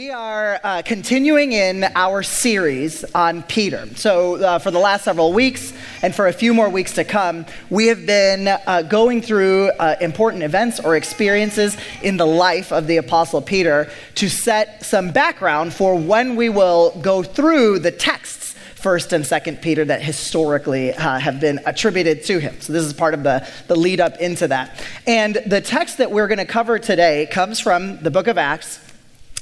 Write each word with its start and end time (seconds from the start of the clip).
We 0.00 0.08
are 0.08 0.58
uh, 0.64 0.80
continuing 0.82 1.52
in 1.52 1.84
our 1.94 2.22
series 2.22 3.04
on 3.14 3.42
Peter. 3.42 3.86
So, 3.96 4.36
uh, 4.36 4.58
for 4.58 4.70
the 4.70 4.78
last 4.78 5.04
several 5.04 5.34
weeks 5.34 5.74
and 6.00 6.14
for 6.14 6.26
a 6.26 6.32
few 6.32 6.54
more 6.54 6.70
weeks 6.70 6.94
to 6.94 7.04
come, 7.04 7.44
we 7.68 7.88
have 7.88 8.06
been 8.06 8.48
uh, 8.48 8.80
going 8.80 9.20
through 9.20 9.68
uh, 9.72 9.96
important 10.00 10.42
events 10.42 10.80
or 10.80 10.96
experiences 10.96 11.76
in 12.02 12.16
the 12.16 12.26
life 12.26 12.72
of 12.72 12.86
the 12.86 12.96
Apostle 12.96 13.42
Peter 13.42 13.90
to 14.14 14.30
set 14.30 14.82
some 14.82 15.10
background 15.10 15.74
for 15.74 15.94
when 15.94 16.34
we 16.34 16.48
will 16.48 16.98
go 17.02 17.22
through 17.22 17.80
the 17.80 17.90
texts 17.90 18.54
first 18.76 19.12
and 19.12 19.26
second 19.26 19.60
peter 19.60 19.84
that 19.84 20.00
historically 20.00 20.94
uh, 20.94 21.18
have 21.18 21.38
been 21.38 21.60
attributed 21.66 22.24
to 22.24 22.38
him 22.38 22.58
so 22.62 22.72
this 22.72 22.82
is 22.82 22.94
part 22.94 23.12
of 23.12 23.22
the, 23.22 23.46
the 23.66 23.76
lead 23.76 24.00
up 24.00 24.16
into 24.16 24.48
that 24.48 24.82
and 25.06 25.34
the 25.44 25.60
text 25.60 25.98
that 25.98 26.10
we're 26.10 26.26
going 26.26 26.38
to 26.38 26.46
cover 26.46 26.78
today 26.78 27.28
comes 27.30 27.60
from 27.60 27.98
the 27.98 28.10
book 28.10 28.26
of 28.26 28.38
acts 28.38 28.89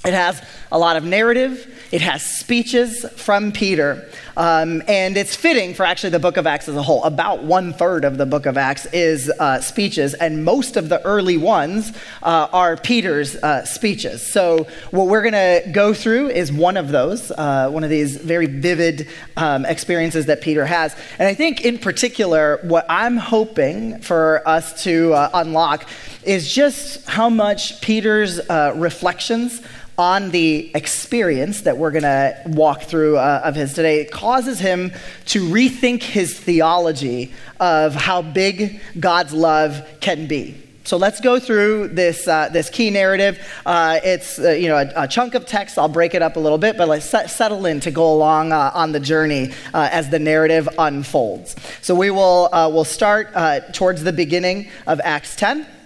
it 0.05 0.15
has 0.15 0.41
a 0.71 0.79
lot 0.79 0.96
of 0.96 1.05
narrative. 1.05 1.75
It 1.91 2.03
has 2.03 2.23
speeches 2.23 3.05
from 3.16 3.51
Peter. 3.51 4.09
Um, 4.37 4.84
and 4.87 5.16
it's 5.16 5.34
fitting 5.34 5.75
for 5.75 5.84
actually 5.84 6.11
the 6.11 6.20
book 6.20 6.37
of 6.37 6.47
Acts 6.47 6.69
as 6.69 6.77
a 6.77 6.83
whole. 6.83 7.02
About 7.02 7.43
one 7.43 7.73
third 7.73 8.05
of 8.05 8.19
the 8.19 8.27
book 8.27 8.47
of 8.47 8.56
Acts 8.56 8.87
is 8.87 9.29
uh, 9.29 9.61
speeches, 9.61 10.15
and 10.15 10.45
most 10.45 10.77
of 10.77 10.89
the 10.89 11.05
early 11.05 11.37
ones 11.37 11.92
uh, 12.23 12.47
are 12.53 12.77
Peter's 12.77 13.34
uh, 13.37 13.65
speeches. 13.65 14.25
So, 14.33 14.69
what 14.92 15.09
we're 15.09 15.23
going 15.23 15.33
to 15.33 15.69
go 15.73 15.92
through 15.92 16.28
is 16.28 16.53
one 16.53 16.77
of 16.77 16.91
those, 16.91 17.33
uh, 17.33 17.69
one 17.70 17.83
of 17.83 17.91
these 17.91 18.17
very 18.17 18.47
vivid 18.47 19.09
um, 19.37 19.67
experiences 19.67 20.27
that 20.27 20.41
Peter 20.41 20.65
has. 20.65 20.95
And 21.19 21.27
I 21.27 21.34
think, 21.34 21.65
in 21.65 21.77
particular, 21.77 22.61
what 22.62 22.87
I'm 22.89 23.17
hoping 23.17 24.01
for 24.03 24.47
us 24.47 24.84
to 24.84 25.15
uh, 25.15 25.30
unlock 25.34 25.89
is 26.23 26.53
just 26.53 27.09
how 27.09 27.28
much 27.28 27.80
Peter's 27.80 28.39
uh, 28.39 28.73
reflections 28.77 29.62
on 29.98 30.30
the 30.30 30.70
experience 30.77 31.62
that 31.62 31.77
we're 31.77 31.91
going 31.91 32.05
to 32.05 32.41
walk 32.47 32.83
through 32.83 33.19
uh, 33.19 33.43
of 33.45 33.56
his 33.56 33.75
today 33.75 34.05
causes 34.05 34.61
him 34.61 34.92
to 35.27 35.42
rethink 35.48 36.03
his 36.03 36.39
theology 36.39 37.33
of 37.59 37.97
how 37.97 38.22
big 38.22 38.81
God's 38.98 39.33
love 39.33 39.87
can 40.00 40.28
be. 40.28 40.56
So 40.84 40.97
let's 40.97 41.20
go 41.20 41.39
through 41.39 41.89
this, 41.89 42.27
uh, 42.27 42.48
this 42.48 42.70
key 42.70 42.89
narrative. 42.89 43.39
Uh, 43.67 43.98
it's 44.03 44.39
uh, 44.39 44.53
you 44.53 44.69
know 44.69 44.78
a, 44.78 45.03
a, 45.03 45.09
chunk 45.09 45.34
of 45.34 45.45
text. 45.45 45.77
I'll 45.77 45.87
break 45.87 46.15
it 46.15 46.22
up 46.22 46.37
a 46.37 46.41
little 46.41 46.56
bit, 46.56 46.78
but 46.78 46.89
let's 46.89 47.05
set, 47.05 47.28
settle 47.28 47.67
in 47.67 47.81
to 47.81 47.91
go 47.91 48.11
along 48.11 48.53
uh, 48.53 48.70
on 48.72 48.92
the 48.92 49.00
journey 49.00 49.53
uh, 49.75 49.91
as 49.92 50.09
the 50.09 50.19
narrative 50.19 50.67
unfolds. 50.78 51.56
So 51.83 51.94
we 51.94 52.11
will 52.11 52.48
uh, 52.55 52.70
we'll 52.72 52.84
start 52.84 53.34
towards 53.75 54.03
the 54.03 54.15
beginning 54.15 54.70
of 54.87 54.98
Acts 55.05 55.37
10 55.37 55.67
where 55.67 55.78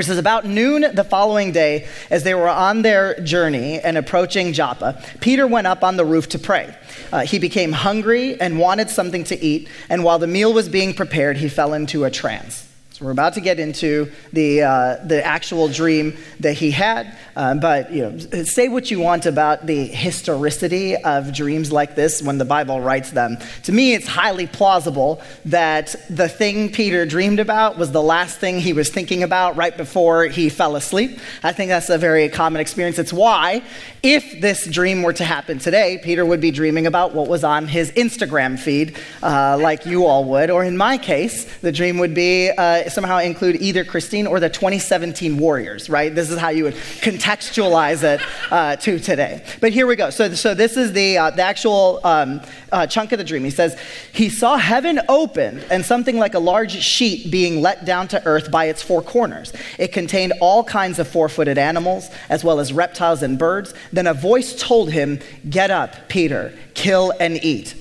it 0.00 0.04
says, 0.04 0.18
About 0.18 0.44
noon 0.44 0.86
the 0.94 1.04
following 1.04 1.52
day, 1.52 1.86
as 2.10 2.24
they 2.24 2.34
were 2.34 2.48
on 2.48 2.82
their 2.82 3.18
journey 3.20 3.80
and 3.80 3.96
approaching 3.96 4.52
Joppa, 4.52 5.02
Peter 5.20 5.46
went 5.46 5.66
up 5.66 5.84
on 5.84 5.96
the 5.96 6.04
roof 6.04 6.28
to 6.30 6.38
pray. 6.38 6.76
Uh, 7.12 7.20
he 7.20 7.38
became 7.38 7.72
hungry 7.72 8.40
and 8.40 8.58
wanted 8.58 8.90
something 8.90 9.24
to 9.24 9.40
eat, 9.40 9.68
and 9.88 10.02
while 10.02 10.18
the 10.18 10.26
meal 10.26 10.52
was 10.52 10.68
being 10.68 10.94
prepared, 10.94 11.36
he 11.36 11.48
fell 11.48 11.74
into 11.74 12.04
a 12.04 12.10
trance. 12.10 12.68
So 12.94 13.06
we're 13.06 13.10
about 13.10 13.34
to 13.34 13.40
get 13.40 13.58
into 13.58 14.12
the, 14.32 14.62
uh, 14.62 14.96
the 15.04 15.20
actual 15.26 15.66
dream 15.66 16.16
that 16.38 16.52
he 16.52 16.70
had. 16.70 17.18
Um, 17.34 17.58
but 17.58 17.92
you 17.92 18.08
know, 18.08 18.44
say 18.44 18.68
what 18.68 18.88
you 18.88 19.00
want 19.00 19.26
about 19.26 19.66
the 19.66 19.86
historicity 19.86 20.94
of 20.94 21.34
dreams 21.34 21.72
like 21.72 21.96
this 21.96 22.22
when 22.22 22.38
the 22.38 22.44
Bible 22.44 22.80
writes 22.80 23.10
them. 23.10 23.38
To 23.64 23.72
me, 23.72 23.94
it's 23.94 24.06
highly 24.06 24.46
plausible 24.46 25.20
that 25.46 25.96
the 26.08 26.28
thing 26.28 26.70
Peter 26.70 27.04
dreamed 27.04 27.40
about 27.40 27.78
was 27.78 27.90
the 27.90 28.00
last 28.00 28.38
thing 28.38 28.60
he 28.60 28.72
was 28.72 28.90
thinking 28.90 29.24
about 29.24 29.56
right 29.56 29.76
before 29.76 30.26
he 30.26 30.48
fell 30.48 30.76
asleep. 30.76 31.18
I 31.42 31.50
think 31.50 31.70
that's 31.70 31.90
a 31.90 31.98
very 31.98 32.28
common 32.28 32.60
experience. 32.60 33.00
It's 33.00 33.12
why, 33.12 33.64
if 34.04 34.40
this 34.40 34.68
dream 34.68 35.02
were 35.02 35.14
to 35.14 35.24
happen 35.24 35.58
today, 35.58 35.98
Peter 36.00 36.24
would 36.24 36.40
be 36.40 36.52
dreaming 36.52 36.86
about 36.86 37.12
what 37.12 37.26
was 37.26 37.42
on 37.42 37.66
his 37.66 37.90
Instagram 37.92 38.56
feed, 38.56 38.96
uh, 39.20 39.58
like 39.60 39.84
you 39.84 40.06
all 40.06 40.22
would. 40.26 40.48
Or 40.48 40.62
in 40.62 40.76
my 40.76 40.96
case, 40.96 41.44
the 41.58 41.72
dream 41.72 41.98
would 41.98 42.14
be. 42.14 42.50
Uh, 42.50 42.82
somehow 42.92 43.18
include 43.18 43.56
either 43.62 43.84
Christine 43.84 44.26
or 44.26 44.40
the 44.40 44.48
2017 44.48 45.38
Warriors, 45.38 45.88
right? 45.90 46.14
This 46.14 46.30
is 46.30 46.38
how 46.38 46.48
you 46.50 46.64
would 46.64 46.74
contextualize 46.74 48.02
it 48.02 48.20
uh, 48.50 48.76
to 48.76 48.98
today. 48.98 49.44
But 49.60 49.72
here 49.72 49.86
we 49.86 49.96
go. 49.96 50.10
So, 50.10 50.34
so 50.34 50.54
this 50.54 50.76
is 50.76 50.92
the, 50.92 51.18
uh, 51.18 51.30
the 51.30 51.42
actual 51.42 52.00
um, 52.04 52.40
uh, 52.72 52.86
chunk 52.86 53.12
of 53.12 53.18
the 53.18 53.24
dream. 53.24 53.44
He 53.44 53.50
says, 53.50 53.78
He 54.12 54.28
saw 54.28 54.56
heaven 54.56 55.00
opened 55.08 55.64
and 55.70 55.84
something 55.84 56.18
like 56.18 56.34
a 56.34 56.38
large 56.38 56.72
sheet 56.72 57.30
being 57.30 57.62
let 57.62 57.84
down 57.84 58.08
to 58.08 58.24
earth 58.26 58.50
by 58.50 58.66
its 58.66 58.82
four 58.82 59.02
corners. 59.02 59.52
It 59.78 59.92
contained 59.92 60.32
all 60.40 60.64
kinds 60.64 60.98
of 60.98 61.08
four 61.08 61.28
footed 61.28 61.58
animals, 61.58 62.10
as 62.28 62.44
well 62.44 62.60
as 62.60 62.72
reptiles 62.72 63.22
and 63.22 63.38
birds. 63.38 63.74
Then 63.92 64.06
a 64.06 64.14
voice 64.14 64.60
told 64.60 64.90
him, 64.90 65.20
Get 65.48 65.70
up, 65.70 66.08
Peter, 66.08 66.52
kill 66.74 67.12
and 67.20 67.42
eat. 67.44 67.74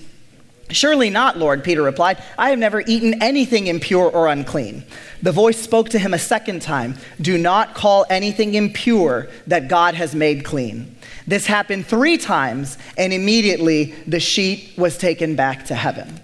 Surely 0.74 1.10
not, 1.10 1.38
Lord, 1.38 1.64
Peter 1.64 1.82
replied. 1.82 2.22
I 2.38 2.50
have 2.50 2.60
never 2.60 2.82
eaten 2.86 3.22
anything 3.22 3.68
impure 3.68 4.10
or 4.10 4.28
unclean. 4.28 4.84
The 5.22 5.32
voice 5.32 5.60
spoke 5.60 5.90
to 5.90 6.00
him 6.00 6.14
a 6.14 6.20
second 6.20 6.62
time 6.62 6.96
Do 7.22 7.38
not 7.38 7.74
call 7.74 8.06
anything 8.10 8.56
impure 8.56 9.28
that 9.48 9.68
God 9.68 9.96
has 9.96 10.14
made 10.14 10.44
clean. 10.44 10.96
This 11.26 11.46
happened 11.46 11.86
three 11.86 12.18
times, 12.18 12.78
and 12.98 13.14
immediately 13.14 13.94
the 14.06 14.20
sheet 14.20 14.74
was 14.78 14.98
taken 14.98 15.36
back 15.36 15.66
to 15.68 15.76
heaven. 15.76 16.20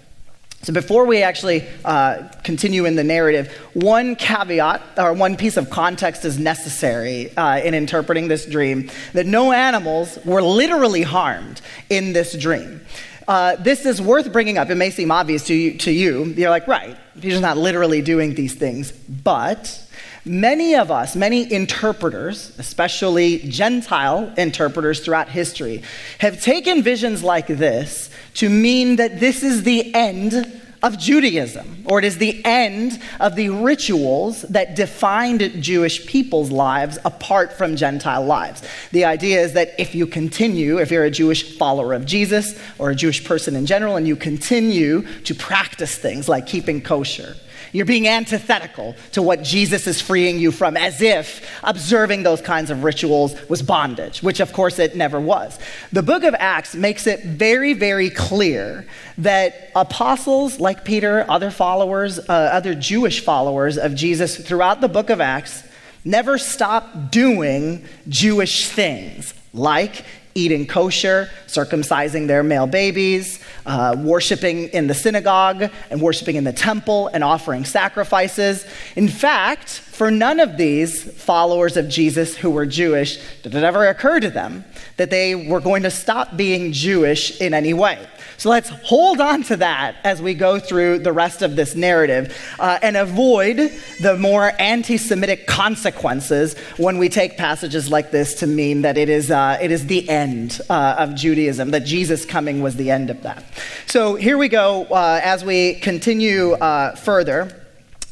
So, 0.62 0.74
before 0.74 1.06
we 1.06 1.22
actually 1.22 1.64
uh, 1.86 2.28
continue 2.44 2.84
in 2.84 2.94
the 2.94 3.04
narrative, 3.04 3.50
one 3.72 4.14
caveat 4.14 4.82
or 4.98 5.14
one 5.14 5.38
piece 5.38 5.56
of 5.56 5.70
context 5.70 6.26
is 6.26 6.38
necessary 6.38 7.34
uh, 7.34 7.60
in 7.60 7.72
interpreting 7.72 8.28
this 8.28 8.44
dream 8.44 8.90
that 9.14 9.24
no 9.24 9.52
animals 9.52 10.18
were 10.26 10.42
literally 10.42 11.00
harmed 11.00 11.62
in 11.88 12.12
this 12.12 12.36
dream. 12.36 12.82
Uh, 13.30 13.54
this 13.54 13.86
is 13.86 14.02
worth 14.02 14.32
bringing 14.32 14.58
up. 14.58 14.70
It 14.70 14.74
may 14.74 14.90
seem 14.90 15.12
obvious 15.12 15.44
to 15.44 15.54
you, 15.54 15.78
to 15.78 15.92
you. 15.92 16.24
You're 16.24 16.50
like, 16.50 16.66
right, 16.66 16.96
Peter's 17.20 17.40
not 17.40 17.56
literally 17.56 18.02
doing 18.02 18.34
these 18.34 18.56
things. 18.56 18.90
But 18.90 19.88
many 20.24 20.74
of 20.74 20.90
us, 20.90 21.14
many 21.14 21.52
interpreters, 21.52 22.52
especially 22.58 23.38
Gentile 23.38 24.34
interpreters 24.36 24.98
throughout 24.98 25.28
history, 25.28 25.84
have 26.18 26.42
taken 26.42 26.82
visions 26.82 27.22
like 27.22 27.46
this 27.46 28.10
to 28.34 28.50
mean 28.50 28.96
that 28.96 29.20
this 29.20 29.44
is 29.44 29.62
the 29.62 29.94
end 29.94 30.59
of 30.82 30.98
Judaism, 30.98 31.84
or 31.84 31.98
it 31.98 32.04
is 32.04 32.18
the 32.18 32.42
end 32.44 33.00
of 33.18 33.36
the 33.36 33.50
rituals 33.50 34.42
that 34.42 34.76
defined 34.76 35.62
Jewish 35.62 36.06
people's 36.06 36.50
lives 36.50 36.98
apart 37.04 37.52
from 37.52 37.76
Gentile 37.76 38.24
lives. 38.24 38.62
The 38.92 39.04
idea 39.04 39.40
is 39.40 39.52
that 39.52 39.74
if 39.78 39.94
you 39.94 40.06
continue, 40.06 40.78
if 40.78 40.90
you're 40.90 41.04
a 41.04 41.10
Jewish 41.10 41.58
follower 41.58 41.92
of 41.92 42.06
Jesus 42.06 42.58
or 42.78 42.90
a 42.90 42.94
Jewish 42.94 43.24
person 43.24 43.56
in 43.56 43.66
general, 43.66 43.96
and 43.96 44.08
you 44.08 44.16
continue 44.16 45.02
to 45.22 45.34
practice 45.34 45.96
things 45.96 46.28
like 46.28 46.46
keeping 46.46 46.80
kosher, 46.80 47.36
you're 47.72 47.86
being 47.86 48.08
antithetical 48.08 48.96
to 49.12 49.22
what 49.22 49.42
Jesus 49.42 49.86
is 49.86 50.00
freeing 50.00 50.38
you 50.38 50.50
from, 50.50 50.76
as 50.76 51.00
if 51.00 51.48
observing 51.62 52.22
those 52.22 52.40
kinds 52.40 52.70
of 52.70 52.84
rituals 52.84 53.36
was 53.48 53.62
bondage, 53.62 54.22
which 54.22 54.40
of 54.40 54.52
course 54.52 54.78
it 54.78 54.96
never 54.96 55.20
was. 55.20 55.58
The 55.92 56.02
book 56.02 56.24
of 56.24 56.34
Acts 56.38 56.74
makes 56.74 57.06
it 57.06 57.24
very, 57.24 57.74
very 57.74 58.10
clear 58.10 58.86
that 59.18 59.70
apostles 59.74 60.58
like 60.58 60.84
Peter, 60.84 61.24
other 61.30 61.50
followers, 61.50 62.18
uh, 62.18 62.32
other 62.32 62.74
Jewish 62.74 63.20
followers 63.24 63.78
of 63.78 63.94
Jesus 63.94 64.36
throughout 64.36 64.80
the 64.80 64.88
book 64.88 65.10
of 65.10 65.20
Acts 65.20 65.62
never 66.04 66.38
stop 66.38 67.10
doing 67.10 67.84
Jewish 68.08 68.68
things 68.68 69.34
like 69.52 70.04
eating 70.34 70.66
kosher, 70.66 71.28
circumcising 71.46 72.26
their 72.26 72.42
male 72.42 72.66
babies, 72.66 73.42
uh, 73.66 73.96
worshiping 73.98 74.68
in 74.68 74.86
the 74.86 74.94
synagogue 74.94 75.70
and 75.90 76.00
worshiping 76.00 76.36
in 76.36 76.44
the 76.44 76.52
temple 76.52 77.08
and 77.08 77.24
offering 77.24 77.64
sacrifices. 77.64 78.64
In 78.96 79.08
fact, 79.08 79.68
for 79.68 80.10
none 80.10 80.40
of 80.40 80.56
these 80.56 81.02
followers 81.02 81.76
of 81.76 81.88
Jesus 81.88 82.36
who 82.36 82.50
were 82.50 82.66
Jewish 82.66 83.18
did 83.42 83.54
it 83.54 83.64
ever 83.64 83.86
occur 83.86 84.20
to 84.20 84.30
them 84.30 84.64
that 84.96 85.10
they 85.10 85.34
were 85.34 85.60
going 85.60 85.82
to 85.82 85.90
stop 85.90 86.36
being 86.36 86.72
Jewish 86.72 87.40
in 87.40 87.54
any 87.54 87.74
way. 87.74 88.06
So 88.40 88.48
let's 88.48 88.70
hold 88.70 89.20
on 89.20 89.42
to 89.44 89.58
that 89.58 89.96
as 90.02 90.22
we 90.22 90.32
go 90.32 90.58
through 90.58 91.00
the 91.00 91.12
rest 91.12 91.42
of 91.42 91.56
this 91.56 91.74
narrative 91.74 92.34
uh, 92.58 92.78
and 92.80 92.96
avoid 92.96 93.58
the 94.00 94.16
more 94.16 94.52
anti 94.58 94.96
Semitic 94.96 95.46
consequences 95.46 96.56
when 96.78 96.96
we 96.96 97.10
take 97.10 97.36
passages 97.36 97.90
like 97.90 98.10
this 98.10 98.36
to 98.36 98.46
mean 98.46 98.80
that 98.80 98.96
it 98.96 99.10
is, 99.10 99.30
uh, 99.30 99.58
it 99.60 99.70
is 99.70 99.88
the 99.88 100.08
end 100.08 100.58
uh, 100.70 100.96
of 100.98 101.14
Judaism, 101.14 101.72
that 101.72 101.84
Jesus 101.84 102.24
coming 102.24 102.62
was 102.62 102.76
the 102.76 102.90
end 102.90 103.10
of 103.10 103.22
that. 103.24 103.44
So 103.84 104.14
here 104.14 104.38
we 104.38 104.48
go 104.48 104.84
uh, 104.84 105.20
as 105.22 105.44
we 105.44 105.74
continue 105.74 106.52
uh, 106.52 106.96
further. 106.96 107.59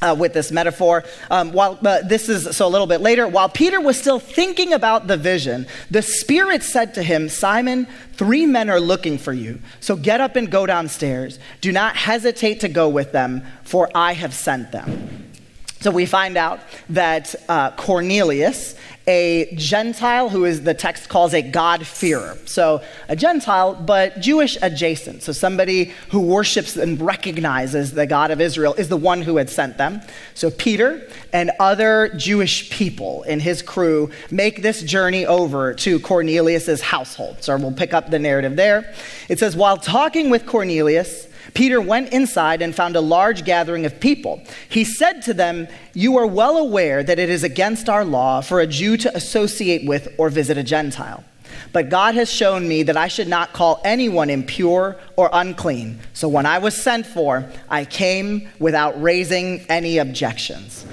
Uh, 0.00 0.14
with 0.16 0.32
this 0.32 0.52
metaphor. 0.52 1.02
Um, 1.28 1.50
while 1.52 1.76
uh, 1.84 2.02
this 2.02 2.28
is 2.28 2.56
so 2.56 2.68
a 2.68 2.70
little 2.70 2.86
bit 2.86 3.00
later, 3.00 3.26
while 3.26 3.48
Peter 3.48 3.80
was 3.80 3.98
still 3.98 4.20
thinking 4.20 4.72
about 4.72 5.08
the 5.08 5.16
vision, 5.16 5.66
the 5.90 6.02
Spirit 6.02 6.62
said 6.62 6.94
to 6.94 7.02
him, 7.02 7.28
Simon, 7.28 7.88
three 8.12 8.46
men 8.46 8.70
are 8.70 8.78
looking 8.78 9.18
for 9.18 9.32
you. 9.32 9.58
So 9.80 9.96
get 9.96 10.20
up 10.20 10.36
and 10.36 10.48
go 10.52 10.66
downstairs. 10.66 11.40
Do 11.60 11.72
not 11.72 11.96
hesitate 11.96 12.60
to 12.60 12.68
go 12.68 12.88
with 12.88 13.10
them, 13.10 13.42
for 13.64 13.90
I 13.92 14.12
have 14.12 14.34
sent 14.34 14.70
them. 14.70 15.32
So 15.80 15.90
we 15.90 16.06
find 16.06 16.36
out 16.36 16.60
that 16.90 17.34
uh, 17.48 17.72
Cornelius 17.72 18.76
a 19.08 19.52
Gentile 19.54 20.28
who 20.28 20.44
is 20.44 20.62
the 20.62 20.74
text 20.74 21.08
calls 21.08 21.32
a 21.32 21.40
God-fearer. 21.40 22.36
So 22.44 22.82
a 23.08 23.16
Gentile, 23.16 23.74
but 23.74 24.20
Jewish 24.20 24.58
adjacent. 24.60 25.22
So 25.22 25.32
somebody 25.32 25.94
who 26.10 26.20
worships 26.20 26.76
and 26.76 27.00
recognizes 27.00 27.92
the 27.92 28.06
God 28.06 28.30
of 28.30 28.40
Israel 28.40 28.74
is 28.74 28.90
the 28.90 28.98
one 28.98 29.22
who 29.22 29.38
had 29.38 29.48
sent 29.48 29.78
them. 29.78 30.02
So 30.34 30.50
Peter 30.50 31.08
and 31.32 31.50
other 31.58 32.10
Jewish 32.16 32.70
people 32.70 33.22
in 33.22 33.40
his 33.40 33.62
crew 33.62 34.10
make 34.30 34.60
this 34.60 34.82
journey 34.82 35.24
over 35.24 35.72
to 35.72 35.98
Cornelius's 36.00 36.82
household. 36.82 37.42
So 37.42 37.56
we'll 37.56 37.72
pick 37.72 37.94
up 37.94 38.10
the 38.10 38.18
narrative 38.18 38.56
there. 38.56 38.94
It 39.30 39.38
says, 39.38 39.56
while 39.56 39.78
talking 39.78 40.28
with 40.28 40.44
Cornelius, 40.44 41.26
Peter 41.54 41.80
went 41.80 42.12
inside 42.12 42.62
and 42.62 42.74
found 42.74 42.96
a 42.96 43.00
large 43.00 43.44
gathering 43.44 43.86
of 43.86 44.00
people. 44.00 44.42
He 44.68 44.84
said 44.84 45.22
to 45.22 45.34
them, 45.34 45.68
You 45.94 46.16
are 46.18 46.26
well 46.26 46.56
aware 46.56 47.02
that 47.02 47.18
it 47.18 47.30
is 47.30 47.44
against 47.44 47.88
our 47.88 48.04
law 48.04 48.40
for 48.40 48.60
a 48.60 48.66
Jew 48.66 48.96
to 48.98 49.16
associate 49.16 49.86
with 49.86 50.14
or 50.18 50.28
visit 50.28 50.58
a 50.58 50.62
Gentile. 50.62 51.24
But 51.72 51.90
God 51.90 52.14
has 52.14 52.30
shown 52.30 52.66
me 52.66 52.82
that 52.84 52.96
I 52.96 53.08
should 53.08 53.28
not 53.28 53.52
call 53.52 53.80
anyone 53.84 54.30
impure 54.30 54.96
or 55.16 55.28
unclean. 55.32 55.98
So 56.14 56.28
when 56.28 56.46
I 56.46 56.58
was 56.58 56.80
sent 56.80 57.06
for, 57.06 57.50
I 57.68 57.84
came 57.84 58.48
without 58.58 59.00
raising 59.00 59.60
any 59.68 59.98
objections. 59.98 60.86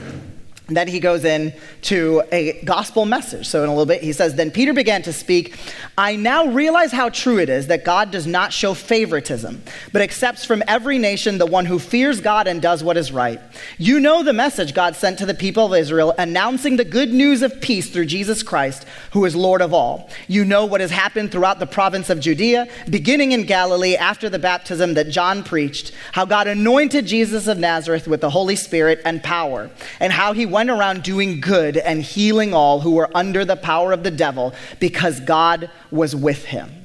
And 0.67 0.75
then 0.75 0.87
he 0.87 0.99
goes 0.99 1.23
in 1.25 1.53
to 1.83 2.23
a 2.31 2.63
gospel 2.63 3.05
message. 3.05 3.47
So, 3.47 3.61
in 3.61 3.69
a 3.69 3.71
little 3.71 3.85
bit, 3.85 4.01
he 4.01 4.13
says, 4.13 4.33
Then 4.33 4.49
Peter 4.49 4.73
began 4.73 5.03
to 5.03 5.13
speak. 5.13 5.55
I 5.97 6.17
now 6.17 6.47
realize 6.47 6.91
how 6.91 7.07
true 7.07 7.39
it 7.39 7.47
is 7.47 7.67
that 7.67 7.85
God 7.85 8.11
does 8.11 8.27
not 8.27 8.51
show 8.51 8.73
favoritism, 8.73 9.63
but 9.93 10.01
accepts 10.01 10.43
from 10.43 10.61
every 10.67 10.97
nation 10.97 11.37
the 11.37 11.45
one 11.45 11.65
who 11.65 11.79
fears 11.79 12.19
God 12.19 12.47
and 12.47 12.61
does 12.61 12.83
what 12.83 12.97
is 12.97 13.13
right. 13.13 13.39
You 13.77 14.01
know 14.01 14.21
the 14.21 14.33
message 14.33 14.73
God 14.73 14.97
sent 14.97 15.19
to 15.19 15.25
the 15.25 15.33
people 15.33 15.67
of 15.67 15.79
Israel, 15.79 16.13
announcing 16.17 16.75
the 16.75 16.83
good 16.83 17.13
news 17.13 17.41
of 17.41 17.61
peace 17.61 17.89
through 17.89 18.07
Jesus 18.07 18.43
Christ, 18.43 18.85
who 19.11 19.23
is 19.23 19.37
Lord 19.37 19.61
of 19.61 19.73
all. 19.73 20.09
You 20.27 20.43
know 20.43 20.65
what 20.65 20.81
has 20.81 20.91
happened 20.91 21.31
throughout 21.31 21.59
the 21.59 21.65
province 21.65 22.09
of 22.09 22.19
Judea, 22.19 22.67
beginning 22.89 23.31
in 23.31 23.43
Galilee 23.43 23.95
after 23.95 24.29
the 24.29 24.37
baptism 24.37 24.95
that 24.95 25.09
John 25.09 25.43
preached, 25.43 25.93
how 26.11 26.25
God 26.25 26.47
anointed 26.47 27.05
Jesus 27.05 27.47
of 27.47 27.57
Nazareth 27.57 28.05
with 28.05 28.19
the 28.19 28.31
Holy 28.31 28.57
Spirit 28.57 28.99
and 29.05 29.23
power, 29.23 29.69
and 30.01 30.11
how 30.11 30.33
he 30.33 30.45
went 30.45 30.69
around 30.69 31.03
doing 31.03 31.39
good 31.39 31.77
and 31.77 32.01
healing 32.01 32.53
all 32.53 32.81
who 32.81 32.91
were 32.91 33.15
under 33.15 33.45
the 33.45 33.55
power 33.55 33.93
of 33.93 34.03
the 34.03 34.11
devil 34.11 34.53
because 34.81 35.21
God 35.21 35.69
was 35.91 36.15
with 36.15 36.45
him. 36.45 36.84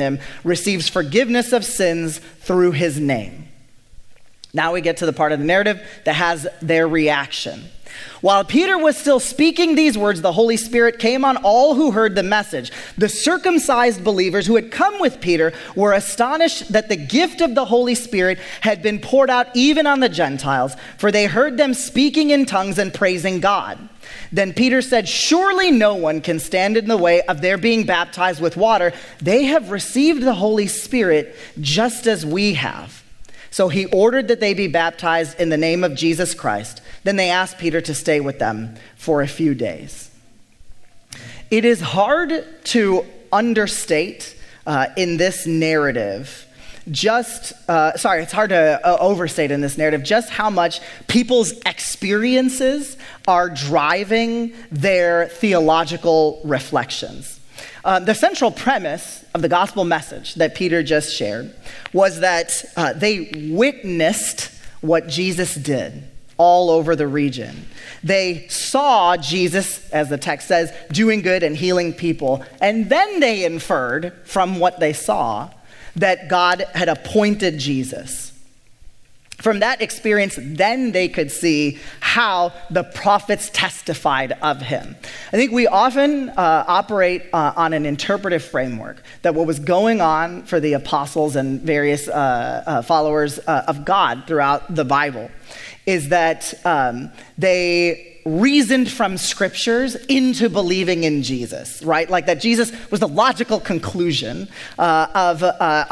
him 0.01 0.19
receives 0.43 0.89
forgiveness 0.89 1.53
of 1.53 1.63
sins 1.63 2.19
through 2.41 2.71
his 2.71 2.99
name. 2.99 3.47
Now 4.53 4.73
we 4.73 4.81
get 4.81 4.97
to 4.97 5.05
the 5.05 5.13
part 5.13 5.31
of 5.31 5.39
the 5.39 5.45
narrative 5.45 5.81
that 6.03 6.15
has 6.15 6.47
their 6.61 6.87
reaction. 6.87 7.63
While 8.21 8.43
Peter 8.45 8.77
was 8.77 8.97
still 8.97 9.19
speaking 9.19 9.75
these 9.75 9.97
words, 9.97 10.21
the 10.21 10.31
Holy 10.31 10.57
Spirit 10.57 10.99
came 10.99 11.25
on 11.25 11.37
all 11.37 11.75
who 11.75 11.91
heard 11.91 12.15
the 12.15 12.23
message. 12.23 12.71
The 12.97 13.09
circumcised 13.09 14.03
believers 14.03 14.47
who 14.47 14.55
had 14.55 14.71
come 14.71 14.99
with 14.99 15.21
Peter 15.21 15.53
were 15.75 15.93
astonished 15.93 16.71
that 16.71 16.89
the 16.89 16.95
gift 16.95 17.41
of 17.41 17.55
the 17.55 17.65
Holy 17.65 17.95
Spirit 17.95 18.39
had 18.61 18.81
been 18.81 18.99
poured 18.99 19.29
out 19.29 19.47
even 19.55 19.87
on 19.87 19.99
the 19.99 20.09
Gentiles, 20.09 20.75
for 20.97 21.11
they 21.11 21.25
heard 21.25 21.57
them 21.57 21.73
speaking 21.73 22.29
in 22.29 22.45
tongues 22.45 22.77
and 22.77 22.93
praising 22.93 23.39
God. 23.39 23.89
Then 24.31 24.53
Peter 24.53 24.81
said, 24.81 25.07
Surely 25.07 25.71
no 25.71 25.95
one 25.95 26.21
can 26.21 26.39
stand 26.39 26.77
in 26.77 26.87
the 26.87 26.97
way 26.97 27.21
of 27.23 27.41
their 27.41 27.57
being 27.57 27.85
baptized 27.85 28.41
with 28.41 28.57
water. 28.57 28.93
They 29.21 29.45
have 29.45 29.71
received 29.71 30.23
the 30.23 30.35
Holy 30.35 30.67
Spirit 30.67 31.35
just 31.59 32.07
as 32.07 32.25
we 32.25 32.53
have. 32.53 33.03
So 33.49 33.67
he 33.67 33.85
ordered 33.87 34.29
that 34.29 34.39
they 34.39 34.53
be 34.53 34.67
baptized 34.67 35.39
in 35.39 35.49
the 35.49 35.57
name 35.57 35.83
of 35.83 35.95
Jesus 35.95 36.33
Christ. 36.33 36.81
Then 37.03 37.17
they 37.17 37.29
asked 37.29 37.57
Peter 37.57 37.81
to 37.81 37.93
stay 37.93 38.21
with 38.21 38.39
them 38.39 38.75
for 38.95 39.21
a 39.21 39.27
few 39.27 39.53
days. 39.53 40.09
It 41.49 41.65
is 41.65 41.81
hard 41.81 42.45
to 42.65 43.05
understate 43.31 44.37
uh, 44.65 44.87
in 44.95 45.17
this 45.17 45.45
narrative 45.45 46.47
just, 46.89 47.53
uh, 47.69 47.95
sorry, 47.97 48.23
it's 48.23 48.31
hard 48.31 48.49
to 48.49 48.79
uh, 48.83 48.97
overstate 48.99 49.51
in 49.51 49.61
this 49.61 49.77
narrative 49.77 50.03
just 50.03 50.29
how 50.29 50.49
much 50.49 50.79
people's 51.07 51.51
experiences 51.65 52.97
are 53.27 53.49
driving 53.49 54.53
their 54.71 55.27
theological 55.27 56.41
reflections. 56.43 57.39
Uh, 57.83 57.99
the 57.99 58.15
central 58.15 58.51
premise 58.51 59.25
of 59.33 59.41
the 59.41 59.49
gospel 59.49 59.83
message 59.83 60.35
that 60.35 60.55
Peter 60.55 60.83
just 60.83 61.15
shared 61.15 61.53
was 61.93 62.19
that 62.19 62.63
uh, 62.77 62.93
they 62.93 63.49
witnessed 63.51 64.51
what 64.81 65.07
Jesus 65.07 65.55
did 65.55 66.03
all 66.37 66.71
over 66.71 66.95
the 66.95 67.07
region. 67.07 67.67
They 68.03 68.47
saw 68.47 69.15
Jesus, 69.17 69.87
as 69.91 70.09
the 70.09 70.17
text 70.17 70.47
says, 70.47 70.73
doing 70.91 71.21
good 71.21 71.43
and 71.43 71.55
healing 71.55 71.93
people, 71.93 72.43
and 72.59 72.89
then 72.89 73.19
they 73.19 73.45
inferred 73.45 74.13
from 74.25 74.59
what 74.59 74.79
they 74.79 74.93
saw 74.93 75.51
that 75.95 76.29
God 76.29 76.65
had 76.73 76.89
appointed 76.89 77.57
Jesus. 77.57 78.31
From 79.41 79.59
that 79.61 79.81
experience, 79.81 80.37
then 80.39 80.91
they 80.91 81.07
could 81.07 81.31
see 81.31 81.79
how 81.99 82.53
the 82.69 82.83
prophets 82.83 83.49
testified 83.51 84.33
of 84.43 84.61
him. 84.61 84.95
I 85.33 85.35
think 85.35 85.51
we 85.51 85.65
often 85.65 86.29
uh, 86.29 86.65
operate 86.67 87.23
uh, 87.33 87.53
on 87.55 87.73
an 87.73 87.87
interpretive 87.87 88.43
framework 88.43 89.01
that 89.23 89.33
what 89.33 89.47
was 89.47 89.57
going 89.57 89.99
on 89.99 90.43
for 90.43 90.59
the 90.59 90.73
apostles 90.73 91.35
and 91.35 91.59
various 91.59 92.07
uh, 92.07 92.63
uh 92.67 92.81
followers 92.83 93.39
uh, 93.39 93.63
of 93.67 93.83
God 93.83 94.25
throughout 94.27 94.75
the 94.75 94.85
Bible 94.85 95.31
is 95.87 96.09
that 96.09 96.53
um, 96.63 97.11
they 97.41 98.11
reasoned 98.25 98.89
from 98.89 99.17
scriptures 99.17 99.95
into 99.95 100.49
believing 100.49 101.03
in 101.03 101.23
Jesus, 101.23 101.81
right? 101.83 102.09
Like 102.09 102.27
that 102.27 102.39
Jesus 102.39 102.71
was 102.91 102.99
the 102.99 103.07
logical 103.07 103.59
conclusion 103.59 104.47
uh, 104.77 105.07
of 105.13 105.43
uh, 105.43 105.85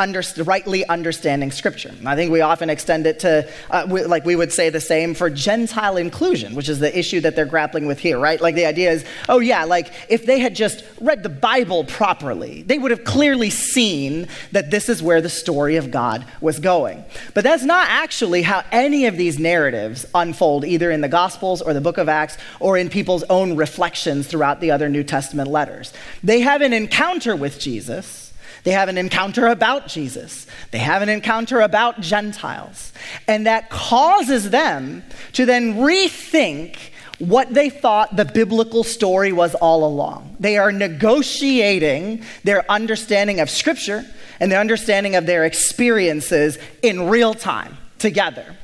rightly 0.46 0.86
understanding 0.88 1.52
scripture. 1.52 1.94
I 2.06 2.16
think 2.16 2.32
we 2.32 2.42
often 2.42 2.70
extend 2.70 3.08
it 3.08 3.20
to, 3.22 3.50
uh, 3.72 3.88
we, 3.90 4.04
like 4.04 4.26
we 4.26 4.36
would 4.36 4.52
say 4.52 4.70
the 4.70 4.82
same 4.82 5.14
for 5.14 5.30
Gentile 5.30 5.98
inclusion, 5.98 6.56
which 6.56 6.70
is 6.70 6.80
the 6.80 6.98
issue 6.98 7.20
that 7.22 7.36
they're 7.36 7.46
grappling 7.46 7.88
with 7.88 8.00
here, 8.00 8.20
right? 8.20 8.40
Like 8.40 8.56
the 8.56 8.66
idea 8.66 8.92
is, 8.92 9.06
oh 9.28 9.40
yeah, 9.40 9.64
like 9.64 9.92
if 10.10 10.26
they 10.26 10.40
had 10.40 10.56
just 10.56 10.84
read 11.02 11.24
the 11.24 11.30
Bible 11.30 11.84
properly, 11.84 12.62
they 12.62 12.78
would 12.78 12.92
have 12.92 13.04
clearly 13.04 13.50
seen 13.50 14.28
that 14.52 14.70
this 14.72 14.90
is 14.90 15.02
where 15.02 15.22
the 15.22 15.30
story 15.30 15.78
of 15.78 15.90
God 15.90 16.26
was 16.42 16.60
going. 16.60 17.04
But 17.34 17.44
that's 17.44 17.64
not 17.64 17.88
actually 17.90 18.44
how 18.44 18.64
any 18.72 19.08
of 19.08 19.18
these 19.18 19.40
narratives 19.40 20.06
unfold, 20.14 20.64
either 20.64 20.92
in 20.92 21.02
the 21.02 21.08
Gospels 21.40 21.62
or 21.62 21.74
the 21.74 21.82
book 21.82 21.98
of 21.98 22.08
Acts 22.08 22.20
Acts 22.20 22.38
or 22.60 22.78
in 22.78 22.90
people's 22.90 23.24
own 23.30 23.56
reflections 23.56 24.28
throughout 24.28 24.60
the 24.60 24.72
other 24.72 24.90
New 24.90 25.04
Testament 25.04 25.50
letters. 25.50 25.94
They 26.22 26.42
have 26.42 26.62
an 26.62 26.74
encounter 26.74 27.34
with 27.34 27.60
Jesus. 27.60 28.34
They 28.66 28.72
have 28.72 28.90
an 28.90 28.98
encounter 28.98 29.48
about 29.48 29.88
Jesus. 29.88 30.46
They 30.72 30.80
have 30.80 31.02
an 31.02 31.08
encounter 31.08 31.62
about 31.62 32.02
Gentiles. 32.02 32.92
And 33.26 33.48
that 33.48 33.70
causes 33.70 34.50
them 34.50 35.04
to 35.34 35.46
then 35.46 35.76
rethink 35.76 36.76
what 37.20 37.54
they 37.54 37.70
thought 37.70 38.18
the 38.18 38.26
biblical 38.26 38.84
story 38.84 39.32
was 39.32 39.56
all 39.56 39.86
along. 39.86 40.36
They 40.42 40.58
are 40.58 40.74
negotiating 40.74 42.24
their 42.44 42.70
understanding 42.70 43.40
of 43.40 43.50
Scripture 43.50 44.06
and 44.42 44.52
their 44.52 44.60
understanding 44.60 45.16
of 45.16 45.26
their 45.26 45.46
experiences 45.46 46.58
in 46.82 47.10
real 47.10 47.34
time 47.34 47.78
together. 47.98 48.58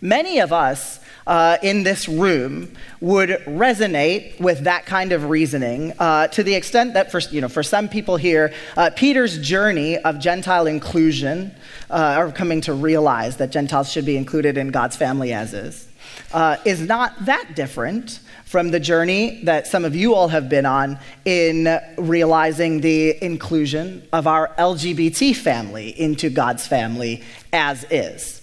Many 0.00 0.40
of 0.40 0.52
us 0.52 1.00
uh, 1.28 1.58
in 1.62 1.82
this 1.82 2.08
room 2.08 2.72
would 3.00 3.28
resonate 3.46 4.40
with 4.40 4.60
that 4.60 4.86
kind 4.86 5.12
of 5.12 5.28
reasoning 5.28 5.92
uh, 5.98 6.26
to 6.28 6.42
the 6.42 6.54
extent 6.54 6.94
that 6.94 7.12
for, 7.12 7.20
you 7.30 7.42
know, 7.42 7.48
for 7.48 7.62
some 7.62 7.86
people 7.86 8.16
here, 8.16 8.52
uh, 8.78 8.90
Peter's 8.96 9.38
journey 9.38 9.98
of 9.98 10.18
Gentile 10.18 10.66
inclusion, 10.66 11.54
uh, 11.90 12.16
or 12.18 12.32
coming 12.32 12.62
to 12.62 12.72
realize 12.72 13.36
that 13.36 13.50
Gentiles 13.50 13.92
should 13.92 14.06
be 14.06 14.16
included 14.16 14.56
in 14.56 14.68
God's 14.68 14.96
family 14.96 15.34
as 15.34 15.52
is, 15.52 15.86
uh, 16.32 16.56
is 16.64 16.80
not 16.80 17.26
that 17.26 17.54
different 17.54 18.20
from 18.46 18.70
the 18.70 18.80
journey 18.80 19.44
that 19.44 19.66
some 19.66 19.84
of 19.84 19.94
you 19.94 20.14
all 20.14 20.28
have 20.28 20.48
been 20.48 20.64
on 20.64 20.98
in 21.26 21.78
realizing 21.98 22.80
the 22.80 23.22
inclusion 23.22 24.08
of 24.14 24.26
our 24.26 24.48
LGBT 24.58 25.36
family 25.36 25.88
into 26.00 26.30
God's 26.30 26.66
family 26.66 27.22
as 27.52 27.84
is. 27.90 28.40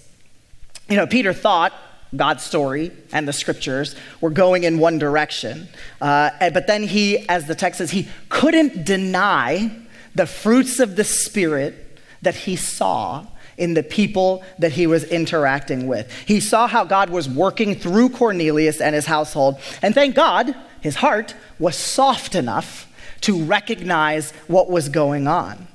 You 0.88 0.94
know, 0.94 1.08
Peter 1.08 1.32
thought 1.32 1.72
God's 2.14 2.42
story 2.42 2.92
and 3.12 3.26
the 3.26 3.32
scriptures 3.32 3.96
were 4.20 4.30
going 4.30 4.64
in 4.64 4.78
one 4.78 4.98
direction. 4.98 5.68
Uh, 6.00 6.30
but 6.50 6.66
then 6.66 6.84
he, 6.84 7.28
as 7.28 7.46
the 7.46 7.54
text 7.54 7.78
says, 7.78 7.90
he 7.90 8.08
couldn't 8.28 8.84
deny 8.84 9.70
the 10.14 10.26
fruits 10.26 10.78
of 10.78 10.96
the 10.96 11.04
Spirit 11.04 12.00
that 12.22 12.34
he 12.34 12.56
saw 12.56 13.26
in 13.58 13.74
the 13.74 13.82
people 13.82 14.44
that 14.58 14.72
he 14.72 14.86
was 14.86 15.04
interacting 15.04 15.86
with. 15.86 16.12
He 16.26 16.40
saw 16.40 16.66
how 16.66 16.84
God 16.84 17.10
was 17.10 17.28
working 17.28 17.74
through 17.74 18.10
Cornelius 18.10 18.80
and 18.80 18.94
his 18.94 19.06
household. 19.06 19.58
And 19.82 19.94
thank 19.94 20.14
God, 20.14 20.54
his 20.80 20.96
heart 20.96 21.34
was 21.58 21.76
soft 21.76 22.34
enough 22.34 22.86
to 23.22 23.42
recognize 23.42 24.30
what 24.46 24.70
was 24.70 24.88
going 24.88 25.26
on. 25.26 25.68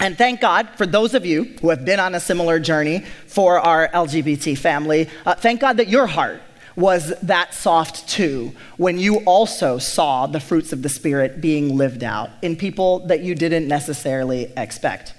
And 0.00 0.18
thank 0.18 0.40
God 0.40 0.68
for 0.76 0.84
those 0.84 1.14
of 1.14 1.24
you 1.24 1.44
who 1.60 1.70
have 1.70 1.84
been 1.84 2.00
on 2.00 2.14
a 2.14 2.20
similar 2.20 2.58
journey 2.60 3.00
for 3.26 3.58
our 3.58 3.88
LGBT 3.88 4.58
family. 4.58 5.08
Uh, 5.24 5.34
thank 5.34 5.60
God 5.60 5.78
that 5.78 5.88
your 5.88 6.06
heart 6.06 6.42
was 6.76 7.18
that 7.22 7.54
soft 7.54 8.06
too 8.06 8.52
when 8.76 8.98
you 8.98 9.16
also 9.20 9.78
saw 9.78 10.26
the 10.26 10.38
fruits 10.38 10.74
of 10.74 10.82
the 10.82 10.90
Spirit 10.90 11.40
being 11.40 11.76
lived 11.76 12.04
out 12.04 12.28
in 12.42 12.54
people 12.54 13.06
that 13.06 13.22
you 13.22 13.34
didn't 13.34 13.66
necessarily 13.66 14.52
expect. 14.58 15.14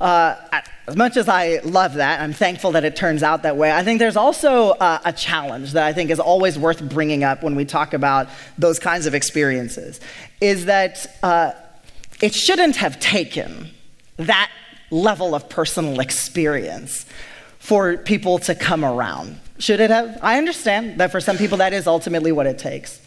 Uh, 0.00 0.34
as 0.88 0.96
much 0.96 1.16
as 1.16 1.28
I 1.28 1.60
love 1.62 1.94
that, 1.94 2.20
I'm 2.20 2.32
thankful 2.32 2.72
that 2.72 2.84
it 2.84 2.96
turns 2.96 3.22
out 3.22 3.44
that 3.44 3.56
way. 3.56 3.70
I 3.70 3.84
think 3.84 4.00
there's 4.00 4.16
also 4.16 4.70
uh, 4.70 4.98
a 5.04 5.12
challenge 5.12 5.72
that 5.72 5.84
I 5.84 5.92
think 5.92 6.10
is 6.10 6.18
always 6.18 6.58
worth 6.58 6.82
bringing 6.82 7.22
up 7.22 7.44
when 7.44 7.54
we 7.54 7.64
talk 7.64 7.92
about 7.92 8.28
those 8.58 8.80
kinds 8.80 9.06
of 9.06 9.14
experiences 9.14 10.00
is 10.40 10.64
that 10.64 11.06
uh, 11.22 11.52
it 12.20 12.34
shouldn't 12.34 12.76
have 12.76 12.98
taken 12.98 13.70
that 14.26 14.50
level 14.90 15.34
of 15.34 15.48
personal 15.48 16.00
experience 16.00 17.06
for 17.58 17.96
people 17.98 18.38
to 18.40 18.54
come 18.54 18.84
around. 18.84 19.38
Should 19.58 19.80
it 19.80 19.90
have? 19.90 20.18
I 20.22 20.38
understand 20.38 20.98
that 21.00 21.12
for 21.12 21.20
some 21.20 21.36
people 21.36 21.58
that 21.58 21.72
is 21.72 21.86
ultimately 21.86 22.32
what 22.32 22.46
it 22.46 22.58
takes. 22.58 23.00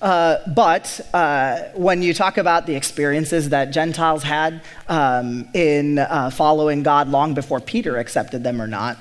Uh, 0.00 0.38
but 0.48 1.00
uh, 1.14 1.60
when 1.74 2.02
you 2.02 2.12
talk 2.12 2.36
about 2.36 2.66
the 2.66 2.74
experiences 2.74 3.50
that 3.50 3.66
Gentiles 3.66 4.24
had 4.24 4.60
um, 4.88 5.48
in 5.54 6.00
uh, 6.00 6.30
following 6.30 6.82
God 6.82 7.08
long 7.08 7.34
before 7.34 7.60
Peter 7.60 7.96
accepted 7.98 8.42
them 8.42 8.60
or 8.60 8.66
not, 8.66 8.98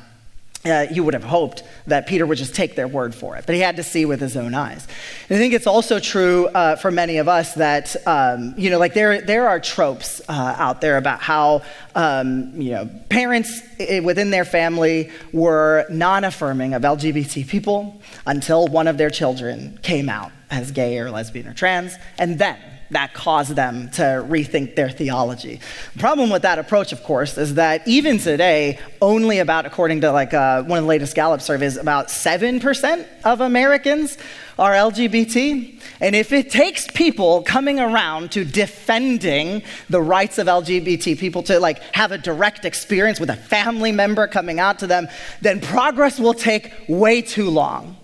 uh, 0.65 0.85
you 0.91 1.03
would 1.03 1.13
have 1.13 1.23
hoped 1.23 1.63
that 1.87 2.07
Peter 2.07 2.25
would 2.25 2.37
just 2.37 2.53
take 2.53 2.75
their 2.75 2.87
word 2.87 3.15
for 3.15 3.35
it, 3.35 3.45
but 3.45 3.55
he 3.55 3.61
had 3.61 3.77
to 3.77 3.83
see 3.83 4.05
with 4.05 4.19
his 4.19 4.37
own 4.37 4.53
eyes. 4.53 4.87
And 5.29 5.37
I 5.37 5.39
think 5.39 5.53
it's 5.53 5.67
also 5.67 5.99
true 5.99 6.47
uh, 6.47 6.75
for 6.75 6.91
many 6.91 7.17
of 7.17 7.27
us 7.27 7.55
that, 7.55 7.95
um, 8.07 8.53
you 8.57 8.69
know, 8.69 8.77
like 8.77 8.93
there, 8.93 9.21
there 9.21 9.47
are 9.47 9.59
tropes 9.59 10.21
uh, 10.29 10.55
out 10.57 10.81
there 10.81 10.97
about 10.97 11.19
how, 11.19 11.63
um, 11.95 12.53
you 12.61 12.71
know, 12.71 12.89
parents 13.09 13.61
within 14.03 14.29
their 14.29 14.45
family 14.45 15.09
were 15.33 15.85
non 15.89 16.23
affirming 16.23 16.73
of 16.73 16.83
LGBT 16.83 17.47
people 17.47 17.99
until 18.27 18.67
one 18.67 18.87
of 18.87 18.97
their 18.97 19.09
children 19.09 19.79
came 19.81 20.09
out 20.09 20.31
as 20.51 20.71
gay 20.71 20.99
or 20.99 21.09
lesbian 21.09 21.47
or 21.47 21.53
trans, 21.53 21.95
and 22.19 22.37
then 22.37 22.57
that 22.91 23.13
caused 23.13 23.55
them 23.55 23.89
to 23.91 24.01
rethink 24.01 24.75
their 24.75 24.89
theology. 24.89 25.59
The 25.93 25.99
problem 25.99 26.29
with 26.29 26.43
that 26.43 26.59
approach, 26.59 26.91
of 26.91 27.03
course, 27.03 27.37
is 27.37 27.55
that 27.55 27.87
even 27.87 28.17
today, 28.17 28.79
only 29.01 29.39
about, 29.39 29.65
according 29.65 30.01
to 30.01 30.11
like 30.11 30.33
uh, 30.33 30.63
one 30.63 30.77
of 30.77 30.83
the 30.83 30.89
latest 30.89 31.15
Gallup 31.15 31.41
surveys, 31.41 31.77
about 31.77 32.09
7% 32.09 33.05
of 33.23 33.41
Americans 33.41 34.17
are 34.59 34.73
LGBT. 34.73 35.79
And 36.01 36.15
if 36.15 36.31
it 36.31 36.51
takes 36.51 36.87
people 36.87 37.43
coming 37.43 37.79
around 37.79 38.31
to 38.33 38.43
defending 38.43 39.63
the 39.89 40.01
rights 40.01 40.37
of 40.37 40.47
LGBT 40.47 41.17
people 41.17 41.43
to 41.43 41.59
like 41.59 41.79
have 41.95 42.11
a 42.11 42.17
direct 42.17 42.65
experience 42.65 43.19
with 43.19 43.29
a 43.29 43.35
family 43.35 43.91
member 43.91 44.27
coming 44.27 44.59
out 44.59 44.79
to 44.79 44.87
them, 44.87 45.07
then 45.41 45.61
progress 45.61 46.19
will 46.19 46.33
take 46.33 46.73
way 46.87 47.21
too 47.21 47.49
long. 47.49 47.95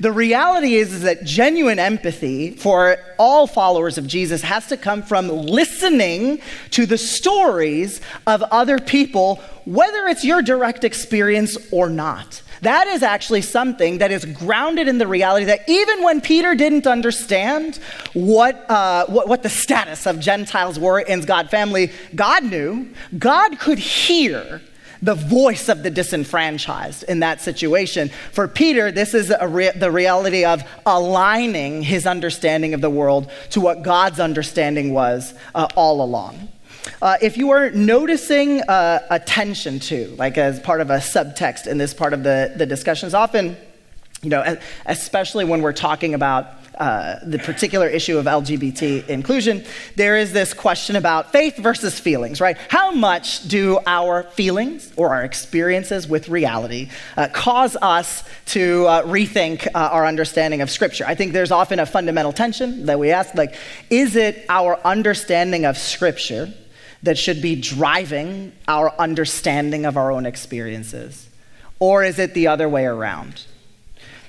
The 0.00 0.12
reality 0.12 0.74
is, 0.74 0.92
is 0.92 1.02
that 1.02 1.24
genuine 1.24 1.78
empathy 1.78 2.50
for 2.50 2.98
all 3.18 3.46
followers 3.46 3.98
of 3.98 4.06
Jesus 4.06 4.42
has 4.42 4.66
to 4.68 4.76
come 4.76 5.02
from 5.02 5.28
listening 5.28 6.40
to 6.70 6.86
the 6.86 6.98
stories 6.98 8.00
of 8.26 8.42
other 8.42 8.78
people, 8.78 9.36
whether 9.64 10.06
it's 10.06 10.24
your 10.24 10.42
direct 10.42 10.84
experience 10.84 11.56
or 11.70 11.88
not. 11.88 12.42
That 12.62 12.86
is 12.86 13.02
actually 13.02 13.42
something 13.42 13.98
that 13.98 14.10
is 14.10 14.24
grounded 14.24 14.88
in 14.88 14.96
the 14.96 15.06
reality 15.06 15.44
that 15.46 15.68
even 15.68 16.02
when 16.02 16.22
Peter 16.22 16.54
didn't 16.54 16.86
understand 16.86 17.76
what, 18.14 18.68
uh, 18.70 19.04
what, 19.06 19.28
what 19.28 19.42
the 19.42 19.50
status 19.50 20.06
of 20.06 20.18
Gentiles 20.18 20.78
were 20.78 20.98
in 20.98 21.20
God's 21.22 21.50
family, 21.50 21.92
God 22.14 22.44
knew. 22.44 22.88
God 23.18 23.58
could 23.58 23.78
hear 23.78 24.62
the 25.04 25.14
voice 25.14 25.68
of 25.68 25.82
the 25.82 25.90
disenfranchised 25.90 27.02
in 27.04 27.20
that 27.20 27.40
situation. 27.40 28.08
For 28.32 28.48
Peter, 28.48 28.90
this 28.90 29.12
is 29.12 29.30
re- 29.42 29.70
the 29.70 29.90
reality 29.90 30.46
of 30.46 30.62
aligning 30.86 31.82
his 31.82 32.06
understanding 32.06 32.72
of 32.72 32.80
the 32.80 32.88
world 32.88 33.30
to 33.50 33.60
what 33.60 33.82
God's 33.82 34.18
understanding 34.18 34.94
was 34.94 35.34
uh, 35.54 35.68
all 35.76 36.02
along. 36.02 36.48
Uh, 37.02 37.18
if 37.20 37.36
you 37.36 37.50
are 37.50 37.70
noticing 37.70 38.62
uh, 38.62 39.00
attention 39.10 39.78
to, 39.78 40.08
like 40.16 40.38
as 40.38 40.58
part 40.60 40.80
of 40.80 40.88
a 40.88 40.98
subtext 40.98 41.66
in 41.66 41.76
this 41.76 41.92
part 41.92 42.14
of 42.14 42.22
the, 42.22 42.54
the 42.56 42.66
discussions, 42.66 43.12
often, 43.12 43.56
you 44.22 44.30
know, 44.30 44.56
especially 44.86 45.44
when 45.44 45.60
we're 45.60 45.72
talking 45.72 46.14
about 46.14 46.46
uh, 46.78 47.18
the 47.24 47.38
particular 47.38 47.88
issue 47.88 48.18
of 48.18 48.26
LGBT 48.26 49.08
inclusion, 49.08 49.64
there 49.96 50.16
is 50.16 50.32
this 50.32 50.52
question 50.52 50.96
about 50.96 51.32
faith 51.32 51.56
versus 51.56 51.98
feelings, 51.98 52.40
right? 52.40 52.56
How 52.68 52.90
much 52.90 53.46
do 53.48 53.78
our 53.86 54.24
feelings 54.24 54.92
or 54.96 55.14
our 55.14 55.24
experiences 55.24 56.08
with 56.08 56.28
reality 56.28 56.90
uh, 57.16 57.28
cause 57.32 57.76
us 57.80 58.24
to 58.46 58.86
uh, 58.86 59.02
rethink 59.04 59.66
uh, 59.68 59.70
our 59.92 60.06
understanding 60.06 60.60
of 60.60 60.70
Scripture? 60.70 61.04
I 61.06 61.14
think 61.14 61.32
there's 61.32 61.52
often 61.52 61.78
a 61.78 61.86
fundamental 61.86 62.32
tension 62.32 62.86
that 62.86 62.98
we 62.98 63.10
ask, 63.10 63.34
like, 63.34 63.54
is 63.90 64.16
it 64.16 64.44
our 64.48 64.78
understanding 64.84 65.64
of 65.64 65.78
Scripture 65.78 66.52
that 67.04 67.18
should 67.18 67.40
be 67.42 67.54
driving 67.54 68.52
our 68.66 68.92
understanding 68.98 69.86
of 69.86 69.96
our 69.96 70.10
own 70.10 70.26
experiences? 70.26 71.28
Or 71.78 72.02
is 72.02 72.18
it 72.18 72.34
the 72.34 72.46
other 72.46 72.68
way 72.68 72.86
around? 72.86 73.44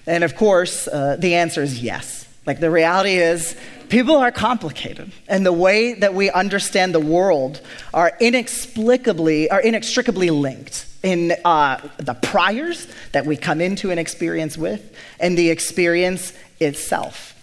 And 0.06 0.24
of 0.24 0.36
course, 0.36 0.88
uh, 0.88 1.16
the 1.18 1.36
answer 1.36 1.62
is 1.62 1.82
yes. 1.82 2.28
Like 2.46 2.60
the 2.60 2.70
reality 2.70 3.16
is, 3.16 3.56
people 3.90 4.16
are 4.18 4.32
complicated, 4.32 5.12
and 5.28 5.46
the 5.46 5.54
way 5.54 5.94
that 5.94 6.14
we 6.14 6.30
understand 6.30 6.94
the 6.94 7.00
world 7.00 7.62
are 7.94 8.14
inexplicably, 8.20 9.50
are 9.50 9.62
inextricably 9.62 10.30
linked 10.30 10.86
in 11.02 11.34
uh, 11.44 11.80
the 11.98 12.14
priors 12.14 12.88
that 13.12 13.26
we 13.26 13.38
come 13.38 13.62
into 13.62 13.92
an 13.92 13.98
experience 13.98 14.58
with 14.58 14.96
and 15.20 15.38
the 15.38 15.50
experience 15.50 16.34
itself. 16.60 17.35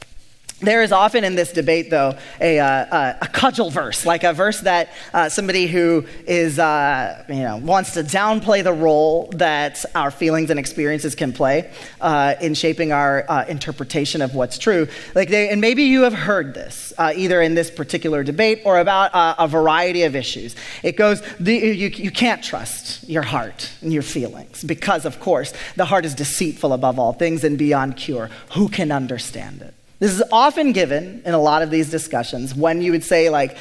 There 0.62 0.82
is 0.82 0.92
often 0.92 1.24
in 1.24 1.34
this 1.34 1.52
debate, 1.52 1.90
though, 1.90 2.16
a, 2.40 2.60
uh, 2.60 3.14
a 3.20 3.26
cudgel 3.26 3.68
verse, 3.68 4.06
like 4.06 4.22
a 4.22 4.32
verse 4.32 4.60
that 4.60 4.90
uh, 5.12 5.28
somebody 5.28 5.66
who 5.66 6.06
is, 6.24 6.56
uh, 6.60 7.24
you 7.28 7.42
know, 7.42 7.56
wants 7.56 7.94
to 7.94 8.04
downplay 8.04 8.62
the 8.62 8.72
role 8.72 9.28
that 9.34 9.84
our 9.96 10.12
feelings 10.12 10.50
and 10.50 10.60
experiences 10.60 11.16
can 11.16 11.32
play 11.32 11.68
uh, 12.00 12.36
in 12.40 12.54
shaping 12.54 12.92
our 12.92 13.24
uh, 13.28 13.44
interpretation 13.48 14.22
of 14.22 14.36
what's 14.36 14.56
true. 14.56 14.86
Like, 15.16 15.30
they, 15.30 15.48
and 15.48 15.60
maybe 15.60 15.82
you 15.82 16.02
have 16.02 16.14
heard 16.14 16.54
this 16.54 16.92
uh, 16.96 17.12
either 17.16 17.42
in 17.42 17.56
this 17.56 17.68
particular 17.68 18.22
debate 18.22 18.62
or 18.64 18.78
about 18.78 19.10
a 19.12 19.48
variety 19.48 20.04
of 20.04 20.14
issues. 20.14 20.54
It 20.84 20.96
goes, 20.96 21.22
the, 21.40 21.54
you, 21.54 21.88
you 21.88 22.10
can't 22.12 22.42
trust 22.42 23.08
your 23.08 23.22
heart 23.22 23.68
and 23.80 23.92
your 23.92 24.02
feelings 24.02 24.62
because, 24.62 25.04
of 25.06 25.18
course, 25.18 25.52
the 25.74 25.86
heart 25.86 26.04
is 26.04 26.14
deceitful 26.14 26.72
above 26.72 27.00
all 27.00 27.12
things 27.12 27.42
and 27.42 27.58
beyond 27.58 27.96
cure. 27.96 28.30
Who 28.52 28.68
can 28.68 28.92
understand 28.92 29.62
it? 29.62 29.71
This 30.02 30.14
is 30.14 30.22
often 30.32 30.72
given 30.72 31.22
in 31.24 31.32
a 31.32 31.38
lot 31.38 31.62
of 31.62 31.70
these 31.70 31.88
discussions 31.88 32.56
when 32.56 32.82
you 32.82 32.90
would 32.90 33.04
say, 33.04 33.30
like, 33.30 33.56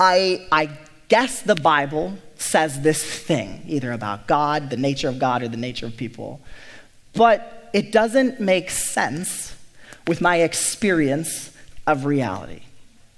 I, 0.00 0.44
I 0.50 0.76
guess 1.06 1.42
the 1.42 1.54
Bible 1.54 2.18
says 2.34 2.80
this 2.80 3.00
thing, 3.04 3.62
either 3.68 3.92
about 3.92 4.26
God, 4.26 4.70
the 4.70 4.76
nature 4.76 5.08
of 5.08 5.20
God, 5.20 5.44
or 5.44 5.46
the 5.46 5.56
nature 5.56 5.86
of 5.86 5.96
people. 5.96 6.40
But 7.14 7.70
it 7.72 7.92
doesn't 7.92 8.40
make 8.40 8.70
sense 8.70 9.54
with 10.08 10.20
my 10.20 10.38
experience 10.38 11.56
of 11.86 12.06
reality. 12.06 12.62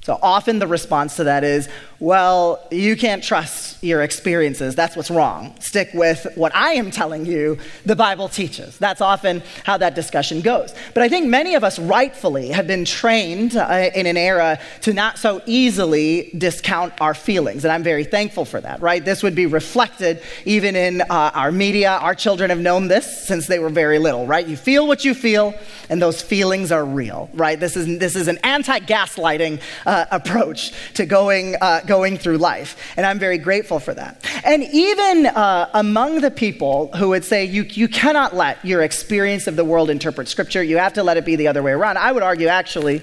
So 0.06 0.20
often 0.22 0.60
the 0.60 0.68
response 0.68 1.16
to 1.16 1.24
that 1.24 1.42
is, 1.42 1.68
well, 1.98 2.64
you 2.70 2.94
can't 2.94 3.24
trust 3.24 3.82
your 3.82 4.02
experiences. 4.02 4.76
That's 4.76 4.94
what's 4.94 5.10
wrong. 5.10 5.56
Stick 5.58 5.90
with 5.94 6.28
what 6.36 6.54
I 6.54 6.74
am 6.74 6.92
telling 6.92 7.26
you 7.26 7.58
the 7.84 7.96
Bible 7.96 8.28
teaches. 8.28 8.78
That's 8.78 9.00
often 9.00 9.42
how 9.64 9.78
that 9.78 9.96
discussion 9.96 10.42
goes. 10.42 10.76
But 10.94 11.02
I 11.02 11.08
think 11.08 11.26
many 11.26 11.56
of 11.56 11.64
us 11.64 11.80
rightfully 11.80 12.50
have 12.50 12.68
been 12.68 12.84
trained 12.84 13.56
uh, 13.56 13.90
in 13.96 14.06
an 14.06 14.16
era 14.16 14.60
to 14.82 14.92
not 14.92 15.18
so 15.18 15.42
easily 15.44 16.30
discount 16.38 16.92
our 17.00 17.14
feelings. 17.14 17.64
And 17.64 17.72
I'm 17.72 17.82
very 17.82 18.04
thankful 18.04 18.44
for 18.44 18.60
that, 18.60 18.80
right? 18.80 19.04
This 19.04 19.24
would 19.24 19.34
be 19.34 19.46
reflected 19.46 20.22
even 20.44 20.76
in 20.76 21.00
uh, 21.00 21.32
our 21.34 21.50
media. 21.50 21.90
Our 21.90 22.14
children 22.14 22.50
have 22.50 22.60
known 22.60 22.86
this 22.86 23.26
since 23.26 23.48
they 23.48 23.58
were 23.58 23.70
very 23.70 23.98
little, 23.98 24.24
right? 24.24 24.46
You 24.46 24.56
feel 24.56 24.86
what 24.86 25.04
you 25.04 25.14
feel, 25.14 25.52
and 25.88 26.00
those 26.00 26.22
feelings 26.22 26.70
are 26.70 26.84
real, 26.84 27.28
right? 27.34 27.58
This 27.58 27.76
is, 27.76 27.98
this 27.98 28.14
is 28.14 28.28
an 28.28 28.38
anti 28.44 28.78
gaslighting. 28.78 29.60
Uh, 29.84 29.95
uh, 29.96 30.04
approach 30.10 30.72
to 30.92 31.06
going, 31.06 31.56
uh, 31.60 31.80
going 31.86 32.18
through 32.18 32.36
life. 32.36 32.76
And 32.98 33.06
I'm 33.06 33.18
very 33.18 33.38
grateful 33.38 33.80
for 33.80 33.94
that. 33.94 34.24
And 34.44 34.62
even 34.62 35.26
uh, 35.26 35.70
among 35.72 36.20
the 36.20 36.30
people 36.30 36.92
who 36.96 37.08
would 37.08 37.24
say 37.24 37.46
you, 37.46 37.62
you 37.62 37.88
cannot 37.88 38.36
let 38.36 38.62
your 38.62 38.82
experience 38.82 39.46
of 39.46 39.56
the 39.56 39.64
world 39.64 39.88
interpret 39.88 40.28
Scripture, 40.28 40.62
you 40.62 40.76
have 40.76 40.92
to 40.94 41.02
let 41.02 41.16
it 41.16 41.24
be 41.24 41.36
the 41.36 41.48
other 41.48 41.62
way 41.62 41.72
around, 41.72 41.96
I 41.96 42.12
would 42.12 42.22
argue 42.22 42.48
actually, 42.48 43.00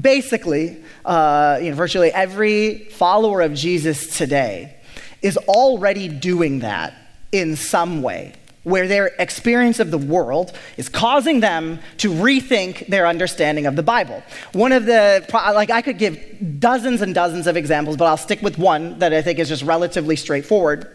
basically, 0.00 0.82
uh, 1.04 1.60
you 1.62 1.70
know, 1.70 1.76
virtually 1.76 2.12
every 2.12 2.88
follower 2.90 3.40
of 3.40 3.54
Jesus 3.54 4.18
today 4.18 4.76
is 5.22 5.36
already 5.36 6.08
doing 6.08 6.60
that 6.60 6.94
in 7.30 7.54
some 7.54 8.02
way 8.02 8.34
where 8.68 8.86
their 8.86 9.06
experience 9.18 9.80
of 9.80 9.90
the 9.90 9.98
world 9.98 10.56
is 10.76 10.88
causing 10.88 11.40
them 11.40 11.80
to 11.98 12.10
rethink 12.10 12.86
their 12.86 13.06
understanding 13.06 13.66
of 13.66 13.76
the 13.76 13.82
Bible. 13.82 14.22
One 14.52 14.72
of 14.72 14.86
the, 14.86 15.26
like, 15.32 15.70
I 15.70 15.82
could 15.82 15.98
give 15.98 16.60
dozens 16.60 17.02
and 17.02 17.14
dozens 17.14 17.46
of 17.46 17.56
examples, 17.56 17.96
but 17.96 18.04
I'll 18.04 18.16
stick 18.16 18.42
with 18.42 18.58
one 18.58 18.98
that 18.98 19.12
I 19.12 19.22
think 19.22 19.38
is 19.38 19.48
just 19.48 19.62
relatively 19.62 20.16
straightforward. 20.16 20.94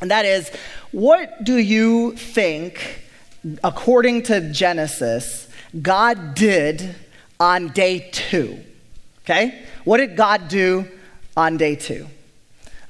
And 0.00 0.10
that 0.10 0.24
is, 0.24 0.50
what 0.90 1.44
do 1.44 1.56
you 1.56 2.16
think, 2.16 3.02
according 3.62 4.24
to 4.24 4.52
Genesis, 4.52 5.48
God 5.80 6.34
did 6.34 6.94
on 7.38 7.68
day 7.68 8.10
two? 8.10 8.58
Okay? 9.24 9.62
What 9.84 9.98
did 9.98 10.16
God 10.16 10.48
do 10.48 10.88
on 11.36 11.56
day 11.56 11.76
two? 11.76 12.08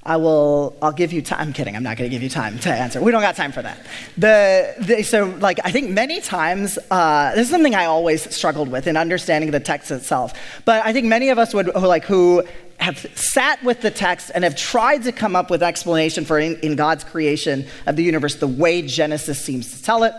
I 0.05 0.17
will, 0.17 0.77
I'll 0.83 0.93
give 0.93 1.13
you 1.13 1.23
time. 1.23 1.41
I'm 1.41 1.53
kidding. 1.53 1.77
I'm 1.77 1.85
not 1.85 1.97
going 1.97 2.11
to 2.11 2.15
give 2.15 2.25
you 2.25 2.29
time 2.29 2.59
to 2.61 2.73
answer. 2.73 3.01
We 3.01 3.13
don't 3.13 3.23
got 3.23 3.37
time 3.37 3.53
for 3.53 3.63
that. 3.63 3.79
The, 4.19 4.75
the 4.81 5.03
so, 5.05 5.27
like, 5.39 5.61
I 5.63 5.71
think 5.71 5.91
many 5.91 6.21
times, 6.21 6.77
uh, 6.91 7.33
this 7.37 7.45
is 7.45 7.51
something 7.51 7.77
I 7.77 7.85
always 7.85 8.35
struggled 8.35 8.69
with 8.69 8.89
in 8.89 8.97
understanding 8.97 9.53
the 9.53 9.61
text 9.61 9.93
itself. 9.93 10.35
But 10.65 10.85
I 10.85 10.93
think 10.93 11.07
many 11.07 11.29
of 11.29 11.39
us 11.39 11.55
would, 11.55 11.67
who, 11.67 11.87
like, 11.87 12.05
who 12.05 12.43
have 12.81 12.99
sat 13.15 13.63
with 13.63 13.81
the 13.81 13.93
text 13.93 14.33
and 14.35 14.43
have 14.43 14.57
tried 14.57 15.05
to 15.05 15.13
come 15.13 15.37
up 15.37 15.51
with 15.51 15.63
explanation 15.63 16.25
for 16.25 16.41
in, 16.41 16.59
in 16.61 16.75
God's 16.75 17.05
creation 17.05 17.65
of 17.87 17.95
the 17.95 18.03
universe 18.03 18.35
the 18.37 18.49
way 18.49 18.83
Genesis 18.83 19.45
seems 19.45 19.71
to 19.71 19.85
tell 19.85 20.03
it. 20.03 20.15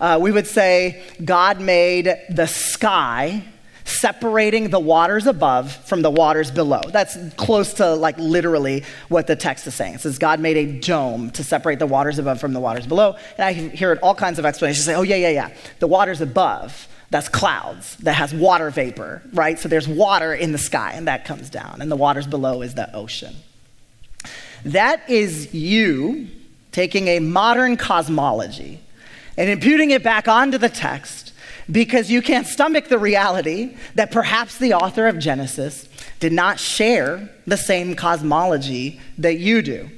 Uh, 0.00 0.18
we 0.20 0.32
would 0.32 0.46
say 0.46 1.02
God 1.22 1.60
made 1.60 2.16
the 2.30 2.46
sky 2.46 3.44
separating 3.86 4.70
the 4.70 4.80
waters 4.80 5.26
above 5.26 5.72
from 5.72 6.02
the 6.02 6.10
waters 6.10 6.50
below. 6.50 6.80
That's 6.88 7.16
close 7.36 7.72
to 7.74 7.94
like 7.94 8.18
literally 8.18 8.84
what 9.08 9.28
the 9.28 9.36
text 9.36 9.66
is 9.66 9.74
saying. 9.74 9.94
It 9.94 10.00
says 10.00 10.18
God 10.18 10.40
made 10.40 10.56
a 10.56 10.80
dome 10.80 11.30
to 11.30 11.44
separate 11.44 11.78
the 11.78 11.86
waters 11.86 12.18
above 12.18 12.40
from 12.40 12.52
the 12.52 12.60
waters 12.60 12.86
below. 12.86 13.16
And 13.38 13.44
I 13.44 13.52
hear 13.52 13.96
all 14.02 14.14
kinds 14.14 14.38
of 14.38 14.44
explanations 14.44 14.84
say, 14.84 14.94
oh, 14.94 15.02
yeah, 15.02 15.16
yeah, 15.16 15.30
yeah. 15.30 15.50
The 15.78 15.86
waters 15.86 16.20
above, 16.20 16.88
that's 17.10 17.28
clouds 17.28 17.96
that 17.98 18.14
has 18.14 18.34
water 18.34 18.70
vapor, 18.70 19.22
right? 19.32 19.56
So 19.56 19.68
there's 19.68 19.88
water 19.88 20.34
in 20.34 20.50
the 20.50 20.58
sky 20.58 20.92
and 20.94 21.06
that 21.06 21.24
comes 21.24 21.48
down. 21.48 21.80
And 21.80 21.90
the 21.90 21.96
waters 21.96 22.26
below 22.26 22.62
is 22.62 22.74
the 22.74 22.92
ocean. 22.94 23.36
That 24.64 25.08
is 25.08 25.54
you 25.54 26.26
taking 26.72 27.06
a 27.06 27.20
modern 27.20 27.76
cosmology 27.76 28.80
and 29.36 29.48
imputing 29.48 29.92
it 29.92 30.02
back 30.02 30.26
onto 30.26 30.58
the 30.58 30.68
text 30.68 31.32
because 31.70 32.10
you 32.10 32.22
can't 32.22 32.46
stomach 32.46 32.88
the 32.88 32.98
reality 32.98 33.76
that 33.94 34.10
perhaps 34.10 34.58
the 34.58 34.74
author 34.74 35.06
of 35.06 35.18
Genesis 35.18 35.88
did 36.20 36.32
not 36.32 36.58
share 36.60 37.28
the 37.46 37.56
same 37.56 37.94
cosmology 37.94 39.00
that 39.18 39.38
you 39.38 39.62
do. 39.62 39.90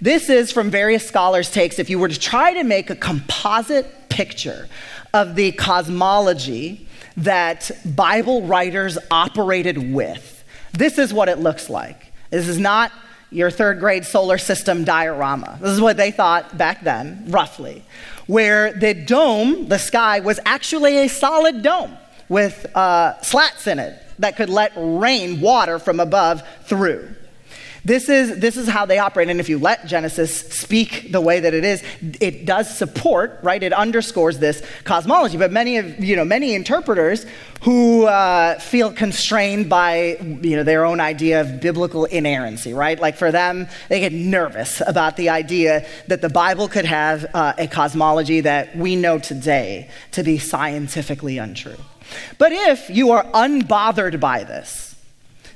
This 0.00 0.28
is 0.28 0.50
from 0.50 0.70
various 0.70 1.06
scholars' 1.06 1.50
takes. 1.50 1.78
If 1.78 1.88
you 1.88 1.98
were 1.98 2.08
to 2.08 2.18
try 2.18 2.54
to 2.54 2.64
make 2.64 2.90
a 2.90 2.96
composite 2.96 4.08
picture 4.08 4.68
of 5.14 5.36
the 5.36 5.52
cosmology 5.52 6.88
that 7.16 7.70
Bible 7.84 8.42
writers 8.42 8.98
operated 9.10 9.92
with, 9.92 10.44
this 10.72 10.98
is 10.98 11.14
what 11.14 11.28
it 11.28 11.38
looks 11.38 11.70
like. 11.70 12.12
This 12.30 12.48
is 12.48 12.58
not 12.58 12.90
your 13.32 13.50
third 13.50 13.80
grade 13.80 14.04
solar 14.04 14.38
system 14.38 14.84
diorama. 14.84 15.58
This 15.60 15.70
is 15.70 15.80
what 15.80 15.96
they 15.96 16.10
thought 16.10 16.56
back 16.56 16.82
then, 16.82 17.24
roughly 17.28 17.84
where 18.26 18.72
the 18.72 18.94
dome, 18.94 19.68
the 19.68 19.78
sky, 19.78 20.20
was 20.20 20.38
actually 20.44 20.98
a 20.98 21.08
solid 21.08 21.62
dome 21.62 21.96
with 22.28 22.64
uh, 22.76 23.20
slats 23.22 23.66
in 23.66 23.78
it 23.78 24.00
that 24.18 24.36
could 24.36 24.48
let 24.48 24.72
rain, 24.76 25.40
water 25.40 25.78
from 25.78 26.00
above 26.00 26.42
through. 26.64 27.14
This 27.84 28.08
is, 28.08 28.38
this 28.38 28.56
is 28.56 28.68
how 28.68 28.86
they 28.86 28.98
operate. 28.98 29.28
And 29.28 29.40
if 29.40 29.48
you 29.48 29.58
let 29.58 29.86
Genesis 29.86 30.36
speak 30.52 31.10
the 31.10 31.20
way 31.20 31.40
that 31.40 31.52
it 31.52 31.64
is, 31.64 31.82
it 32.20 32.46
does 32.46 32.72
support, 32.76 33.40
right? 33.42 33.60
It 33.60 33.72
underscores 33.72 34.38
this 34.38 34.62
cosmology. 34.84 35.36
But 35.36 35.50
many 35.50 35.78
of, 35.78 35.98
you 35.98 36.14
know, 36.14 36.24
many 36.24 36.54
interpreters 36.54 37.26
who 37.62 38.06
uh, 38.06 38.58
feel 38.60 38.92
constrained 38.92 39.68
by, 39.68 40.16
you 40.42 40.56
know, 40.56 40.62
their 40.62 40.84
own 40.84 41.00
idea 41.00 41.40
of 41.40 41.60
biblical 41.60 42.04
inerrancy, 42.04 42.72
right? 42.72 43.00
Like 43.00 43.16
for 43.16 43.32
them, 43.32 43.66
they 43.88 43.98
get 43.98 44.12
nervous 44.12 44.80
about 44.86 45.16
the 45.16 45.30
idea 45.30 45.86
that 46.06 46.20
the 46.20 46.28
Bible 46.28 46.68
could 46.68 46.84
have 46.84 47.26
uh, 47.34 47.52
a 47.58 47.66
cosmology 47.66 48.40
that 48.42 48.76
we 48.76 48.94
know 48.94 49.18
today 49.18 49.90
to 50.12 50.22
be 50.22 50.38
scientifically 50.38 51.38
untrue. 51.38 51.78
But 52.38 52.52
if 52.52 52.90
you 52.90 53.10
are 53.10 53.24
unbothered 53.24 54.20
by 54.20 54.44
this, 54.44 54.94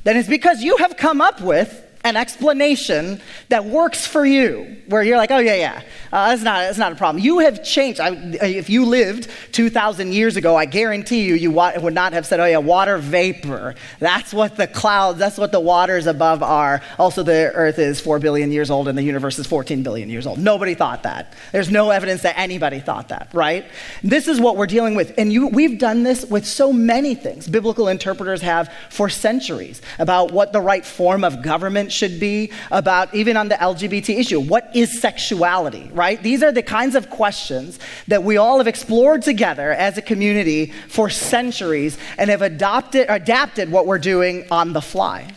then 0.05 0.17
it's 0.17 0.29
because 0.29 0.63
you 0.63 0.77
have 0.79 0.97
come 0.97 1.21
up 1.21 1.41
with 1.41 1.86
an 2.07 2.17
explanation 2.17 3.21
that 3.49 3.65
works 3.65 4.07
for 4.07 4.25
you, 4.25 4.77
where 4.87 5.03
you're 5.03 5.17
like, 5.17 5.33
oh, 5.33 5.39
yeah, 5.39 5.57
yeah, 5.57 5.83
uh, 6.13 6.29
that's, 6.29 6.43
not, 6.43 6.61
that's 6.61 6.79
not 6.79 6.93
a 6.93 6.95
problem. 6.95 7.23
You 7.23 7.41
have 7.41 7.65
changed. 7.65 7.99
I, 7.99 8.11
if 8.41 8.71
you 8.71 8.87
lived 8.87 9.29
2,000 9.51 10.13
years 10.13 10.37
ago, 10.37 10.55
I 10.55 10.67
guarantee 10.67 11.25
you, 11.25 11.35
you 11.35 11.51
would 11.51 11.95
not 11.95 12.13
have 12.13 12.25
said, 12.25 12.39
oh, 12.39 12.45
yeah, 12.45 12.59
water 12.59 12.97
vapor. 12.97 13.75
That's 13.99 14.33
what 14.33 14.57
the 14.57 14.69
clouds, 14.69 15.19
that's 15.19 15.37
what 15.37 15.51
the 15.51 15.59
waters 15.59 16.07
above 16.07 16.45
are. 16.45 16.81
Also, 16.97 17.25
the 17.25 17.51
earth 17.53 17.81
is 17.81 18.01
4 18.01 18.21
billion 18.21 18.53
years 18.53 18.71
old 18.71 18.87
and 18.87 18.97
the 18.97 19.03
universe 19.03 19.37
is 19.41 19.49
14 19.49 19.83
billion 19.83 20.09
years 20.09 20.29
old. 20.29 20.39
Nobody 20.39 20.75
thought 20.75 21.03
that. 21.03 21.33
There's 21.51 21.73
no 21.73 21.91
evidence 21.91 22.23
that 22.23 22.39
anybody 22.39 22.79
thought 22.79 23.09
that, 23.09 23.31
right? 23.33 23.67
This 24.05 24.29
is 24.29 24.41
what 24.41 24.57
we're 24.57 24.67
dealing 24.67 24.95
with. 24.95 25.13
And 25.19 25.33
you, 25.33 25.49
we've 25.49 25.81
done 25.81 26.05
this 26.05 26.25
with 26.25 26.47
so 26.47 26.73
many 26.73 27.17
things. 27.17 27.49
Biblical 27.49 27.89
interpreters 27.89 28.43
have 28.43 28.73
for 28.91 29.09
centuries 29.09 29.83
about 29.99 30.31
what 30.31 30.53
the 30.53 30.61
right 30.61 30.87
form 30.87 31.25
of 31.25 31.43
government 31.43 31.91
should 31.97 32.21
be, 32.21 32.51
about 32.71 33.15
even 33.15 33.37
on 33.37 33.49
the 33.49 33.57
LGBT 33.57 34.19
issue. 34.19 34.41
What 34.41 34.75
is 34.75 35.01
sexuality, 35.01 35.91
right? 35.93 36.23
These 36.23 36.43
are 36.43 36.53
the 36.53 36.63
kinds 36.63 36.95
of 36.95 37.11
questions 37.11 37.79
that 38.09 38.23
we 38.23 38.37
all 38.37 38.59
have 38.59 38.67
explored 38.67 39.23
together 39.23 39.73
as 39.73 39.99
a 39.99 40.03
community 40.03 40.73
for 40.89 41.11
centuries 41.11 41.99
and 42.19 42.31
have 42.31 42.43
adopted, 42.43 43.07
adapted 43.09 43.71
what 43.71 43.87
we're 43.87 43.99
doing 43.99 44.47
on 44.51 44.73
the 44.73 44.83
fly. 44.83 45.33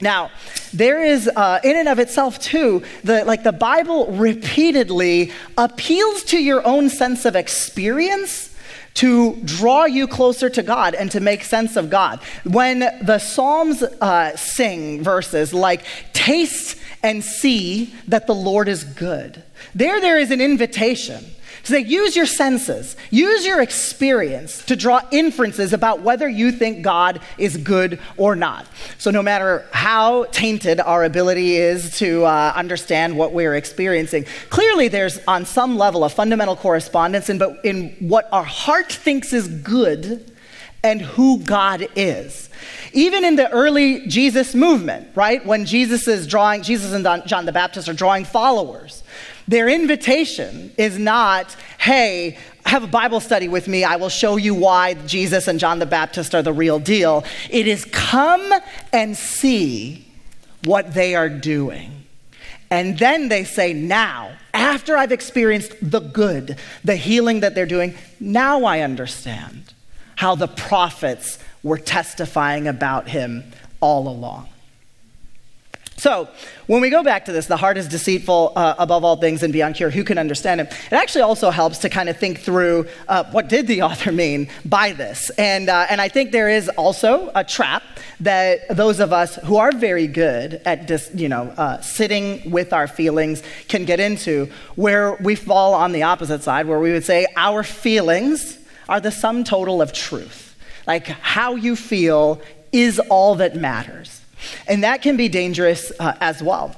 Now, 0.00 0.30
there 0.72 1.02
is, 1.02 1.28
uh, 1.34 1.58
in 1.64 1.76
and 1.76 1.88
of 1.88 1.98
itself, 1.98 2.38
too, 2.38 2.84
the, 3.02 3.24
like 3.24 3.42
the 3.42 3.52
Bible 3.52 4.06
repeatedly 4.06 5.32
appeals 5.56 6.22
to 6.24 6.38
your 6.38 6.64
own 6.64 6.88
sense 6.88 7.24
of 7.24 7.34
experience 7.34 8.47
to 8.94 9.36
draw 9.44 9.84
you 9.84 10.06
closer 10.06 10.50
to 10.50 10.62
God 10.62 10.94
and 10.94 11.10
to 11.10 11.20
make 11.20 11.42
sense 11.44 11.76
of 11.76 11.90
God. 11.90 12.20
When 12.44 12.80
the 12.80 13.18
Psalms 13.18 13.82
uh, 13.82 14.36
sing 14.36 15.02
verses 15.02 15.54
like, 15.54 15.84
taste 16.12 16.76
and 17.02 17.22
see 17.22 17.94
that 18.08 18.26
the 18.26 18.34
Lord 18.34 18.68
is 18.68 18.84
good, 18.84 19.42
there, 19.74 20.00
there 20.00 20.18
is 20.18 20.30
an 20.30 20.40
invitation 20.40 21.24
they 21.68 21.80
use 21.80 22.16
your 22.16 22.26
senses, 22.26 22.96
use 23.10 23.46
your 23.46 23.60
experience 23.60 24.64
to 24.66 24.76
draw 24.76 25.00
inferences 25.10 25.72
about 25.72 26.02
whether 26.02 26.28
you 26.28 26.52
think 26.52 26.82
God 26.82 27.20
is 27.36 27.56
good 27.56 28.00
or 28.16 28.34
not. 28.36 28.66
So 28.98 29.10
no 29.10 29.22
matter 29.22 29.66
how 29.72 30.24
tainted 30.24 30.80
our 30.80 31.04
ability 31.04 31.56
is 31.56 31.98
to 31.98 32.24
uh, 32.24 32.52
understand 32.54 33.16
what 33.16 33.32
we're 33.32 33.54
experiencing, 33.54 34.26
clearly 34.50 34.88
there's 34.88 35.18
on 35.26 35.44
some 35.44 35.76
level 35.76 36.04
a 36.04 36.08
fundamental 36.08 36.56
correspondence 36.56 37.28
in, 37.28 37.38
but 37.38 37.64
in 37.64 37.90
what 38.00 38.28
our 38.32 38.44
heart 38.44 38.92
thinks 38.92 39.32
is 39.32 39.48
good 39.48 40.30
and 40.82 41.00
who 41.00 41.38
God 41.40 41.88
is. 41.96 42.48
Even 42.92 43.24
in 43.24 43.36
the 43.36 43.50
early 43.50 44.06
Jesus 44.06 44.54
movement, 44.54 45.08
right? 45.14 45.44
When 45.44 45.66
Jesus 45.66 46.08
is 46.08 46.26
drawing, 46.26 46.62
Jesus 46.62 46.92
and 46.92 47.04
John 47.26 47.46
the 47.46 47.52
Baptist 47.52 47.88
are 47.88 47.92
drawing 47.92 48.24
followers. 48.24 49.02
Their 49.48 49.68
invitation 49.68 50.72
is 50.76 50.98
not, 50.98 51.56
hey, 51.78 52.36
have 52.66 52.84
a 52.84 52.86
Bible 52.86 53.18
study 53.18 53.48
with 53.48 53.66
me. 53.66 53.82
I 53.82 53.96
will 53.96 54.10
show 54.10 54.36
you 54.36 54.54
why 54.54 54.92
Jesus 54.92 55.48
and 55.48 55.58
John 55.58 55.78
the 55.78 55.86
Baptist 55.86 56.34
are 56.34 56.42
the 56.42 56.52
real 56.52 56.78
deal. 56.78 57.24
It 57.48 57.66
is 57.66 57.86
come 57.86 58.52
and 58.92 59.16
see 59.16 60.06
what 60.64 60.92
they 60.92 61.14
are 61.14 61.30
doing. 61.30 62.04
And 62.70 62.98
then 62.98 63.28
they 63.28 63.44
say, 63.44 63.72
now, 63.72 64.36
after 64.52 64.98
I've 64.98 65.12
experienced 65.12 65.72
the 65.80 66.00
good, 66.00 66.58
the 66.84 66.96
healing 66.96 67.40
that 67.40 67.54
they're 67.54 67.64
doing, 67.64 67.94
now 68.20 68.64
I 68.64 68.80
understand 68.80 69.72
how 70.16 70.34
the 70.34 70.48
prophets 70.48 71.38
were 71.62 71.78
testifying 71.78 72.68
about 72.68 73.08
him 73.08 73.44
all 73.80 74.08
along. 74.08 74.48
So, 75.98 76.28
when 76.68 76.80
we 76.80 76.90
go 76.90 77.02
back 77.02 77.24
to 77.24 77.32
this, 77.32 77.46
the 77.46 77.56
heart 77.56 77.76
is 77.76 77.88
deceitful 77.88 78.52
uh, 78.54 78.76
above 78.78 79.02
all 79.02 79.16
things 79.16 79.42
and 79.42 79.52
beyond 79.52 79.74
cure. 79.74 79.90
Who 79.90 80.04
can 80.04 80.16
understand 80.16 80.60
it? 80.60 80.68
It 80.68 80.92
actually 80.92 81.22
also 81.22 81.50
helps 81.50 81.78
to 81.78 81.88
kind 81.88 82.08
of 82.08 82.16
think 82.16 82.38
through 82.38 82.86
uh, 83.08 83.24
what 83.32 83.48
did 83.48 83.66
the 83.66 83.82
author 83.88 84.12
mean 84.12 84.48
by 84.64 84.92
this. 84.92 85.30
And, 85.30 85.68
uh, 85.68 85.86
and 85.90 86.00
I 86.00 86.08
think 86.08 86.30
there 86.30 86.48
is 86.48 86.68
also 86.68 87.32
a 87.34 87.42
trap 87.42 87.82
that 88.20 88.68
those 88.76 89.00
of 89.00 89.12
us 89.12 89.34
who 89.44 89.56
are 89.56 89.72
very 89.72 90.06
good 90.06 90.62
at 90.64 90.86
dis, 90.86 91.10
you 91.14 91.28
know, 91.28 91.52
uh, 91.56 91.80
sitting 91.80 92.48
with 92.48 92.72
our 92.72 92.86
feelings 92.86 93.42
can 93.66 93.84
get 93.84 93.98
into, 93.98 94.48
where 94.76 95.14
we 95.14 95.34
fall 95.34 95.74
on 95.74 95.90
the 95.90 96.04
opposite 96.04 96.44
side, 96.44 96.68
where 96.68 96.78
we 96.78 96.92
would 96.92 97.04
say 97.04 97.26
our 97.36 97.64
feelings 97.64 98.56
are 98.88 99.00
the 99.00 99.10
sum 99.10 99.42
total 99.42 99.82
of 99.82 99.92
truth. 99.92 100.56
Like 100.86 101.08
how 101.08 101.56
you 101.56 101.74
feel 101.74 102.40
is 102.70 103.00
all 103.00 103.34
that 103.36 103.56
matters. 103.56 104.17
And 104.66 104.84
that 104.84 105.02
can 105.02 105.16
be 105.16 105.28
dangerous 105.28 105.92
uh, 105.98 106.16
as 106.20 106.42
well. 106.42 106.76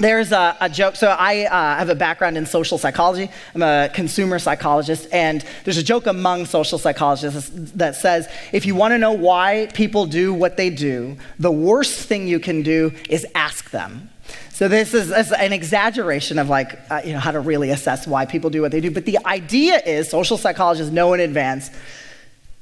There's 0.00 0.32
a, 0.32 0.56
a, 0.62 0.68
joke. 0.70 0.96
So, 0.96 1.08
I 1.08 1.44
uh, 1.44 1.76
have 1.76 1.90
a 1.90 1.94
background 1.94 2.38
in 2.38 2.46
social 2.46 2.78
psychology. 2.78 3.30
I'm 3.54 3.62
a 3.62 3.90
consumer 3.92 4.38
psychologist. 4.38 5.06
And 5.12 5.44
there's 5.64 5.76
a 5.76 5.82
joke 5.82 6.06
among 6.06 6.46
social 6.46 6.78
psychologists 6.78 7.50
that 7.74 7.96
says 7.96 8.26
if 8.50 8.64
you 8.64 8.74
want 8.74 8.92
to 8.92 8.98
know 8.98 9.12
why 9.12 9.68
people 9.74 10.06
do 10.06 10.32
what 10.32 10.56
they 10.56 10.70
do, 10.70 11.18
the 11.38 11.52
worst 11.52 11.98
thing 12.00 12.26
you 12.26 12.40
can 12.40 12.62
do 12.62 12.92
is 13.10 13.26
ask 13.34 13.70
them. 13.70 14.08
So, 14.52 14.68
this 14.68 14.94
is, 14.94 15.08
this 15.08 15.26
is 15.26 15.32
an 15.32 15.52
exaggeration 15.52 16.38
of 16.38 16.48
like, 16.48 16.78
uh, 16.90 17.02
you 17.04 17.12
know, 17.12 17.18
how 17.18 17.32
to 17.32 17.40
really 17.40 17.68
assess 17.68 18.06
why 18.06 18.24
people 18.24 18.48
do 18.48 18.62
what 18.62 18.72
they 18.72 18.80
do. 18.80 18.90
But 18.90 19.04
the 19.04 19.18
idea 19.26 19.82
is 19.84 20.08
social 20.08 20.38
psychologists 20.38 20.92
know 20.92 21.12
in 21.12 21.20
advance 21.20 21.70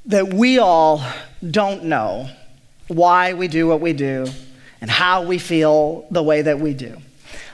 that 0.07 0.33
we 0.35 0.59
all 0.59 1.05
don't 1.49 1.85
know 1.85 2.31
why 2.89 3.35
we 3.35 3.49
do 3.49 3.67
what 3.67 3.81
we 3.81 3.93
do 3.93 4.27
and 4.81 4.91
how 4.91 5.23
we 5.23 5.39
feel 5.39 6.07
the 6.11 6.23
way 6.23 6.43
that 6.43 6.59
we 6.59 6.75
do. 6.75 6.97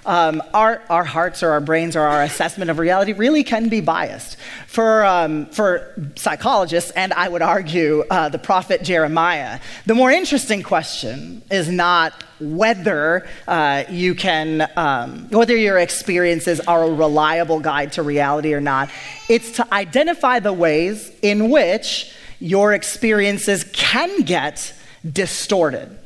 Um, 0.07 0.43
our, 0.53 0.83
our 0.91 1.05
hearts 1.05 1.43
or 1.43 1.51
our 1.53 1.61
brains 1.61 1.97
or 1.97 2.03
our 2.03 2.23
assessment 2.23 2.71
of 2.71 2.79
reality 2.79 3.15
really 3.15 3.43
can 3.43 3.71
be 3.71 3.81
biased. 3.81 4.37
For, 4.67 5.05
um, 5.05 5.47
for 5.47 5.95
psychologists, 6.17 6.91
and 6.91 7.13
I 7.15 7.29
would 7.29 7.41
argue 7.41 8.05
uh, 8.11 8.29
the 8.29 8.39
prophet 8.39 8.83
Jeremiah, 8.83 9.61
the 9.87 9.95
more 9.95 10.11
interesting 10.11 10.63
question 10.63 11.43
is 11.51 11.71
not 11.71 12.13
whether 12.39 13.27
uh, 13.49 13.85
you 13.89 14.15
can, 14.15 14.69
um, 14.77 15.29
whether 15.31 15.57
your 15.57 15.79
experiences 15.79 16.61
are 16.61 16.85
a 16.85 16.93
reliable 16.93 17.61
guide 17.61 17.93
to 17.93 18.03
reality 18.03 18.53
or 18.53 18.61
not. 18.61 18.91
It's 19.31 19.53
to 19.53 19.75
identify 19.75 20.41
the 20.41 20.53
ways 20.53 21.11
in 21.23 21.49
which 21.51 22.13
your 22.41 22.75
experiences 22.75 23.65
can 23.73 24.23
get 24.23 24.75
distorted. 25.11 25.99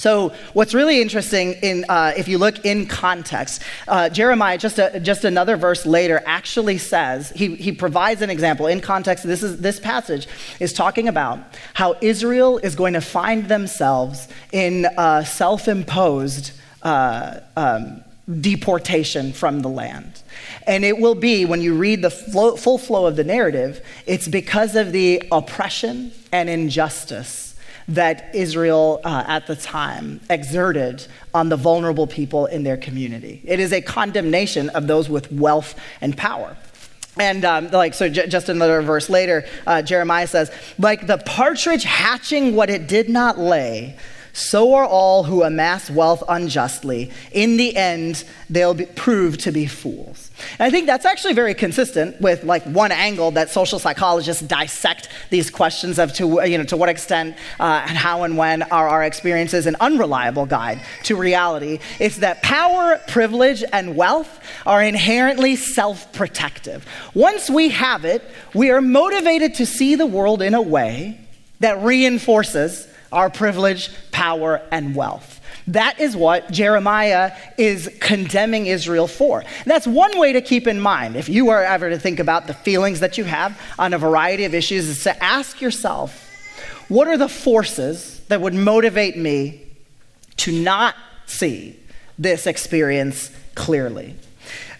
So, 0.00 0.32
what's 0.52 0.74
really 0.74 1.02
interesting, 1.02 1.54
in, 1.54 1.84
uh, 1.88 2.12
if 2.16 2.28
you 2.28 2.38
look 2.38 2.64
in 2.64 2.86
context, 2.86 3.62
uh, 3.88 4.08
Jeremiah, 4.08 4.56
just, 4.56 4.78
a, 4.78 5.00
just 5.00 5.24
another 5.24 5.56
verse 5.56 5.84
later, 5.84 6.22
actually 6.24 6.78
says, 6.78 7.30
he, 7.30 7.56
he 7.56 7.72
provides 7.72 8.22
an 8.22 8.30
example. 8.30 8.68
In 8.68 8.80
context, 8.80 9.24
this, 9.24 9.42
is, 9.42 9.60
this 9.60 9.80
passage 9.80 10.28
is 10.60 10.72
talking 10.72 11.08
about 11.08 11.40
how 11.74 11.96
Israel 12.00 12.58
is 12.58 12.76
going 12.76 12.92
to 12.92 13.00
find 13.00 13.48
themselves 13.48 14.28
in 14.52 14.86
self 15.24 15.66
imposed 15.66 16.52
uh, 16.84 17.40
um, 17.56 18.04
deportation 18.40 19.32
from 19.32 19.62
the 19.62 19.68
land. 19.68 20.22
And 20.68 20.84
it 20.84 20.98
will 20.98 21.16
be, 21.16 21.44
when 21.44 21.60
you 21.60 21.74
read 21.74 22.02
the 22.02 22.10
flow, 22.10 22.54
full 22.54 22.78
flow 22.78 23.06
of 23.06 23.16
the 23.16 23.24
narrative, 23.24 23.84
it's 24.06 24.28
because 24.28 24.76
of 24.76 24.92
the 24.92 25.24
oppression 25.32 26.12
and 26.30 26.48
injustice 26.48 27.47
that 27.88 28.34
Israel 28.34 29.00
uh, 29.02 29.24
at 29.26 29.46
the 29.46 29.56
time 29.56 30.20
exerted 30.28 31.06
on 31.32 31.48
the 31.48 31.56
vulnerable 31.56 32.06
people 32.06 32.46
in 32.46 32.62
their 32.62 32.76
community. 32.76 33.40
It 33.44 33.60
is 33.60 33.72
a 33.72 33.80
condemnation 33.80 34.68
of 34.70 34.86
those 34.86 35.08
with 35.08 35.32
wealth 35.32 35.74
and 36.00 36.16
power. 36.16 36.56
And 37.18 37.44
um, 37.44 37.70
like, 37.70 37.94
so 37.94 38.08
j- 38.08 38.28
just 38.28 38.48
another 38.48 38.82
verse 38.82 39.08
later, 39.08 39.44
uh, 39.66 39.82
Jeremiah 39.82 40.26
says, 40.26 40.52
like 40.78 41.06
the 41.06 41.18
partridge 41.18 41.84
hatching 41.84 42.54
what 42.54 42.70
it 42.70 42.86
did 42.86 43.08
not 43.08 43.38
lay, 43.38 43.96
so 44.32 44.74
are 44.74 44.84
all 44.84 45.24
who 45.24 45.42
amass 45.42 45.90
wealth 45.90 46.22
unjustly. 46.28 47.10
In 47.32 47.56
the 47.56 47.76
end, 47.76 48.22
they'll 48.48 48.74
be, 48.74 48.86
prove 48.86 49.38
to 49.38 49.50
be 49.50 49.66
fools. 49.66 50.27
And 50.58 50.60
I 50.60 50.70
think 50.70 50.86
that's 50.86 51.04
actually 51.04 51.34
very 51.34 51.54
consistent 51.54 52.20
with 52.20 52.44
like 52.44 52.62
one 52.64 52.92
angle 52.92 53.30
that 53.32 53.50
social 53.50 53.78
psychologists 53.78 54.42
dissect 54.42 55.08
these 55.30 55.50
questions 55.50 55.98
of 55.98 56.12
to, 56.14 56.46
you 56.46 56.58
know, 56.58 56.64
to 56.64 56.76
what 56.76 56.88
extent 56.88 57.36
uh, 57.60 57.84
and 57.88 57.96
how 57.96 58.22
and 58.22 58.36
when 58.36 58.62
are 58.64 58.88
our 58.88 59.04
experiences 59.04 59.66
an 59.66 59.76
unreliable 59.80 60.46
guide 60.46 60.80
to 61.04 61.16
reality. 61.16 61.78
It's 61.98 62.18
that 62.18 62.42
power, 62.42 63.00
privilege, 63.08 63.64
and 63.72 63.96
wealth 63.96 64.40
are 64.66 64.82
inherently 64.82 65.56
self 65.56 66.12
protective. 66.12 66.86
Once 67.14 67.50
we 67.50 67.70
have 67.70 68.04
it, 68.04 68.22
we 68.54 68.70
are 68.70 68.80
motivated 68.80 69.54
to 69.54 69.66
see 69.66 69.94
the 69.94 70.06
world 70.06 70.42
in 70.42 70.54
a 70.54 70.62
way 70.62 71.20
that 71.60 71.82
reinforces 71.82 72.88
our 73.10 73.30
privilege, 73.30 73.90
power, 74.12 74.60
and 74.70 74.94
wealth. 74.94 75.40
That 75.68 76.00
is 76.00 76.16
what 76.16 76.50
Jeremiah 76.50 77.32
is 77.58 77.90
condemning 78.00 78.66
Israel 78.66 79.06
for. 79.06 79.40
And 79.40 79.66
that's 79.66 79.86
one 79.86 80.18
way 80.18 80.32
to 80.32 80.40
keep 80.40 80.66
in 80.66 80.80
mind. 80.80 81.14
If 81.14 81.28
you 81.28 81.50
are 81.50 81.62
ever 81.62 81.90
to 81.90 81.98
think 81.98 82.18
about 82.18 82.46
the 82.46 82.54
feelings 82.54 83.00
that 83.00 83.18
you 83.18 83.24
have 83.24 83.60
on 83.78 83.92
a 83.92 83.98
variety 83.98 84.44
of 84.44 84.54
issues, 84.54 84.88
is 84.88 85.04
to 85.04 85.22
ask 85.22 85.60
yourself, 85.60 86.24
what 86.88 87.06
are 87.06 87.18
the 87.18 87.28
forces 87.28 88.20
that 88.28 88.40
would 88.40 88.54
motivate 88.54 89.18
me 89.18 89.62
to 90.38 90.52
not 90.52 90.94
see 91.26 91.78
this 92.18 92.46
experience 92.46 93.30
clearly? 93.54 94.14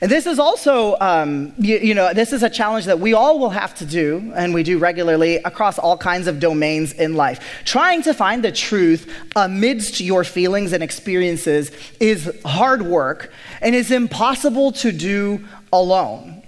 And 0.00 0.10
this 0.10 0.26
is 0.26 0.38
also, 0.38 0.96
um, 1.00 1.52
you, 1.58 1.76
you, 1.78 1.94
know, 1.94 2.14
this 2.14 2.32
is 2.32 2.44
a 2.44 2.50
challenge 2.50 2.84
that 2.84 3.00
we 3.00 3.14
all 3.14 3.40
will 3.40 3.50
have 3.50 3.74
to 3.76 3.84
do, 3.84 4.32
and 4.36 4.54
we 4.54 4.62
do 4.62 4.78
regularly 4.78 5.36
across 5.38 5.76
all 5.76 5.98
kinds 5.98 6.28
of 6.28 6.38
domains 6.38 6.92
in 6.92 7.14
life. 7.14 7.62
Trying 7.64 8.02
to 8.02 8.14
find 8.14 8.44
the 8.44 8.52
truth 8.52 9.12
amidst 9.34 9.98
your 10.00 10.22
feelings 10.22 10.72
and 10.72 10.84
experiences 10.84 11.72
is 11.98 12.32
hard 12.44 12.82
work 12.82 13.32
and 13.60 13.74
is 13.74 13.90
impossible 13.90 14.70
to 14.72 14.92
do 14.92 15.44
alone. 15.72 16.44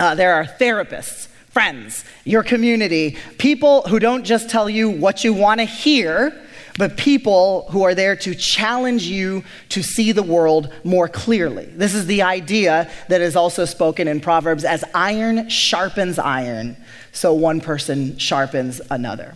Uh, 0.00 0.16
there 0.16 0.34
are 0.34 0.44
therapists, 0.44 1.28
friends, 1.50 2.04
your 2.24 2.42
community, 2.42 3.16
people 3.38 3.82
who 3.82 4.00
don't 4.00 4.24
just 4.24 4.50
tell 4.50 4.68
you 4.68 4.90
what 4.90 5.22
you 5.22 5.32
want 5.32 5.60
to 5.60 5.64
hear 5.64 6.36
but 6.78 6.96
people 6.96 7.66
who 7.70 7.82
are 7.82 7.94
there 7.94 8.16
to 8.16 8.34
challenge 8.34 9.04
you 9.04 9.44
to 9.70 9.82
see 9.82 10.12
the 10.12 10.22
world 10.22 10.72
more 10.84 11.08
clearly. 11.08 11.66
This 11.66 11.94
is 11.94 12.06
the 12.06 12.22
idea 12.22 12.90
that 13.08 13.20
is 13.20 13.36
also 13.36 13.64
spoken 13.64 14.08
in 14.08 14.20
Proverbs 14.20 14.64
as 14.64 14.84
iron 14.94 15.48
sharpens 15.48 16.18
iron, 16.18 16.76
so 17.12 17.34
one 17.34 17.60
person 17.60 18.16
sharpens 18.18 18.80
another. 18.90 19.34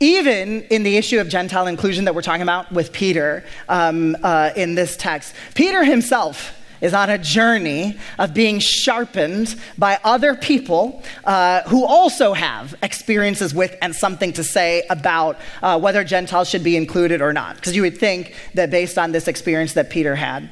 Even 0.00 0.62
in 0.62 0.82
the 0.82 0.96
issue 0.96 1.20
of 1.20 1.28
Gentile 1.28 1.66
inclusion 1.66 2.04
that 2.06 2.14
we're 2.14 2.22
talking 2.22 2.42
about 2.42 2.72
with 2.72 2.92
Peter 2.92 3.44
um, 3.68 4.16
uh, 4.22 4.50
in 4.56 4.74
this 4.74 4.96
text, 4.96 5.34
Peter 5.54 5.84
himself 5.84 6.54
is 6.80 6.94
on 6.94 7.10
a 7.10 7.18
journey 7.18 7.96
of 8.18 8.34
being 8.34 8.58
sharpened 8.58 9.54
by 9.78 9.98
other 10.04 10.34
people 10.34 11.02
uh, 11.24 11.62
who 11.62 11.84
also 11.84 12.32
have 12.32 12.74
experiences 12.82 13.54
with 13.54 13.76
and 13.82 13.94
something 13.94 14.32
to 14.32 14.44
say 14.44 14.84
about 14.90 15.38
uh, 15.62 15.78
whether 15.78 16.04
Gentiles 16.04 16.48
should 16.48 16.64
be 16.64 16.76
included 16.76 17.20
or 17.20 17.32
not. 17.32 17.56
Because 17.56 17.76
you 17.76 17.82
would 17.82 17.98
think 17.98 18.34
that 18.54 18.70
based 18.70 18.98
on 18.98 19.12
this 19.12 19.28
experience 19.28 19.74
that 19.74 19.90
Peter 19.90 20.14
had, 20.14 20.48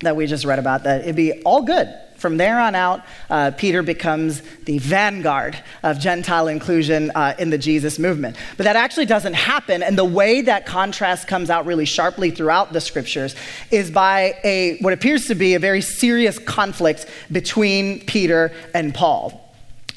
that 0.00 0.16
we 0.16 0.26
just 0.26 0.44
read 0.44 0.58
about, 0.58 0.84
that 0.84 1.02
it'd 1.02 1.16
be 1.16 1.42
all 1.42 1.62
good 1.62 1.92
from 2.26 2.38
there 2.38 2.58
on 2.58 2.74
out, 2.74 3.04
uh, 3.30 3.52
Peter 3.52 3.84
becomes 3.84 4.42
the 4.64 4.78
vanguard 4.78 5.56
of 5.84 6.00
Gentile 6.00 6.48
inclusion 6.48 7.12
uh, 7.14 7.36
in 7.38 7.50
the 7.50 7.56
Jesus 7.56 8.00
movement. 8.00 8.36
But 8.56 8.64
that 8.64 8.74
actually 8.74 9.06
doesn't 9.06 9.34
happen. 9.34 9.80
And 9.80 9.96
the 9.96 10.04
way 10.04 10.40
that 10.40 10.66
contrast 10.66 11.28
comes 11.28 11.50
out 11.50 11.66
really 11.66 11.84
sharply 11.84 12.32
throughout 12.32 12.72
the 12.72 12.80
scriptures 12.80 13.36
is 13.70 13.92
by 13.92 14.40
a, 14.42 14.76
what 14.78 14.92
appears 14.92 15.28
to 15.28 15.36
be 15.36 15.54
a 15.54 15.60
very 15.60 15.80
serious 15.80 16.36
conflict 16.36 17.06
between 17.30 18.00
Peter 18.06 18.52
and 18.74 18.92
Paul. 18.92 19.45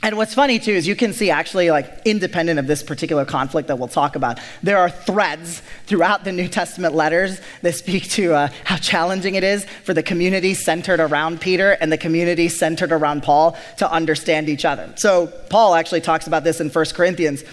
And 0.02 0.16
what's 0.16 0.34
funny 0.34 0.60
too 0.60 0.72
is 0.72 0.88
you 0.88 0.96
can 0.96 1.12
see 1.12 1.30
actually, 1.30 1.72
like, 1.72 2.02
independent 2.06 2.58
of 2.58 2.68
this 2.68 2.82
particular 2.82 3.26
conflict 3.26 3.68
that 3.68 3.78
we'll 3.78 3.90
talk 3.90 4.16
about, 4.16 4.40
there 4.64 4.78
are 4.78 4.90
threads 4.90 5.62
throughout 5.88 6.24
the 6.24 6.32
New 6.32 6.48
Testament 6.48 6.96
letters 6.96 7.42
that 7.64 7.76
speak 7.76 8.10
to 8.12 8.34
uh, 8.34 8.48
how 8.64 8.78
challenging 8.78 9.36
it 9.36 9.44
is 9.44 9.66
for 9.84 9.94
the 9.94 10.02
community 10.02 10.54
centered 10.54 11.02
around 11.02 11.42
Peter 11.42 11.72
and 11.82 11.92
the 11.92 11.98
community 11.98 12.48
centered 12.48 12.94
around 12.94 13.24
Paul 13.24 13.58
to 13.78 13.92
understand 13.92 14.48
each 14.48 14.64
other. 14.64 14.90
So, 14.96 15.28
Paul 15.50 15.76
actually 15.76 16.02
talks 16.02 16.28
about 16.28 16.46
this 16.46 16.62
in 16.62 16.70
1 16.70 16.86
Corinthians 16.94 17.44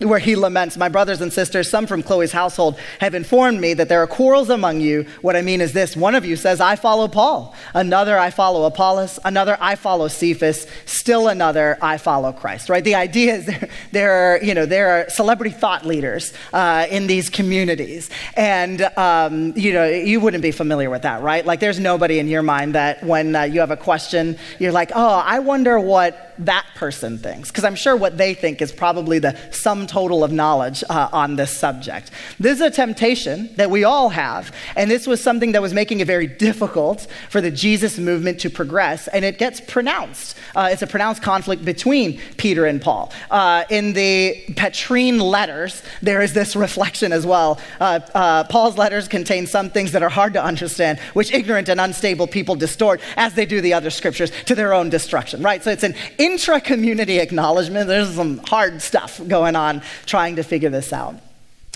where 0.00 0.18
he 0.18 0.34
laments, 0.34 0.76
My 0.76 0.88
brothers 0.88 1.20
and 1.20 1.32
sisters, 1.32 1.70
some 1.70 1.86
from 1.86 2.02
Chloe's 2.02 2.32
household 2.32 2.76
have 2.98 3.14
informed 3.14 3.60
me 3.60 3.74
that 3.74 3.88
there 3.88 4.02
are 4.02 4.08
quarrels 4.08 4.50
among 4.50 4.80
you. 4.80 5.06
What 5.22 5.36
I 5.36 5.42
mean 5.42 5.60
is 5.60 5.72
this 5.72 5.96
one 5.96 6.16
of 6.16 6.24
you 6.24 6.34
says, 6.34 6.60
I 6.60 6.74
follow 6.74 7.06
Paul, 7.06 7.54
another, 7.74 8.18
I 8.18 8.30
follow 8.30 8.64
Apollos, 8.64 9.20
another, 9.24 9.56
I 9.60 9.76
follow 9.76 10.08
Cephas, 10.08 10.66
still 10.84 11.28
another, 11.28 11.78
I 11.80 11.98
follow 11.98 12.32
Christ, 12.32 12.68
right? 12.68 12.82
The 12.82 12.96
idea 12.96 13.34
is 13.36 13.46
there, 13.46 13.68
there 13.92 14.12
are, 14.12 14.42
you 14.42 14.54
know, 14.54 14.66
there 14.66 14.90
are 14.90 15.10
celebrity 15.10 15.54
thought 15.54 15.86
leaders 15.86 16.32
uh, 16.52 16.86
in 16.90 17.06
these 17.06 17.30
communities. 17.30 18.10
And, 18.36 18.82
um, 18.98 19.52
you 19.56 19.72
know, 19.72 19.88
you 19.88 20.18
wouldn't 20.18 20.42
be 20.42 20.50
familiar 20.50 20.90
with 20.90 21.02
that, 21.02 21.22
right? 21.22 21.46
Like 21.46 21.60
there's 21.60 21.78
nobody 21.78 22.18
in 22.18 22.26
your 22.26 22.42
mind 22.42 22.74
that 22.74 23.04
when 23.04 23.36
uh, 23.36 23.42
you 23.42 23.60
have 23.60 23.70
a 23.70 23.76
question, 23.76 24.38
you're 24.58 24.72
like, 24.72 24.90
oh, 24.92 25.22
I 25.24 25.38
wonder 25.38 25.78
what 25.78 26.33
that 26.38 26.66
person 26.74 27.18
thinks, 27.18 27.50
because 27.50 27.64
I'm 27.64 27.74
sure 27.74 27.96
what 27.96 28.18
they 28.18 28.34
think 28.34 28.60
is 28.60 28.72
probably 28.72 29.18
the 29.18 29.36
sum 29.50 29.86
total 29.86 30.24
of 30.24 30.32
knowledge 30.32 30.82
uh, 30.88 31.08
on 31.12 31.36
this 31.36 31.56
subject. 31.56 32.10
This 32.38 32.54
is 32.54 32.60
a 32.60 32.70
temptation 32.70 33.54
that 33.56 33.70
we 33.70 33.84
all 33.84 34.08
have, 34.10 34.54
and 34.76 34.90
this 34.90 35.06
was 35.06 35.22
something 35.22 35.52
that 35.52 35.62
was 35.62 35.72
making 35.72 36.00
it 36.00 36.06
very 36.06 36.26
difficult 36.26 37.06
for 37.30 37.40
the 37.40 37.50
Jesus 37.50 37.98
movement 37.98 38.40
to 38.40 38.50
progress, 38.50 39.08
and 39.08 39.24
it 39.24 39.38
gets 39.38 39.60
pronounced. 39.60 40.36
Uh, 40.54 40.68
it's 40.72 40.82
a 40.82 40.86
pronounced 40.86 41.22
conflict 41.22 41.64
between 41.64 42.20
Peter 42.36 42.66
and 42.66 42.80
Paul. 42.80 43.12
Uh, 43.30 43.64
in 43.70 43.92
the 43.92 44.44
Petrine 44.56 45.18
letters, 45.18 45.82
there 46.02 46.22
is 46.22 46.32
this 46.32 46.56
reflection 46.56 47.12
as 47.12 47.26
well. 47.26 47.60
Uh, 47.80 48.00
uh, 48.14 48.44
Paul's 48.44 48.76
letters 48.76 49.08
contain 49.08 49.46
some 49.46 49.70
things 49.70 49.92
that 49.92 50.02
are 50.02 50.08
hard 50.08 50.32
to 50.34 50.44
understand, 50.44 50.98
which 51.14 51.32
ignorant 51.32 51.68
and 51.68 51.80
unstable 51.80 52.26
people 52.26 52.54
distort, 52.54 53.00
as 53.16 53.34
they 53.34 53.46
do 53.46 53.60
the 53.60 53.72
other 53.72 53.90
scriptures, 53.90 54.30
to 54.46 54.54
their 54.54 54.72
own 54.72 54.90
destruction, 54.90 55.42
right? 55.42 55.62
So 55.62 55.70
it's 55.70 55.84
an 55.84 55.94
intra 56.24 56.60
community 56.60 57.18
acknowledgement. 57.18 57.88
There's 57.88 58.14
some 58.14 58.38
hard 58.38 58.80
stuff 58.80 59.20
going 59.28 59.56
on 59.56 59.82
trying 60.06 60.36
to 60.36 60.42
figure 60.42 60.70
this 60.70 60.92
out. 60.92 61.16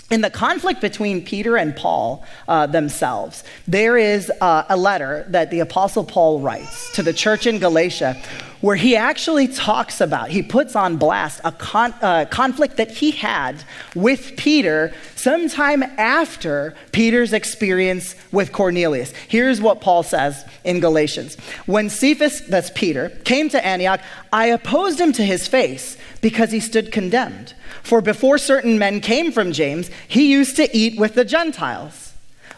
In 0.09 0.21
the 0.21 0.29
conflict 0.31 0.81
between 0.81 1.23
Peter 1.23 1.55
and 1.55 1.75
Paul 1.75 2.23
uh, 2.47 2.65
themselves, 2.65 3.43
there 3.67 3.95
is 3.95 4.31
uh, 4.41 4.63
a 4.67 4.75
letter 4.75 5.25
that 5.29 5.51
the 5.51 5.59
Apostle 5.59 6.03
Paul 6.03 6.39
writes 6.39 6.91
to 6.95 7.03
the 7.03 7.13
church 7.13 7.45
in 7.45 7.59
Galatia 7.59 8.19
where 8.61 8.75
he 8.75 8.95
actually 8.95 9.47
talks 9.47 10.01
about, 10.01 10.29
he 10.29 10.43
puts 10.43 10.75
on 10.75 10.97
blast 10.97 11.39
a 11.45 11.51
con- 11.51 11.93
uh, 12.01 12.25
conflict 12.25 12.77
that 12.77 12.91
he 12.91 13.11
had 13.11 13.63
with 13.95 14.35
Peter 14.35 14.91
sometime 15.15 15.83
after 15.97 16.75
Peter's 16.91 17.31
experience 17.31 18.15
with 18.31 18.51
Cornelius. 18.51 19.11
Here's 19.27 19.61
what 19.61 19.79
Paul 19.79 20.03
says 20.03 20.43
in 20.63 20.79
Galatians 20.79 21.35
When 21.67 21.89
Cephas, 21.89 22.41
that's 22.41 22.71
Peter, 22.71 23.09
came 23.23 23.47
to 23.49 23.65
Antioch, 23.65 24.01
I 24.33 24.47
opposed 24.47 24.99
him 24.99 25.13
to 25.13 25.23
his 25.23 25.47
face 25.47 25.97
because 26.21 26.51
he 26.51 26.59
stood 26.59 26.91
condemned. 26.91 27.53
For 27.89 28.01
before 28.01 28.37
certain 28.37 28.77
men 28.77 29.01
came 29.01 29.31
from 29.31 29.51
James, 29.51 29.89
he 30.07 30.31
used 30.31 30.55
to 30.57 30.77
eat 30.77 30.99
with 30.99 31.15
the 31.15 31.25
Gentiles. 31.25 32.13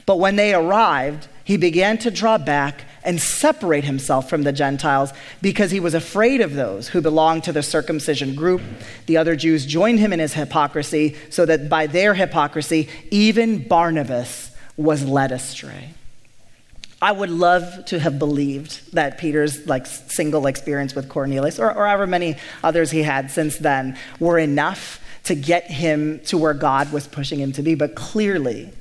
But 0.06 0.20
when 0.20 0.36
they 0.36 0.54
arrived, 0.54 1.30
he 1.46 1.56
began 1.56 1.98
to 2.00 2.12
draw 2.12 2.38
back 2.38 2.84
and 3.02 3.17
separate 3.17 3.86
himself 3.86 4.30
from 4.30 4.44
the 4.44 4.52
Gentiles 4.52 5.13
because 5.41 5.72
he 5.72 5.80
was 5.80 5.94
afraid 5.94 6.41
of 6.41 6.56
those 6.56 6.89
who 6.89 7.00
belonged 7.00 7.46
to 7.46 7.54
the 7.54 7.63
circumcision 7.63 8.36
group. 8.36 8.62
The 9.06 9.15
other 9.15 9.38
Jews 9.38 9.65
joined 9.65 10.00
him 10.00 10.12
in 10.12 10.20
his 10.20 10.34
hypocrisy, 10.34 11.15
so 11.30 11.46
that 11.46 11.70
by 11.70 11.88
their 11.88 12.13
hypocrisy, 12.13 12.89
even 13.10 13.65
Barnabas 13.65 14.52
was 14.76 15.06
led 15.06 15.32
astray. 15.32 15.94
I 17.02 17.13
would 17.13 17.30
love 17.30 17.86
to 17.86 18.00
have 18.00 18.20
believed 18.20 18.94
that 18.94 19.17
Peter's 19.17 19.65
like 19.65 19.86
single 19.86 20.46
experience 20.46 20.94
with 20.94 21.08
Cornelius, 21.08 21.58
or, 21.58 21.74
or 21.74 21.88
however 21.88 22.06
many 22.06 22.36
others 22.65 22.91
he 22.91 23.04
had 23.04 23.32
since 23.32 23.56
then, 23.58 23.98
were 24.20 24.38
enough 24.38 25.00
to 25.25 25.36
get 25.36 25.69
him 25.69 26.19
to 26.25 26.38
where 26.38 26.53
God 26.53 26.91
was 26.91 27.07
pushing 27.07 27.39
him 27.39 27.51
to 27.53 27.62
be. 27.62 27.75
But 27.75 27.95
clearly, 27.95 28.71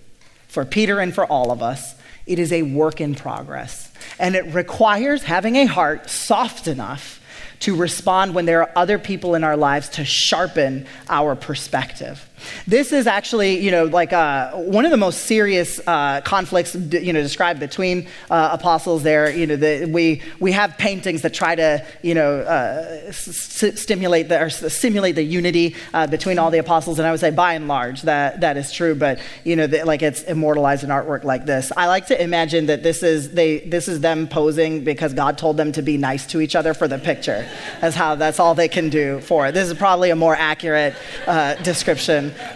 for 0.49 0.65
Peter 0.65 0.99
and 1.01 1.15
for 1.15 1.25
all 1.27 1.51
of 1.51 1.63
us, 1.63 1.95
it 2.27 2.39
is 2.39 2.53
a 2.53 2.63
work 2.63 3.01
in 3.01 3.15
progress. 3.15 3.93
And 4.19 4.35
it 4.35 4.47
requires 4.55 5.25
having 5.25 5.57
a 5.57 5.67
heart 5.67 6.09
soft 6.09 6.67
enough 6.67 7.21
to 7.61 7.77
respond 7.77 8.35
when 8.35 8.47
there 8.47 8.63
are 8.63 8.71
other 8.75 8.99
people 8.99 9.35
in 9.35 9.45
our 9.45 9.57
lives 9.57 9.89
to 9.91 10.05
sharpen 10.05 10.87
our 11.09 11.37
perspective. 11.37 12.27
This 12.67 12.93
is 12.93 13.07
actually, 13.07 13.59
you 13.59 13.71
know, 13.71 13.85
like 13.85 14.13
uh, 14.13 14.53
one 14.53 14.85
of 14.85 14.91
the 14.91 14.97
most 14.97 15.27
serious 15.27 15.81
uh, 15.87 16.21
conflicts, 16.23 16.75
you 16.75 17.13
know, 17.13 17.23
described 17.23 17.61
between 17.61 18.07
uh, 18.31 18.51
apostles. 18.53 19.03
There, 19.03 19.31
you 19.31 19.47
know, 19.47 19.57
the, 19.57 19.87
we 19.87 20.23
we 20.39 20.53
have 20.53 20.77
paintings 20.79 21.23
that 21.23 21.35
try 21.35 21.55
to, 21.55 21.85
you 22.03 22.15
know, 22.15 22.41
uh, 22.41 23.03
s- 23.09 23.81
stimulate 23.81 24.29
the, 24.29 24.41
or 24.41 24.51
simulate 24.51 25.15
the 25.15 25.23
unity 25.23 25.77
uh, 25.95 26.07
between 26.07 26.39
all 26.39 26.51
the 26.51 26.59
apostles. 26.59 26.99
And 26.99 27.07
I 27.07 27.11
would 27.11 27.21
say, 27.21 27.31
by 27.31 27.55
and 27.55 27.69
large, 27.69 28.03
that 28.03 28.41
that 28.41 28.57
is 28.57 28.73
true. 28.73 28.95
But 28.95 29.21
you 29.45 29.57
know, 29.57 29.67
the, 29.67 29.85
like 29.85 30.03
it's 30.03 30.23
immortalized 30.23 30.85
in 30.85 30.91
artwork 30.91 31.25
like 31.25 31.47
this. 31.47 31.73
I 31.77 31.87
like 31.87 32.07
to 32.07 32.23
imagine 32.23 32.67
that 32.67 32.83
this 32.83 33.03
is 33.03 33.31
they 33.33 33.61
this 33.61 33.89
is 33.89 34.01
them 34.01 34.29
posing 34.29 34.85
because 34.85 35.15
God 35.15 35.39
told 35.39 35.57
them 35.57 35.73
to 35.73 35.83
be 35.83 35.97
nice 35.97 36.27
to 36.29 36.41
each 36.41 36.55
other 36.55 36.75
for 36.75 36.89
the 36.89 36.99
picture. 36.99 37.47
That's 37.81 37.97
how 37.97 38.15
that's 38.15 38.41
all 38.41 38.55
they 38.55 38.69
can 38.69 38.89
do 38.91 39.21
for 39.21 39.47
it. 39.47 39.53
This 39.53 39.69
is 39.69 39.77
probably 39.77 40.11
a 40.11 40.17
more 40.17 40.37
accurate 40.37 40.95
uh, 41.27 41.55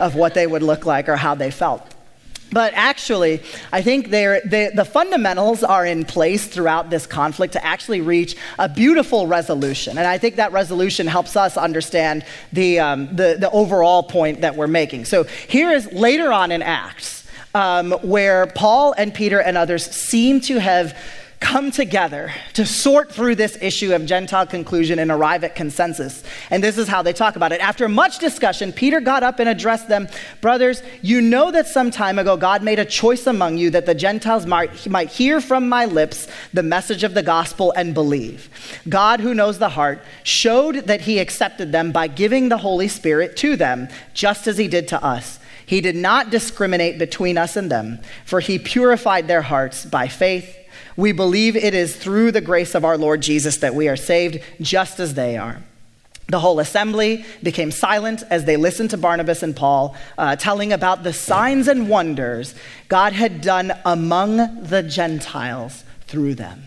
of 0.01 0.15
what 0.15 0.35
they 0.35 0.47
would 0.47 0.63
look 0.63 0.87
like 0.87 1.09
or 1.09 1.17
how 1.17 1.35
they 1.35 1.51
felt. 1.51 1.95
But 2.55 2.73
actually, 2.77 3.43
I 3.73 3.83
think 3.83 4.11
they, 4.11 4.71
the 4.73 4.85
fundamentals 4.85 5.65
are 5.65 5.85
in 5.85 6.05
place 6.05 6.47
throughout 6.47 6.89
this 6.89 7.05
conflict 7.05 7.55
to 7.55 7.65
actually 7.65 8.01
reach 8.01 8.37
a 8.61 8.69
beautiful 8.69 9.27
resolution. 9.27 9.99
And 9.99 10.07
I 10.07 10.19
think 10.19 10.37
that 10.37 10.53
resolution 10.53 11.09
helps 11.09 11.37
us 11.37 11.57
understand 11.57 12.25
the, 12.53 12.79
um, 12.79 13.09
the, 13.09 13.37
the, 13.41 13.51
overall 13.51 14.05
point 14.05 14.43
that 14.43 14.55
we're 14.55 14.69
making. 14.69 15.05
So 15.05 15.25
here 15.25 15.73
is 15.73 15.91
later 15.93 16.33
on 16.33 16.53
in 16.53 16.63
Acts, 16.63 17.27
um, 17.55 17.91
where 18.03 18.47
Paul 18.47 18.95
and 18.97 19.13
Peter 19.13 19.41
and 19.41 19.57
others 19.57 19.85
seem 19.85 20.41
to 20.43 20.61
have 20.61 20.97
come 21.45 21.71
together 21.71 22.33
to 22.55 22.65
sort 22.65 23.13
through 23.13 23.35
this 23.35 23.59
issue 23.61 23.95
of 23.95 24.07
Gentile 24.07 24.47
conclusion 24.47 24.99
and 24.99 25.11
arrive 25.11 25.45
at 25.45 25.55
consensus. 25.55 26.25
And 26.49 26.65
this 26.65 26.79
is 26.79 26.89
how 26.89 27.03
they 27.03 27.13
talk 27.13 27.37
about 27.37 27.53
it. 27.53 27.61
After 27.61 27.87
much 27.87 28.19
discussion, 28.19 28.73
Peter 28.73 28.99
got 28.99 29.23
up 29.23 29.39
and 29.41 29.49
addressed 29.49 29.89
them 29.89 30.09
Brothers, 30.41 30.83
you 31.03 31.21
know 31.21 31.51
that 31.51 31.67
some 31.67 31.91
time 31.91 32.19
ago 32.19 32.39
God 32.39 32.63
made 32.63 32.79
a 32.79 32.85
choice 32.85 33.27
among 33.27 33.59
you 33.59 33.69
that 33.71 33.85
the 33.85 33.95
Gentiles 33.95 34.47
might, 34.47 34.89
might 34.89 35.11
hear 35.11 35.39
from 35.41 35.69
my 35.69 35.85
lips 35.85 36.29
the 36.55 36.63
message 36.63 37.05
of 37.05 37.13
the 37.13 37.23
gospel 37.23 37.73
and 37.77 37.93
believe. 37.93 38.49
God, 38.89 39.21
who 39.21 39.35
knows 39.35 39.59
the 39.59 39.69
heart, 39.69 40.03
showed 40.23 40.87
that 40.87 41.03
he 41.03 41.19
accepted 41.19 41.73
them 41.73 41.93
by 41.93 42.07
giving 42.07 42.49
the 42.49 42.59
Holy 42.59 42.89
Spirit 42.89 43.37
to 43.39 43.55
them, 43.55 43.89
just 44.15 44.47
as 44.47 44.57
he 44.57 44.67
did 44.67 44.89
to 44.89 45.05
us. 45.05 45.39
He 45.67 45.83
did 45.83 45.97
not 45.97 46.31
discriminate 46.31 46.99
between 46.99 47.37
us 47.37 47.55
and 47.55 47.71
them, 47.71 48.01
for 48.25 48.41
he 48.41 48.59
purified 48.59 49.29
their 49.29 49.43
hearts 49.43 49.85
by 49.85 50.09
faith 50.09 50.64
we 50.97 51.13
believe 51.13 51.57
it 51.57 51.75
is 51.75 51.97
through 51.97 52.33
the 52.33 52.41
grace 52.41 52.75
of 52.75 52.85
our 52.85 52.97
Lord 52.97 53.21
Jesus 53.21 53.59
that 53.59 53.75
we 53.75 53.89
are 53.89 53.97
saved, 53.97 54.41
just 54.61 55.01
as 55.01 55.15
they 55.15 55.37
are. 55.37 55.63
The 56.29 56.41
whole 56.41 56.59
assembly 56.59 57.25
became 57.43 57.71
silent 57.71 58.23
as 58.31 58.45
they 58.45 58.57
listened 58.57 58.91
to 58.91 58.97
Barnabas 58.97 59.43
and 59.43 59.55
Paul 59.55 59.95
uh, 60.17 60.37
telling 60.37 60.73
about 60.73 61.03
the 61.03 61.13
signs 61.13 61.69
and 61.69 61.89
wonders 61.89 62.55
God 62.89 63.13
had 63.13 63.41
done 63.41 63.73
among 63.85 64.37
the 64.63 64.83
Gentiles 64.83 65.85
through 66.07 66.37
them. 66.37 66.65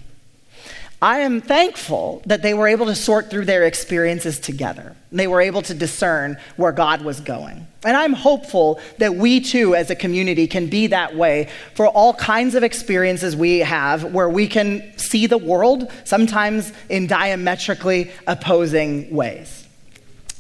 I 1.00 1.20
am 1.20 1.42
thankful 1.42 2.24
that 2.26 2.42
they 2.42 2.56
were 2.56 2.68
able 2.68 2.88
to 2.88 2.96
sort 2.96 3.30
through 3.30 3.46
their 3.46 3.66
experiences 3.66 4.40
together. 4.40 4.96
They 5.12 5.28
were 5.28 5.42
able 5.42 5.62
to 5.64 5.76
discern 5.76 6.38
where 6.56 6.72
God 6.72 7.04
was 7.04 7.20
going. 7.20 7.68
And 7.86 7.96
I'm 7.96 8.14
hopeful 8.14 8.80
that 8.98 9.14
we 9.14 9.40
too, 9.40 9.76
as 9.76 9.92
a 9.92 9.96
community, 9.96 10.48
can 10.48 10.68
be 10.68 10.88
that 10.88 11.16
way 11.16 11.50
for 11.76 11.88
all 11.88 12.16
kinds 12.16 12.56
of 12.56 12.64
experiences 12.64 13.36
we 13.36 13.60
have 13.60 14.12
where 14.12 14.28
we 14.28 14.48
can 14.48 14.98
see 14.98 15.28
the 15.28 15.38
world, 15.38 15.92
sometimes 16.04 16.74
in 16.90 17.06
diametrically 17.06 18.10
opposing 18.26 19.14
ways. 19.14 19.68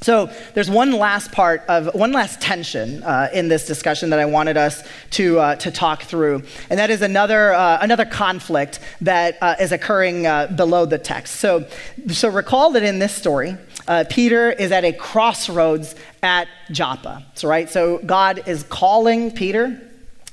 So 0.01 0.29
there's 0.53 0.69
one 0.69 0.91
last 0.91 1.31
part 1.31 1.63
of 1.67 1.93
one 1.95 2.11
last 2.11 2.39
tension 2.39 3.03
uh, 3.03 3.29
in 3.33 3.47
this 3.47 3.65
discussion 3.65 4.11
that 4.11 4.19
I 4.19 4.25
wanted 4.25 4.55
us 4.55 4.87
to 5.11 5.39
uh, 5.39 5.55
to 5.57 5.71
talk 5.71 6.03
through, 6.03 6.43
and 6.69 6.79
that 6.79 6.89
is 6.89 7.01
another 7.01 7.53
uh, 7.53 7.79
another 7.81 8.05
conflict 8.05 8.79
that 9.01 9.37
uh, 9.41 9.55
is 9.59 9.71
occurring 9.71 10.27
uh, 10.27 10.47
below 10.47 10.85
the 10.85 10.99
text. 10.99 11.37
So 11.37 11.65
so 12.09 12.29
recall 12.29 12.71
that 12.71 12.83
in 12.83 12.99
this 12.99 13.13
story, 13.13 13.57
uh, 13.87 14.03
Peter 14.09 14.51
is 14.51 14.71
at 14.71 14.85
a 14.85 14.93
crossroads 14.93 15.95
at 16.21 16.47
Joppa. 16.71 17.25
So 17.33 17.47
right, 17.47 17.69
so 17.69 17.97
God 17.99 18.43
is 18.47 18.63
calling 18.63 19.31
Peter 19.31 19.81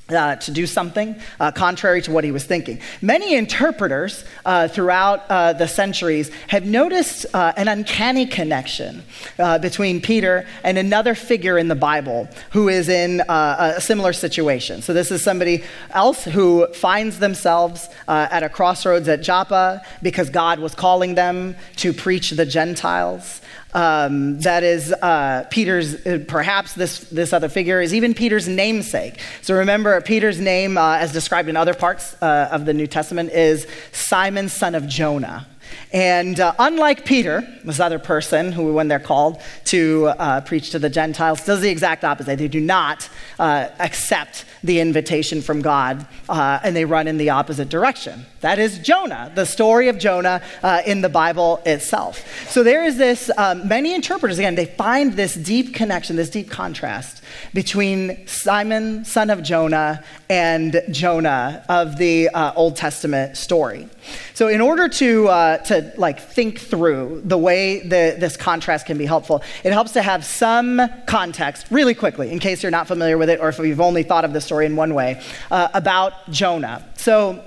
uh, 0.09 0.35
to 0.35 0.51
do 0.51 0.67
something 0.67 1.15
uh, 1.39 1.51
contrary 1.51 2.01
to 2.01 2.11
what 2.11 2.23
he 2.23 2.31
was 2.31 2.43
thinking. 2.43 2.79
Many 3.01 3.35
interpreters 3.35 4.23
uh, 4.45 4.67
throughout 4.67 5.23
uh, 5.29 5.53
the 5.53 5.67
centuries 5.67 6.31
have 6.47 6.65
noticed 6.65 7.25
uh, 7.33 7.53
an 7.57 7.67
uncanny 7.67 8.25
connection 8.27 9.03
uh, 9.39 9.57
between 9.57 10.01
Peter 10.01 10.45
and 10.63 10.77
another 10.77 11.15
figure 11.15 11.57
in 11.57 11.67
the 11.67 11.75
Bible 11.75 12.27
who 12.51 12.69
is 12.69 12.87
in 12.89 13.23
a 13.27 13.81
similar 13.81 14.13
situation. 14.13 14.81
So, 14.81 14.93
this 14.93 15.11
is 15.11 15.23
somebody 15.23 15.63
else 15.91 16.23
who 16.23 16.67
finds 16.73 17.19
themselves 17.19 17.89
at 18.07 18.43
a 18.43 18.49
crossroads 18.49 19.07
at 19.07 19.21
Joppa 19.21 19.81
because 20.01 20.29
God 20.29 20.59
was 20.59 20.75
calling 20.75 21.15
them 21.15 21.55
to 21.77 21.93
preach 21.93 22.31
the 22.31 22.45
Gentiles. 22.45 23.41
Um, 23.75 24.39
that 24.39 24.63
is 24.63 24.93
uh, 24.93 25.45
Peter's, 25.51 25.95
uh, 26.05 26.23
perhaps 26.29 26.73
this, 26.75 26.99
this 27.09 27.33
other 27.33 27.49
figure 27.49 27.81
is 27.81 27.93
even 27.93 28.13
Peter's 28.13 28.47
namesake. 28.47 29.19
So 29.41 29.53
remember, 29.53 29.99
Peter's 29.99 30.39
name, 30.39 30.77
uh, 30.77 30.95
as 30.95 31.11
described 31.11 31.49
in 31.49 31.57
other 31.57 31.73
parts 31.73 32.15
uh, 32.21 32.47
of 32.53 32.63
the 32.63 32.73
New 32.73 32.87
Testament, 32.87 33.31
is 33.31 33.67
Simon, 33.91 34.47
son 34.47 34.75
of 34.75 34.87
Jonah. 34.87 35.45
And 35.91 36.39
uh, 36.39 36.53
unlike 36.57 37.05
Peter, 37.05 37.45
this 37.65 37.81
other 37.81 37.99
person 37.99 38.53
who, 38.53 38.73
when 38.73 38.87
they're 38.87 38.97
called 38.99 39.41
to 39.65 40.07
uh, 40.07 40.41
preach 40.41 40.71
to 40.71 40.79
the 40.79 40.89
Gentiles, 40.89 41.43
does 41.45 41.61
the 41.61 41.69
exact 41.69 42.05
opposite. 42.05 42.37
They 42.37 42.47
do 42.47 42.61
not 42.61 43.09
uh, 43.39 43.67
accept 43.79 44.45
the 44.63 44.79
invitation 44.79 45.41
from 45.41 45.61
God 45.61 46.07
uh, 46.29 46.59
and 46.63 46.75
they 46.75 46.85
run 46.85 47.07
in 47.07 47.17
the 47.17 47.31
opposite 47.31 47.69
direction. 47.69 48.25
That 48.45 48.59
is 48.59 48.77
Jonah, 48.77 49.31
the 49.33 49.43
story 49.47 49.87
of 49.87 49.97
Jonah 49.97 50.39
uh, 50.61 50.83
in 50.85 51.01
the 51.01 51.09
Bible 51.09 51.63
itself. 51.65 52.23
So 52.47 52.61
there 52.61 52.85
is 52.85 52.95
this, 52.95 53.31
um, 53.39 53.67
many 53.67 53.95
interpreters, 53.95 54.37
again, 54.37 54.53
they 54.53 54.67
find 54.67 55.13
this 55.13 55.33
deep 55.33 55.73
connection, 55.73 56.15
this 56.15 56.29
deep 56.29 56.51
contrast 56.51 57.23
between 57.55 58.27
Simon, 58.27 59.03
son 59.03 59.31
of 59.31 59.41
Jonah, 59.41 60.03
and 60.29 60.79
Jonah 60.91 61.65
of 61.69 61.97
the 61.97 62.29
uh, 62.29 62.53
Old 62.55 62.75
Testament 62.75 63.35
story. 63.35 63.89
So, 64.35 64.47
in 64.47 64.61
order 64.61 64.89
to, 64.89 65.27
uh, 65.27 65.57
to 65.63 65.91
like 65.97 66.19
think 66.19 66.59
through 66.59 67.23
the 67.25 67.39
way 67.39 67.79
the, 67.79 68.15
this 68.19 68.37
contrast 68.37 68.85
can 68.85 68.99
be 68.99 69.07
helpful, 69.07 69.41
it 69.63 69.73
helps 69.73 69.93
to 69.93 70.03
have 70.03 70.23
some 70.23 70.79
context 71.07 71.65
really 71.71 71.95
quickly, 71.95 72.31
in 72.31 72.37
case 72.37 72.61
you're 72.61 72.71
not 72.71 72.85
familiar 72.85 73.17
with 73.17 73.31
it 73.31 73.39
or 73.39 73.49
if 73.49 73.57
you've 73.57 73.81
only 73.81 74.03
thought 74.03 74.23
of 74.23 74.33
the 74.33 74.41
story 74.41 74.67
in 74.67 74.75
one 74.75 74.93
way, 74.93 75.19
uh, 75.49 75.69
about 75.73 76.29
Jonah. 76.29 76.87
So, 76.95 77.43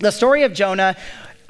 the 0.00 0.10
story 0.10 0.42
of 0.42 0.52
Jonah 0.52 0.96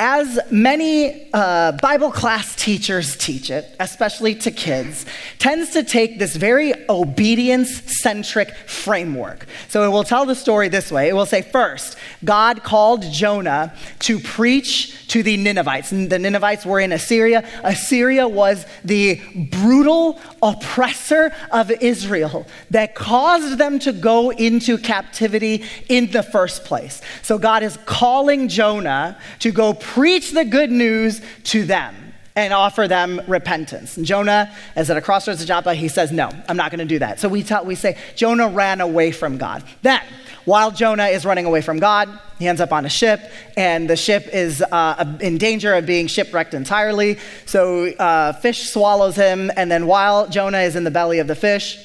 as 0.03 0.41
many 0.51 1.29
uh, 1.35 1.73
Bible 1.73 2.11
class 2.11 2.57
teachers 2.57 3.19
teach 3.19 3.51
it, 3.51 3.67
especially 3.79 4.35
to 4.35 4.51
kids, 4.51 5.05
tends 5.39 5.73
to 5.73 5.83
take 5.85 6.19
this 6.19 6.37
very 6.37 6.73
obedience 6.89 7.83
centric 8.01 8.55
framework. 8.67 9.45
So 9.69 9.85
it 9.85 9.89
will 9.89 10.05
tell 10.05 10.25
the 10.25 10.35
story 10.35 10.71
this 10.71 10.91
way 10.91 11.11
it 11.11 11.13
will 11.13 11.27
say, 11.27 11.43
first, 11.43 11.99
God 12.25 12.63
called 12.63 13.03
Jonah 13.13 13.75
to 13.99 14.19
preach 14.19 15.07
to 15.09 15.23
the 15.23 15.37
Ninevites. 15.37 15.91
The 15.91 16.19
Ninevites 16.19 16.65
were 16.65 16.81
in 16.81 16.93
Assyria. 16.93 17.47
Assyria 17.63 18.27
was 18.27 18.65
the 18.83 19.21
brutal 19.51 20.19
oppressor 20.43 21.33
of 21.51 21.71
Israel 21.71 22.47
that 22.71 22.95
caused 22.95 23.59
them 23.59 23.79
to 23.81 23.93
go 23.93 24.31
into 24.31 24.79
captivity 24.79 25.65
in 25.89 26.11
the 26.11 26.23
first 26.23 26.65
place. 26.65 27.01
So 27.23 27.39
God 27.39 27.63
is 27.63 27.79
calling 27.87 28.49
Jonah 28.49 29.19
to 29.41 29.53
go 29.53 29.75
preach 29.75 30.33
the 30.33 30.45
good 30.45 30.71
news 30.71 31.21
to 31.45 31.65
them 31.65 31.95
and 32.37 32.53
offer 32.53 32.89
them 32.89 33.21
repentance. 33.27 33.97
And 33.97 34.07
Jonah 34.07 34.55
is 34.77 34.89
at 34.89 34.97
a 34.97 35.01
crossroads 35.01 35.43
of 35.43 35.49
Joppa. 35.49 35.75
He 35.75 35.89
says, 35.89 36.13
No, 36.13 36.31
I'm 36.49 36.57
not 36.57 36.71
going 36.71 36.79
to 36.79 36.85
do 36.85 37.01
that. 37.01 37.21
So 37.21 37.29
we, 37.29 37.43
tell, 37.43 37.65
we 37.65 37.75
say, 37.75 37.99
Jonah 38.17 38.49
ran 38.49 38.81
away 38.81 39.11
from 39.11 39.37
God. 39.37 39.65
Then, 39.83 40.01
while 40.45 40.71
Jonah 40.71 41.07
is 41.07 41.25
running 41.25 41.47
away 41.47 41.61
from 41.61 41.79
God, 41.79 42.09
he 42.39 42.49
ends 42.49 42.61
up 42.61 42.73
on 42.73 42.87
a 42.87 42.89
ship, 42.89 43.21
and 43.57 43.89
the 43.89 43.97
ship 43.97 44.27
is 44.33 44.63
uh, 44.63 45.19
in 45.21 45.39
danger 45.39 45.75
of 45.75 45.87
being 45.87 46.07
shipwrecked 46.07 46.55
entirely. 46.55 47.19
So 47.47 47.87
uh, 47.87 48.33
fish 48.33 48.71
swallows 48.71 49.17
him, 49.17 49.51
and 49.57 49.71
then 49.71 49.87
while 49.87 50.29
Jonah 50.29 50.61
is 50.61 50.77
in 50.77 50.85
the 50.85 50.91
belly 50.91 51.19
of 51.19 51.27
the 51.27 51.35
fish, 51.35 51.79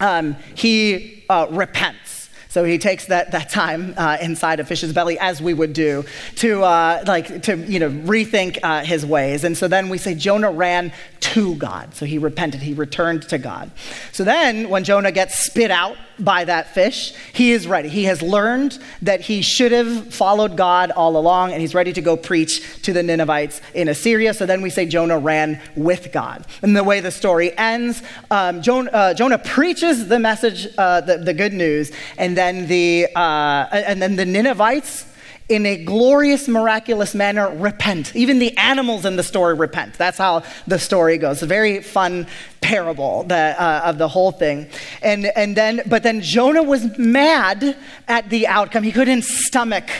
um, 0.00 0.36
he 0.54 1.24
uh, 1.28 1.46
repents. 1.50 2.30
So 2.52 2.64
he 2.64 2.76
takes 2.76 3.06
that, 3.06 3.32
that 3.32 3.48
time 3.48 3.94
uh, 3.96 4.18
inside 4.20 4.60
a 4.60 4.64
fish's 4.64 4.92
belly, 4.92 5.18
as 5.18 5.40
we 5.40 5.54
would 5.54 5.72
do, 5.72 6.04
to, 6.36 6.62
uh, 6.62 7.02
like, 7.06 7.44
to 7.44 7.56
you 7.56 7.78
know, 7.78 7.88
rethink 7.88 8.58
uh, 8.62 8.84
his 8.84 9.06
ways. 9.06 9.42
And 9.44 9.56
so 9.56 9.68
then 9.68 9.88
we 9.88 9.96
say 9.96 10.14
Jonah 10.14 10.52
ran 10.52 10.92
to 11.20 11.54
God. 11.54 11.94
So 11.94 12.04
he 12.04 12.18
repented, 12.18 12.60
he 12.60 12.74
returned 12.74 13.26
to 13.30 13.38
God. 13.38 13.70
So 14.12 14.22
then, 14.22 14.68
when 14.68 14.84
Jonah 14.84 15.12
gets 15.12 15.38
spit 15.38 15.70
out 15.70 15.96
by 16.18 16.44
that 16.44 16.74
fish, 16.74 17.14
he 17.32 17.52
is 17.52 17.66
ready. 17.66 17.88
He 17.88 18.04
has 18.04 18.22
learned 18.22 18.78
that 19.02 19.20
he 19.22 19.42
should 19.42 19.72
have 19.72 20.12
followed 20.12 20.56
God 20.56 20.90
all 20.90 21.16
along, 21.16 21.52
and 21.52 21.60
he's 21.60 21.74
ready 21.74 21.92
to 21.92 22.00
go 22.00 22.16
preach 22.16 22.82
to 22.82 22.92
the 22.92 23.02
Ninevites 23.02 23.60
in 23.74 23.88
Assyria. 23.88 24.34
So 24.34 24.46
then 24.46 24.62
we 24.62 24.70
say 24.70 24.86
Jonah 24.86 25.18
ran 25.18 25.60
with 25.76 26.12
God. 26.12 26.46
And 26.62 26.76
the 26.76 26.84
way 26.84 27.00
the 27.00 27.10
story 27.10 27.56
ends, 27.56 28.02
um, 28.30 28.62
Jonah, 28.62 28.90
uh, 28.90 29.14
Jonah, 29.14 29.38
preaches 29.38 30.08
the 30.08 30.18
message, 30.18 30.68
uh, 30.78 31.00
the, 31.00 31.18
the, 31.18 31.34
good 31.34 31.52
news, 31.52 31.92
and 32.18 32.36
then 32.36 32.66
the, 32.66 33.08
uh, 33.16 33.66
and 33.72 34.00
then 34.00 34.16
the 34.16 34.26
Ninevites 34.26 35.06
in 35.48 35.66
a 35.66 35.76
glorious, 35.76 36.48
miraculous 36.48 37.14
manner, 37.14 37.54
repent. 37.54 38.14
Even 38.16 38.38
the 38.38 38.56
animals 38.56 39.04
in 39.04 39.16
the 39.16 39.22
story 39.22 39.54
repent. 39.54 39.94
That's 39.94 40.18
how 40.18 40.44
the 40.66 40.78
story 40.78 41.18
goes. 41.18 41.42
a 41.42 41.46
very 41.46 41.82
fun 41.82 42.26
parable 42.60 43.24
that, 43.24 43.58
uh, 43.58 43.82
of 43.84 43.98
the 43.98 44.08
whole 44.08 44.32
thing. 44.32 44.68
And, 45.02 45.26
and 45.36 45.56
then, 45.56 45.82
but 45.86 46.02
then 46.02 46.20
Jonah 46.20 46.62
was 46.62 46.96
mad 46.96 47.76
at 48.08 48.30
the 48.30 48.46
outcome. 48.46 48.82
He 48.82 48.92
couldn't 48.92 49.24
stomach 49.24 49.90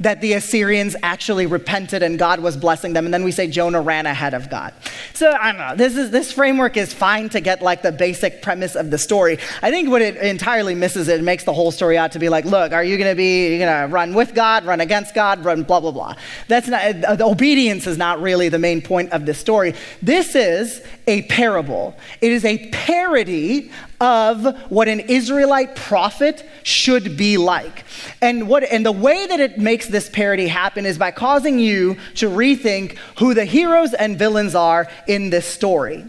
that 0.00 0.20
the 0.20 0.34
Assyrians 0.34 0.96
actually 1.02 1.46
repented 1.46 2.02
and 2.02 2.18
God 2.18 2.40
was 2.40 2.56
blessing 2.56 2.92
them. 2.92 3.04
And 3.04 3.12
then 3.12 3.24
we 3.24 3.32
say 3.32 3.48
Jonah 3.48 3.80
ran 3.80 4.06
ahead 4.06 4.34
of 4.34 4.50
God. 4.50 4.74
So 5.14 5.30
I 5.30 5.52
don't 5.52 5.60
know. 5.60 5.76
This, 5.76 5.96
is, 5.96 6.10
this 6.10 6.32
framework 6.32 6.76
is 6.76 6.92
fine 6.92 7.28
to 7.30 7.40
get 7.40 7.62
like 7.62 7.82
the 7.82 7.92
basic 7.92 8.42
premise 8.42 8.74
of 8.74 8.90
the 8.90 8.98
story. 8.98 9.38
I 9.62 9.70
think 9.70 9.90
what 9.90 10.02
it 10.02 10.16
entirely 10.16 10.74
misses, 10.74 11.08
it 11.08 11.22
makes 11.22 11.44
the 11.44 11.52
whole 11.52 11.70
story 11.70 11.98
out 11.98 12.12
to 12.12 12.18
be 12.18 12.28
like, 12.28 12.44
look, 12.44 12.72
are 12.72 12.84
you 12.84 12.98
going 12.98 13.10
to 13.10 13.16
be, 13.16 13.52
you 13.52 13.58
going 13.58 13.88
to 13.88 13.92
run 13.92 14.14
with 14.14 14.34
God, 14.34 14.64
run 14.64 14.80
against 14.80 15.14
God, 15.14 15.44
run 15.44 15.62
blah, 15.62 15.80
blah, 15.80 15.90
blah. 15.90 16.14
That's 16.48 16.68
not, 16.68 17.04
uh, 17.04 17.16
the 17.16 17.26
obedience 17.26 17.86
is 17.86 17.98
not 17.98 18.20
really 18.20 18.48
the 18.48 18.58
main 18.58 18.82
point 18.82 19.12
of 19.12 19.26
this 19.26 19.38
story. 19.38 19.74
This 20.00 20.34
is 20.34 20.82
a 21.06 21.22
parable. 21.22 21.96
It 22.20 22.32
is 22.32 22.44
a 22.44 22.68
parody 22.70 23.70
of 24.02 24.60
what 24.68 24.88
an 24.88 24.98
Israelite 24.98 25.76
prophet 25.76 26.44
should 26.64 27.16
be 27.16 27.38
like. 27.38 27.84
And, 28.20 28.48
what, 28.48 28.64
and 28.64 28.84
the 28.84 28.90
way 28.90 29.28
that 29.28 29.38
it 29.38 29.58
makes 29.58 29.86
this 29.86 30.10
parody 30.10 30.48
happen 30.48 30.84
is 30.84 30.98
by 30.98 31.12
causing 31.12 31.60
you 31.60 31.96
to 32.16 32.28
rethink 32.28 32.98
who 33.18 33.32
the 33.32 33.44
heroes 33.44 33.94
and 33.94 34.18
villains 34.18 34.56
are 34.56 34.88
in 35.06 35.30
this 35.30 35.46
story. 35.46 36.04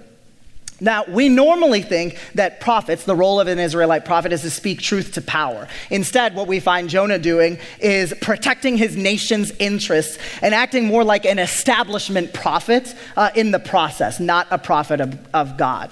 Now, 0.83 1.05
we 1.07 1.29
normally 1.29 1.81
think 1.81 2.19
that 2.35 2.59
prophets, 2.59 3.05
the 3.05 3.15
role 3.15 3.39
of 3.39 3.47
an 3.47 3.57
Israelite 3.57 4.03
prophet 4.03 4.33
is 4.33 4.41
to 4.41 4.49
speak 4.49 4.81
truth 4.81 5.13
to 5.13 5.21
power. 5.21 5.69
Instead, 5.89 6.35
what 6.35 6.47
we 6.47 6.59
find 6.59 6.89
Jonah 6.89 7.17
doing 7.17 7.57
is 7.79 8.13
protecting 8.19 8.75
his 8.75 8.97
nation's 8.97 9.51
interests 9.59 10.17
and 10.41 10.53
acting 10.53 10.85
more 10.85 11.05
like 11.05 11.23
an 11.25 11.39
establishment 11.39 12.33
prophet 12.33 12.93
uh, 13.15 13.29
in 13.33 13.51
the 13.51 13.59
process, 13.59 14.19
not 14.19 14.45
a 14.51 14.57
prophet 14.57 14.99
of, 14.99 15.17
of 15.33 15.55
God. 15.55 15.89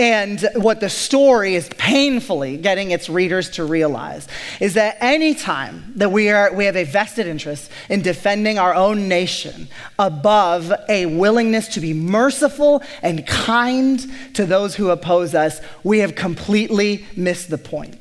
And 0.00 0.44
what 0.56 0.80
the 0.80 0.90
story 0.90 1.54
is 1.54 1.68
painfully 1.78 2.56
getting 2.56 2.90
its 2.90 3.08
readers 3.08 3.48
to 3.50 3.64
realize 3.64 4.26
is 4.58 4.74
that 4.74 4.96
anytime 4.98 5.92
that 5.94 6.10
we, 6.10 6.30
are, 6.30 6.52
we 6.52 6.64
have 6.64 6.76
a 6.76 6.82
vested 6.82 7.28
interest 7.28 7.70
in 7.88 8.02
defending 8.02 8.58
our 8.58 8.74
own 8.74 9.06
nation 9.06 9.68
above 10.00 10.72
a 10.88 11.06
willingness 11.06 11.68
to 11.68 11.80
be 11.80 11.94
merciful 11.94 12.82
and 13.02 13.24
kind 13.24 14.04
to 14.34 14.46
those 14.46 14.76
who 14.76 14.90
oppose 14.90 15.34
us, 15.34 15.60
we 15.82 15.98
have 15.98 16.14
completely 16.14 17.06
missed 17.16 17.50
the 17.50 17.58
point. 17.58 17.98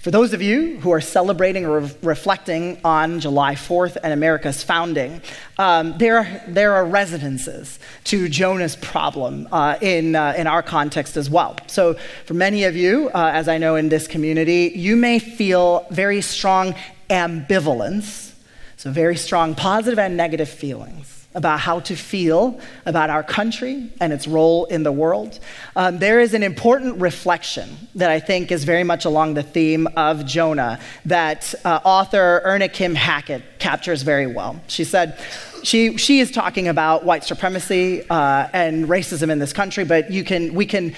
For 0.00 0.10
those 0.10 0.32
of 0.32 0.40
you 0.40 0.78
who 0.80 0.90
are 0.92 1.00
celebrating 1.00 1.66
or 1.66 1.80
re- 1.80 1.90
reflecting 2.02 2.80
on 2.84 3.20
July 3.20 3.54
4th 3.54 3.96
and 4.02 4.12
America's 4.12 4.62
founding, 4.62 5.20
um, 5.58 5.96
there, 5.98 6.44
there 6.48 6.74
are 6.74 6.84
resonances 6.84 7.78
to 8.04 8.28
Jonah's 8.28 8.76
problem 8.76 9.48
uh, 9.52 9.76
in, 9.80 10.16
uh, 10.16 10.34
in 10.36 10.46
our 10.46 10.62
context 10.62 11.16
as 11.16 11.28
well. 11.28 11.56
So, 11.66 11.94
for 12.24 12.34
many 12.34 12.64
of 12.64 12.74
you, 12.74 13.10
uh, 13.10 13.30
as 13.34 13.48
I 13.48 13.58
know 13.58 13.76
in 13.76 13.88
this 13.88 14.06
community, 14.06 14.72
you 14.74 14.96
may 14.96 15.18
feel 15.18 15.86
very 15.90 16.22
strong 16.22 16.74
ambivalence, 17.10 18.32
so 18.76 18.90
very 18.90 19.16
strong 19.16 19.54
positive 19.54 19.98
and 19.98 20.16
negative 20.16 20.48
feelings 20.48 21.15
about 21.36 21.60
how 21.60 21.78
to 21.80 21.94
feel 21.94 22.58
about 22.86 23.10
our 23.10 23.22
country 23.22 23.92
and 24.00 24.12
its 24.12 24.26
role 24.26 24.64
in 24.64 24.82
the 24.82 24.90
world, 24.90 25.38
um, 25.76 25.98
there 25.98 26.18
is 26.18 26.34
an 26.34 26.42
important 26.42 27.00
reflection 27.00 27.76
that 27.94 28.10
I 28.10 28.18
think 28.18 28.50
is 28.50 28.64
very 28.64 28.82
much 28.82 29.04
along 29.04 29.34
the 29.34 29.42
theme 29.44 29.86
of 29.96 30.26
Jonah 30.26 30.80
that 31.04 31.54
uh, 31.64 31.78
author 31.84 32.40
Erna 32.42 32.68
Kim 32.68 32.94
Hackett 32.94 33.42
captures 33.60 34.02
very 34.02 34.26
well. 34.26 34.60
She 34.66 34.82
said, 34.82 35.18
she, 35.62 35.96
she 35.98 36.20
is 36.20 36.30
talking 36.30 36.68
about 36.68 37.04
white 37.04 37.22
supremacy 37.22 38.02
uh, 38.08 38.48
and 38.52 38.86
racism 38.86 39.30
in 39.30 39.38
this 39.38 39.52
country, 39.52 39.84
but 39.84 40.10
you 40.10 40.24
can, 40.24 40.54
we 40.54 40.66
can 40.66 40.94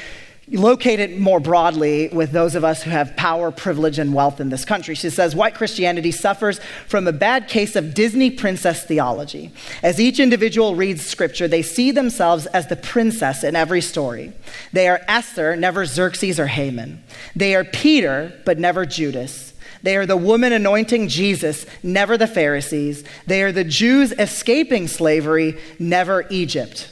locate 0.51 1.01
it 1.01 1.19
more 1.19 1.41
broadly 1.41 2.09
with 2.09 2.33
those 2.33 2.55
of 2.55 2.65
us 2.65 2.83
who 2.83 2.91
have 2.91 3.17
power, 3.17 3.51
privilege, 3.51 3.99
and 3.99 4.15
wealth 4.15 4.41
in 4.41 4.49
this 4.49 4.65
country. 4.65 4.95
She 4.95 5.11
says 5.11 5.37
white 5.37 5.55
Christianity 5.55 6.11
suffers 6.11 6.61
from 6.87 7.07
a 7.07 7.13
bad 7.13 7.49
case 7.49 7.77
of 7.77 7.95
Disney 7.95 8.31
princess 8.31 8.85
theology. 8.85 9.53
As 9.83 10.01
each 10.01 10.19
individual 10.19 10.75
reads 10.75 11.05
scripture, 11.05 11.49
they 11.49 11.63
see 11.63 11.91
themselves 11.91 12.47
as 12.47 12.67
the 12.69 12.77
princess 12.77 13.45
in 13.45 13.57
every 13.57 13.81
story. 13.81 14.33
They 14.73 14.89
are 14.89 15.01
Esther, 15.07 15.57
never 15.57 15.85
Xerxes 15.85 16.41
or 16.41 16.47
Haman. 16.47 17.03
They 17.37 17.55
are 17.55 17.65
Peter, 17.65 18.33
but 18.45 18.59
never 18.59 18.87
Judas. 18.87 19.53
They 19.83 19.97
are 19.97 20.07
the 20.07 20.17
woman 20.17 20.53
anointing 20.53 21.09
Jesus, 21.09 21.67
never 21.83 22.17
the 22.17 22.27
Pharisees. 22.27 23.05
They 23.27 23.43
are 23.43 23.53
the 23.53 23.65
Jews 23.65 24.13
escaping 24.13 24.89
slavery, 24.89 25.57
never 25.79 26.27
Egypt. 26.31 26.91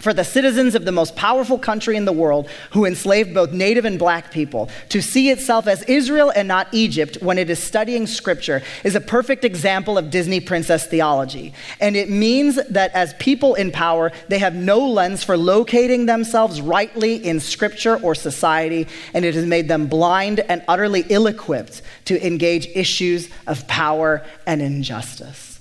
For 0.00 0.12
the 0.12 0.24
citizens 0.24 0.74
of 0.74 0.84
the 0.84 0.92
most 0.92 1.14
powerful 1.14 1.58
country 1.58 1.96
in 1.96 2.06
the 2.06 2.12
world 2.12 2.48
who 2.72 2.84
enslaved 2.84 3.32
both 3.32 3.52
native 3.52 3.84
and 3.84 3.98
black 3.98 4.32
people 4.32 4.68
to 4.88 5.00
see 5.00 5.30
itself 5.30 5.66
as 5.66 5.82
Israel 5.84 6.32
and 6.34 6.48
not 6.48 6.66
Egypt 6.72 7.18
when 7.20 7.38
it 7.38 7.48
is 7.50 7.62
studying 7.62 8.06
scripture 8.06 8.62
is 8.82 8.96
a 8.96 9.00
perfect 9.00 9.44
example 9.44 9.98
of 9.98 10.10
Disney 10.10 10.40
princess 10.40 10.86
theology. 10.86 11.52
And 11.80 11.96
it 11.96 12.10
means 12.10 12.58
that 12.70 12.92
as 12.94 13.14
people 13.14 13.54
in 13.54 13.70
power, 13.70 14.10
they 14.28 14.38
have 14.38 14.54
no 14.54 14.78
lens 14.88 15.22
for 15.22 15.36
locating 15.36 16.06
themselves 16.06 16.60
rightly 16.60 17.16
in 17.16 17.38
scripture 17.38 17.96
or 17.98 18.14
society, 18.14 18.88
and 19.12 19.24
it 19.24 19.34
has 19.34 19.44
made 19.46 19.68
them 19.68 19.86
blind 19.86 20.40
and 20.40 20.64
utterly 20.66 21.04
ill 21.10 21.26
equipped 21.26 21.82
to 22.06 22.26
engage 22.26 22.66
issues 22.74 23.28
of 23.46 23.68
power 23.68 24.24
and 24.46 24.62
injustice. 24.62 25.60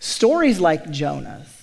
Stories 0.00 0.58
like 0.58 0.90
Jonah's 0.90 1.57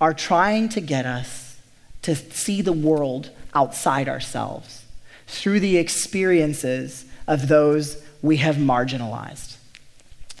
are 0.00 0.14
trying 0.14 0.68
to 0.70 0.80
get 0.80 1.06
us 1.06 1.58
to 2.02 2.14
see 2.14 2.62
the 2.62 2.72
world 2.72 3.30
outside 3.54 4.08
ourselves 4.08 4.84
through 5.26 5.60
the 5.60 5.76
experiences 5.76 7.04
of 7.26 7.48
those 7.48 8.02
we 8.22 8.38
have 8.38 8.56
marginalized. 8.56 9.56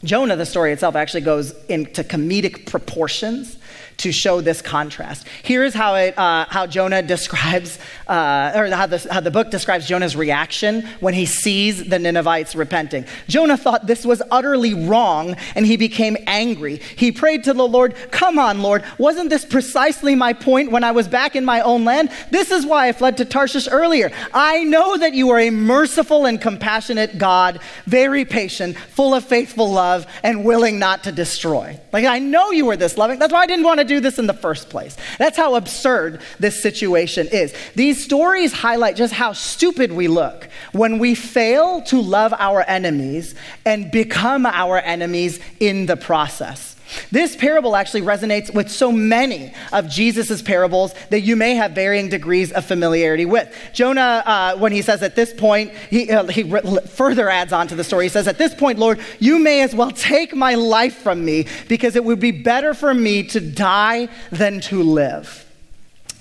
Jonah, 0.02 0.36
the 0.36 0.46
story 0.46 0.72
itself, 0.72 0.96
actually 0.96 1.20
goes 1.20 1.52
into 1.66 2.02
comedic 2.02 2.66
proportions 2.66 3.58
to 3.98 4.12
show 4.12 4.40
this 4.40 4.62
contrast. 4.62 5.26
Here's 5.42 5.74
how, 5.74 5.94
it, 5.94 6.16
uh, 6.18 6.46
how 6.48 6.66
Jonah 6.66 7.02
describes, 7.02 7.78
uh, 8.06 8.52
or 8.54 8.68
how 8.68 8.86
the, 8.86 9.06
how 9.10 9.20
the 9.20 9.30
book 9.30 9.50
describes 9.50 9.86
Jonah's 9.86 10.16
reaction 10.16 10.86
when 11.00 11.14
he 11.14 11.26
sees 11.26 11.88
the 11.88 11.98
Ninevites 11.98 12.54
repenting. 12.54 13.04
Jonah 13.28 13.56
thought 13.56 13.86
this 13.86 14.04
was 14.04 14.22
utterly 14.30 14.74
wrong 14.74 15.36
and 15.54 15.66
he 15.66 15.76
became 15.76 16.16
angry. 16.26 16.76
He 16.76 17.12
prayed 17.12 17.44
to 17.44 17.52
the 17.52 17.66
Lord, 17.66 17.94
Come 18.10 18.38
on, 18.38 18.62
Lord, 18.62 18.84
wasn't 18.98 19.30
this 19.30 19.44
precisely 19.44 20.14
my 20.14 20.32
point 20.32 20.70
when 20.70 20.84
I 20.84 20.92
was 20.92 21.08
back 21.08 21.36
in 21.36 21.44
my 21.44 21.60
own 21.60 21.84
land? 21.84 22.10
This 22.30 22.50
is 22.50 22.66
why 22.66 22.88
I 22.88 22.92
fled 22.92 23.16
to 23.18 23.24
Tarshish 23.24 23.68
earlier. 23.70 24.10
I 24.32 24.64
know 24.64 24.96
that 24.96 25.14
you 25.14 25.30
are 25.30 25.40
a 25.40 25.50
merciful 25.50 26.26
and 26.26 26.40
compassionate 26.40 27.18
God, 27.18 27.60
very 27.86 28.24
patient, 28.24 28.76
full 28.76 29.14
of 29.14 29.24
faithful 29.24 29.70
love, 29.70 30.06
and 30.22 30.44
willing 30.44 30.78
not 30.78 31.04
to 31.04 31.12
destroy. 31.12 31.78
Like, 31.92 32.04
I 32.04 32.18
know 32.18 32.50
you 32.50 32.66
were 32.66 32.76
this 32.76 32.96
loving. 32.96 33.18
That's 33.18 33.32
why 33.32 33.40
I 33.40 33.46
didn't 33.46 33.64
want 33.70 33.80
to 33.80 33.94
do 33.94 34.00
this 34.00 34.18
in 34.18 34.26
the 34.26 34.34
first 34.34 34.68
place. 34.68 34.96
That's 35.18 35.36
how 35.36 35.54
absurd 35.54 36.20
this 36.38 36.62
situation 36.62 37.28
is. 37.28 37.54
These 37.74 38.04
stories 38.04 38.52
highlight 38.52 38.96
just 38.96 39.14
how 39.14 39.32
stupid 39.32 39.92
we 39.92 40.08
look 40.08 40.48
when 40.72 40.98
we 40.98 41.14
fail 41.14 41.82
to 41.82 42.00
love 42.00 42.34
our 42.38 42.62
enemies 42.62 43.34
and 43.64 43.90
become 43.90 44.44
our 44.46 44.78
enemies 44.78 45.40
in 45.60 45.86
the 45.86 45.96
process. 45.96 46.69
This 47.10 47.36
parable 47.36 47.76
actually 47.76 48.02
resonates 48.02 48.52
with 48.52 48.70
so 48.70 48.92
many 48.92 49.52
of 49.72 49.88
Jesus' 49.88 50.42
parables 50.42 50.94
that 51.10 51.20
you 51.20 51.36
may 51.36 51.54
have 51.54 51.72
varying 51.72 52.08
degrees 52.08 52.52
of 52.52 52.64
familiarity 52.64 53.24
with. 53.24 53.54
Jonah, 53.72 54.22
uh, 54.24 54.56
when 54.56 54.72
he 54.72 54.82
says 54.82 55.02
at 55.02 55.16
this 55.16 55.32
point, 55.32 55.72
he, 55.90 56.10
uh, 56.10 56.26
he 56.26 56.42
further 56.88 57.28
adds 57.28 57.52
on 57.52 57.68
to 57.68 57.74
the 57.74 57.84
story. 57.84 58.06
He 58.06 58.08
says, 58.08 58.28
At 58.28 58.38
this 58.38 58.54
point, 58.54 58.78
Lord, 58.78 59.00
you 59.18 59.38
may 59.38 59.62
as 59.62 59.74
well 59.74 59.90
take 59.90 60.34
my 60.34 60.54
life 60.54 60.96
from 60.96 61.24
me 61.24 61.46
because 61.68 61.96
it 61.96 62.04
would 62.04 62.20
be 62.20 62.30
better 62.30 62.74
for 62.74 62.94
me 62.94 63.22
to 63.24 63.40
die 63.40 64.08
than 64.30 64.60
to 64.62 64.82
live. 64.82 65.49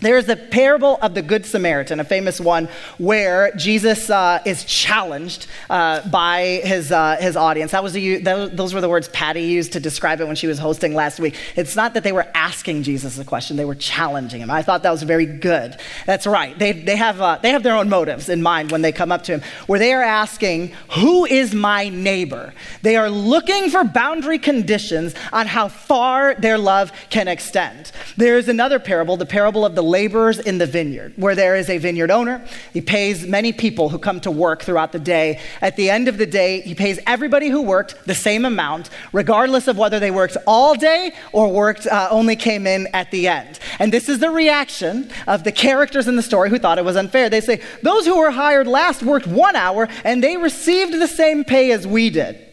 There's 0.01 0.25
the 0.25 0.37
parable 0.37 0.97
of 1.01 1.13
the 1.13 1.21
Good 1.21 1.45
Samaritan, 1.45 1.99
a 1.99 2.05
famous 2.05 2.39
one 2.39 2.69
where 2.97 3.51
Jesus 3.55 4.09
uh, 4.09 4.39
is 4.45 4.63
challenged 4.63 5.47
uh, 5.69 6.07
by 6.09 6.61
his, 6.63 6.91
uh, 6.91 7.17
his 7.19 7.35
audience. 7.35 7.71
That 7.71 7.83
was 7.83 7.93
those 7.93 8.73
were 8.73 8.79
the 8.79 8.87
words 8.87 9.09
Patty 9.09 9.41
used 9.41 9.73
to 9.73 9.79
describe 9.81 10.21
it 10.21 10.27
when 10.27 10.37
she 10.37 10.47
was 10.47 10.57
hosting 10.57 10.93
last 10.93 11.19
week. 11.19 11.35
It's 11.57 11.75
not 11.75 11.93
that 11.95 12.03
they 12.03 12.13
were 12.13 12.27
asking 12.33 12.83
Jesus 12.83 13.19
a 13.19 13.25
question, 13.25 13.57
they 13.57 13.65
were 13.65 13.75
challenging 13.75 14.41
him. 14.41 14.49
I 14.49 14.61
thought 14.61 14.83
that 14.83 14.91
was 14.91 15.03
very 15.03 15.25
good. 15.25 15.77
That's 16.05 16.25
right. 16.25 16.57
They, 16.57 16.71
they, 16.71 16.95
have, 16.95 17.19
uh, 17.19 17.39
they 17.41 17.51
have 17.51 17.63
their 17.63 17.75
own 17.75 17.89
motives 17.89 18.29
in 18.29 18.41
mind 18.41 18.71
when 18.71 18.81
they 18.81 18.93
come 18.93 19.11
up 19.11 19.23
to 19.23 19.33
him, 19.33 19.41
where 19.67 19.79
they 19.79 19.93
are 19.93 20.03
asking, 20.03 20.73
Who 20.95 21.25
is 21.25 21.53
my 21.53 21.89
neighbor? 21.89 22.53
They 22.83 22.95
are 22.95 23.09
looking 23.09 23.69
for 23.69 23.83
boundary 23.83 24.39
conditions 24.39 25.13
on 25.33 25.47
how 25.47 25.67
far 25.67 26.35
their 26.35 26.57
love 26.57 26.93
can 27.09 27.27
extend. 27.27 27.91
There's 28.15 28.47
another 28.47 28.79
parable, 28.79 29.17
the 29.17 29.25
parable 29.25 29.65
of 29.65 29.75
the 29.75 29.88
laborers 29.89 30.39
in 30.39 30.57
the 30.57 30.65
vineyard, 30.65 31.13
where 31.15 31.35
there 31.35 31.55
is 31.55 31.69
a 31.69 31.77
vineyard 31.77 32.11
owner. 32.11 32.45
He 32.73 32.81
pays 32.81 33.25
many 33.25 33.51
people 33.51 33.89
who 33.89 33.97
come 33.97 34.19
to 34.21 34.31
work 34.31 34.61
throughout 34.61 34.91
the 34.91 34.99
day. 34.99 35.39
At 35.61 35.75
the 35.75 35.89
end 35.89 36.07
of 36.07 36.17
the 36.17 36.25
day, 36.25 36.61
he 36.61 36.75
pays 36.75 36.99
everybody 37.07 37.49
who 37.49 37.61
worked 37.61 38.05
the 38.05 38.15
same 38.15 38.45
amount, 38.45 38.89
regardless 39.11 39.67
of 39.67 39.77
whether 39.77 39.99
they 39.99 40.11
worked 40.11 40.37
all 40.45 40.75
day 40.75 41.13
or 41.33 41.51
worked 41.51 41.87
uh, 41.87 42.07
only 42.11 42.35
came 42.35 42.67
in 42.67 42.87
at 42.93 43.11
the 43.11 43.27
end. 43.27 43.59
And 43.79 43.91
this 43.91 44.07
is 44.07 44.19
the 44.19 44.29
reaction 44.29 45.11
of 45.27 45.43
the 45.43 45.51
characters 45.51 46.07
in 46.07 46.15
the 46.15 46.23
story 46.23 46.49
who 46.49 46.59
thought 46.59 46.77
it 46.77 46.85
was 46.85 46.95
unfair. 46.95 47.29
They 47.29 47.41
say, 47.41 47.61
Those 47.83 48.05
who 48.05 48.17
were 48.17 48.31
hired 48.31 48.67
last 48.67 49.03
worked 49.03 49.27
one 49.27 49.55
hour 49.55 49.87
and 50.03 50.23
they 50.23 50.37
received 50.37 50.93
the 50.93 51.07
same 51.07 51.43
pay 51.43 51.71
as 51.71 51.87
we 51.87 52.09
did. 52.09 52.45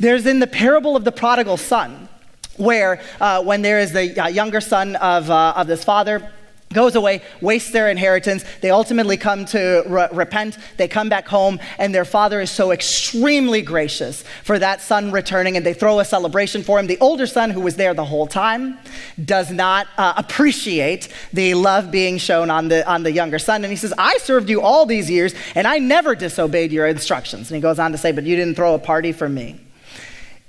There's 0.00 0.26
in 0.26 0.40
the 0.40 0.46
parable 0.46 0.96
of 0.96 1.04
the 1.04 1.12
prodigal 1.12 1.56
son, 1.56 2.08
where 2.56 3.00
uh, 3.20 3.42
when 3.42 3.62
there 3.62 3.80
is 3.80 3.92
the 3.92 4.18
uh, 4.18 4.28
younger 4.28 4.60
son 4.60 4.96
of, 4.96 5.30
uh, 5.30 5.54
of 5.56 5.66
this 5.66 5.84
father, 5.84 6.30
goes 6.74 6.94
away, 6.94 7.22
wastes 7.40 7.70
their 7.70 7.88
inheritance. 7.88 8.44
They 8.60 8.70
ultimately 8.70 9.16
come 9.16 9.44
to 9.46 9.82
re- 9.86 10.08
repent. 10.12 10.58
They 10.76 10.88
come 10.88 11.08
back 11.08 11.26
home, 11.26 11.60
and 11.78 11.94
their 11.94 12.04
father 12.04 12.40
is 12.40 12.50
so 12.50 12.72
extremely 12.72 13.62
gracious 13.62 14.22
for 14.42 14.58
that 14.58 14.82
son 14.82 15.12
returning, 15.12 15.56
and 15.56 15.64
they 15.64 15.74
throw 15.74 16.00
a 16.00 16.04
celebration 16.04 16.62
for 16.62 16.78
him. 16.78 16.86
The 16.86 16.98
older 16.98 17.26
son, 17.26 17.50
who 17.50 17.60
was 17.60 17.76
there 17.76 17.94
the 17.94 18.04
whole 18.04 18.26
time, 18.26 18.78
does 19.24 19.50
not 19.50 19.86
uh, 19.96 20.14
appreciate 20.16 21.08
the 21.32 21.54
love 21.54 21.90
being 21.90 22.18
shown 22.18 22.50
on 22.50 22.68
the, 22.68 22.86
on 22.90 23.02
the 23.02 23.12
younger 23.12 23.38
son. 23.38 23.64
And 23.64 23.70
he 23.70 23.76
says, 23.76 23.94
I 23.96 24.18
served 24.18 24.50
you 24.50 24.60
all 24.60 24.86
these 24.86 25.08
years, 25.08 25.34
and 25.54 25.66
I 25.66 25.78
never 25.78 26.14
disobeyed 26.14 26.72
your 26.72 26.86
instructions. 26.86 27.50
And 27.50 27.56
he 27.56 27.62
goes 27.62 27.78
on 27.78 27.92
to 27.92 27.98
say, 27.98 28.12
But 28.12 28.24
you 28.24 28.36
didn't 28.36 28.56
throw 28.56 28.74
a 28.74 28.78
party 28.78 29.12
for 29.12 29.28
me. 29.28 29.60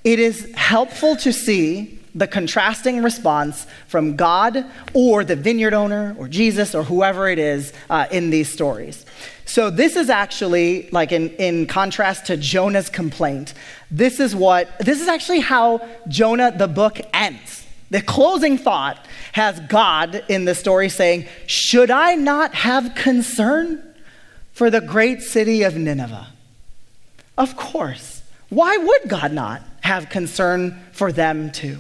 It 0.04 0.20
is 0.20 0.54
helpful 0.56 1.16
to 1.18 1.34
see 1.34 1.95
the 2.16 2.28
contrasting 2.28 3.04
response 3.04 3.68
from 3.88 4.16
God 4.16 4.66
or 4.94 5.26
the 5.26 5.36
vineyard 5.36 5.74
owner 5.74 6.16
or 6.18 6.30
Jesus 6.30 6.74
or 6.74 6.84
whoever 6.84 7.28
it 7.28 7.38
is 7.38 7.74
uh, 7.90 8.08
in 8.10 8.30
these 8.30 8.52
stories. 8.52 9.06
So, 9.44 9.70
this 9.70 9.96
is 9.96 10.10
actually, 10.10 10.90
like 10.92 11.12
in, 11.12 11.30
in 11.32 11.68
contrast 11.68 12.26
to 12.28 12.38
Jonah's 12.38 12.90
complaint, 12.90 13.54
this 13.92 14.20
is 14.20 14.36
what, 14.36 14.80
this 14.80 15.02
is 15.02 15.08
actually 15.08 15.42
how 15.42 15.88
Jonah, 16.08 16.52
the 16.58 16.68
book, 16.68 17.00
ends. 17.14 17.64
The 17.92 18.02
closing 18.02 18.58
thought 18.58 19.06
has 19.34 19.60
God 19.60 20.24
in 20.28 20.46
the 20.46 20.56
story 20.56 20.90
saying, 20.90 21.28
Should 21.46 21.92
I 21.92 22.16
not 22.16 22.56
have 22.56 22.96
concern 22.96 23.84
for 24.54 24.72
the 24.72 24.82
great 24.82 25.22
city 25.22 25.62
of 25.62 25.76
Nineveh? 25.76 26.28
Of 27.38 27.56
course. 27.56 28.24
Why 28.50 28.78
would 28.78 29.10
God 29.10 29.34
not 29.34 29.62
have 29.82 30.10
concern 30.10 30.82
for 30.94 31.12
them 31.12 31.52
too? 31.52 31.80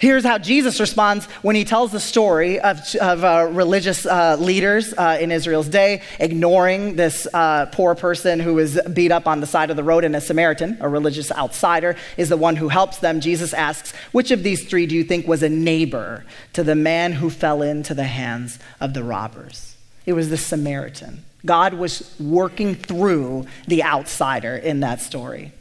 Here's 0.00 0.24
how 0.24 0.38
Jesus 0.38 0.80
responds 0.80 1.26
when 1.42 1.56
he 1.56 1.66
tells 1.66 1.92
the 1.92 2.00
story 2.00 2.58
of, 2.58 2.80
of 3.02 3.22
uh, 3.22 3.48
religious 3.52 4.06
uh, 4.06 4.38
leaders 4.40 4.94
uh, 4.94 5.18
in 5.20 5.30
Israel's 5.30 5.68
day 5.68 6.00
ignoring 6.18 6.96
this 6.96 7.28
uh, 7.34 7.66
poor 7.66 7.94
person 7.94 8.40
who 8.40 8.54
was 8.54 8.80
beat 8.94 9.12
up 9.12 9.28
on 9.28 9.40
the 9.40 9.46
side 9.46 9.68
of 9.68 9.76
the 9.76 9.84
road, 9.84 10.04
and 10.04 10.16
a 10.16 10.20
Samaritan, 10.22 10.78
a 10.80 10.88
religious 10.88 11.30
outsider, 11.30 11.96
is 12.16 12.30
the 12.30 12.38
one 12.38 12.56
who 12.56 12.68
helps 12.68 12.96
them. 12.96 13.20
Jesus 13.20 13.52
asks, 13.52 13.92
Which 14.10 14.30
of 14.30 14.42
these 14.42 14.66
three 14.66 14.86
do 14.86 14.94
you 14.94 15.04
think 15.04 15.28
was 15.28 15.42
a 15.42 15.50
neighbor 15.50 16.24
to 16.54 16.64
the 16.64 16.74
man 16.74 17.12
who 17.12 17.28
fell 17.28 17.60
into 17.60 17.92
the 17.92 18.04
hands 18.04 18.58
of 18.80 18.94
the 18.94 19.04
robbers? 19.04 19.76
It 20.06 20.14
was 20.14 20.30
the 20.30 20.38
Samaritan. 20.38 21.26
God 21.44 21.74
was 21.74 22.14
working 22.18 22.74
through 22.74 23.46
the 23.66 23.84
outsider 23.84 24.56
in 24.56 24.80
that 24.80 25.02
story. 25.02 25.52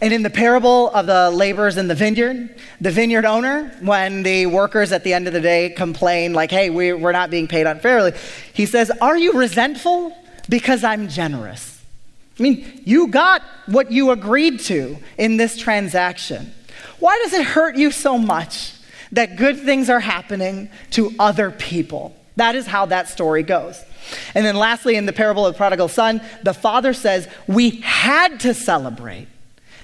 And 0.00 0.12
in 0.12 0.22
the 0.22 0.30
parable 0.30 0.90
of 0.90 1.06
the 1.06 1.30
laborers 1.30 1.78
in 1.78 1.88
the 1.88 1.94
vineyard, 1.94 2.54
the 2.82 2.90
vineyard 2.90 3.24
owner, 3.24 3.74
when 3.80 4.22
the 4.22 4.44
workers 4.46 4.92
at 4.92 5.04
the 5.04 5.14
end 5.14 5.26
of 5.26 5.32
the 5.32 5.40
day 5.40 5.70
complain, 5.70 6.34
like, 6.34 6.50
hey, 6.50 6.68
we're 6.68 7.12
not 7.12 7.30
being 7.30 7.48
paid 7.48 7.66
unfairly, 7.66 8.12
he 8.52 8.66
says, 8.66 8.90
Are 9.00 9.16
you 9.16 9.32
resentful? 9.32 10.16
Because 10.48 10.84
I'm 10.84 11.08
generous. 11.08 11.82
I 12.38 12.42
mean, 12.42 12.82
you 12.84 13.08
got 13.08 13.42
what 13.64 13.90
you 13.90 14.10
agreed 14.10 14.60
to 14.60 14.98
in 15.16 15.38
this 15.38 15.56
transaction. 15.56 16.52
Why 16.98 17.18
does 17.24 17.32
it 17.32 17.46
hurt 17.46 17.76
you 17.76 17.90
so 17.90 18.18
much 18.18 18.74
that 19.12 19.36
good 19.36 19.60
things 19.60 19.88
are 19.88 20.00
happening 20.00 20.68
to 20.90 21.14
other 21.18 21.50
people? 21.50 22.14
That 22.36 22.54
is 22.54 22.66
how 22.66 22.84
that 22.86 23.08
story 23.08 23.42
goes. 23.42 23.82
And 24.34 24.44
then, 24.44 24.56
lastly, 24.56 24.96
in 24.96 25.06
the 25.06 25.12
parable 25.14 25.46
of 25.46 25.54
the 25.54 25.56
prodigal 25.56 25.88
son, 25.88 26.20
the 26.42 26.52
father 26.52 26.92
says, 26.92 27.26
We 27.48 27.70
had 27.80 28.40
to 28.40 28.52
celebrate 28.52 29.28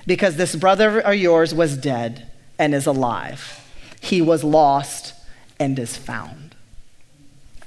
because 0.07 0.37
this 0.37 0.55
brother 0.55 1.01
of 1.01 1.15
yours 1.15 1.55
was 1.55 1.77
dead 1.77 2.27
and 2.59 2.75
is 2.75 2.87
alive. 2.87 3.61
He 4.01 4.21
was 4.21 4.43
lost 4.43 5.15
and 5.59 5.79
is 5.79 5.97
found. 5.97 6.55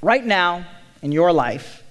Right 0.02 0.24
now, 0.24 0.66
in 1.02 1.12
your 1.12 1.32
life, 1.32 1.82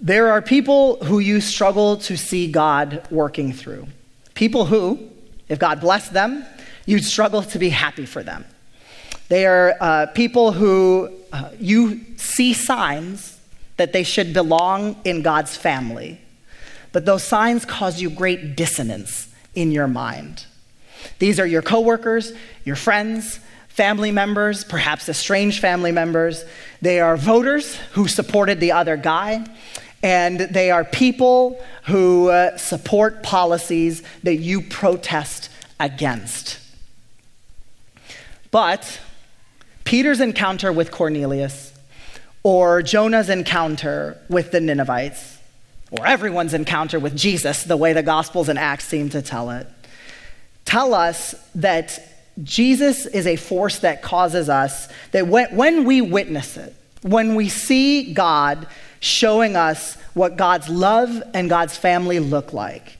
there 0.00 0.32
are 0.32 0.42
people 0.42 1.02
who 1.04 1.20
you 1.20 1.40
struggle 1.40 1.96
to 1.98 2.16
see 2.16 2.50
God 2.50 3.06
working 3.10 3.52
through. 3.52 3.86
People 4.34 4.66
who, 4.66 5.10
if 5.48 5.58
God 5.58 5.80
blessed 5.80 6.12
them, 6.12 6.44
you'd 6.86 7.04
struggle 7.04 7.42
to 7.42 7.58
be 7.58 7.68
happy 7.68 8.06
for 8.06 8.22
them. 8.22 8.44
They 9.28 9.46
are 9.46 9.76
uh, 9.80 10.06
people 10.06 10.52
who 10.52 11.12
uh, 11.32 11.50
you 11.58 12.00
see 12.16 12.52
signs 12.52 13.38
that 13.76 13.92
they 13.92 14.02
should 14.02 14.34
belong 14.34 14.96
in 15.04 15.22
God's 15.22 15.56
family, 15.56 16.20
but 16.92 17.06
those 17.06 17.22
signs 17.22 17.64
cause 17.64 18.00
you 18.00 18.10
great 18.10 18.56
dissonance 18.56 19.31
in 19.54 19.72
your 19.72 19.88
mind. 19.88 20.46
These 21.18 21.40
are 21.40 21.46
your 21.46 21.62
coworkers, 21.62 22.32
your 22.64 22.76
friends, 22.76 23.40
family 23.68 24.10
members, 24.10 24.64
perhaps 24.64 25.08
estranged 25.08 25.60
family 25.60 25.92
members. 25.92 26.44
They 26.80 27.00
are 27.00 27.16
voters 27.16 27.76
who 27.92 28.06
supported 28.08 28.60
the 28.60 28.72
other 28.72 28.96
guy. 28.96 29.46
And 30.02 30.40
they 30.40 30.70
are 30.70 30.84
people 30.84 31.62
who 31.84 32.28
uh, 32.28 32.56
support 32.56 33.22
policies 33.22 34.02
that 34.24 34.36
you 34.36 34.60
protest 34.60 35.48
against. 35.78 36.58
But 38.50 39.00
Peter's 39.84 40.20
encounter 40.20 40.72
with 40.72 40.90
Cornelius, 40.90 41.72
or 42.42 42.82
Jonah's 42.82 43.28
encounter 43.28 44.18
with 44.28 44.50
the 44.50 44.60
Ninevites, 44.60 45.31
or 45.92 46.06
everyone's 46.06 46.54
encounter 46.54 46.98
with 46.98 47.16
Jesus, 47.16 47.64
the 47.64 47.76
way 47.76 47.92
the 47.92 48.02
Gospels 48.02 48.48
and 48.48 48.58
Acts 48.58 48.86
seem 48.86 49.10
to 49.10 49.22
tell 49.22 49.50
it, 49.50 49.66
tell 50.64 50.94
us 50.94 51.34
that 51.54 52.00
Jesus 52.42 53.04
is 53.06 53.26
a 53.26 53.36
force 53.36 53.80
that 53.80 54.02
causes 54.02 54.48
us, 54.48 54.88
that 55.12 55.26
when, 55.26 55.54
when 55.54 55.84
we 55.84 56.00
witness 56.00 56.56
it, 56.56 56.74
when 57.02 57.34
we 57.34 57.48
see 57.48 58.14
God 58.14 58.66
showing 59.00 59.54
us 59.54 59.96
what 60.14 60.36
God's 60.36 60.68
love 60.68 61.22
and 61.34 61.50
God's 61.50 61.76
family 61.76 62.18
look 62.20 62.52
like, 62.52 62.96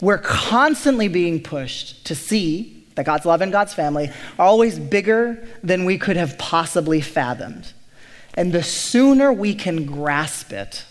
we're 0.00 0.18
constantly 0.18 1.08
being 1.08 1.42
pushed 1.42 2.06
to 2.06 2.14
see 2.14 2.84
that 2.94 3.04
God's 3.04 3.26
love 3.26 3.40
and 3.40 3.52
God's 3.52 3.74
family 3.74 4.10
are 4.38 4.46
always 4.46 4.78
bigger 4.78 5.46
than 5.62 5.84
we 5.84 5.98
could 5.98 6.16
have 6.16 6.38
possibly 6.38 7.00
fathomed. 7.00 7.72
And 8.34 8.52
the 8.52 8.62
sooner 8.62 9.32
we 9.32 9.54
can 9.54 9.84
grasp 9.84 10.52
it, 10.52 10.84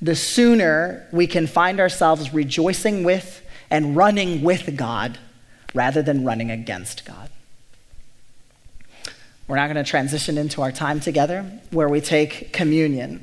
the 0.00 0.16
sooner 0.16 1.06
we 1.12 1.26
can 1.26 1.46
find 1.46 1.80
ourselves 1.80 2.32
rejoicing 2.34 3.04
with 3.04 3.42
and 3.70 3.96
running 3.96 4.42
with 4.42 4.76
God 4.76 5.18
rather 5.74 6.02
than 6.02 6.24
running 6.24 6.50
against 6.50 7.04
God. 7.04 7.30
We're 9.48 9.56
now 9.56 9.66
going 9.66 9.76
to 9.76 9.84
transition 9.84 10.38
into 10.38 10.62
our 10.62 10.72
time 10.72 11.00
together 11.00 11.42
where 11.70 11.88
we 11.88 12.00
take 12.00 12.52
communion. 12.52 13.22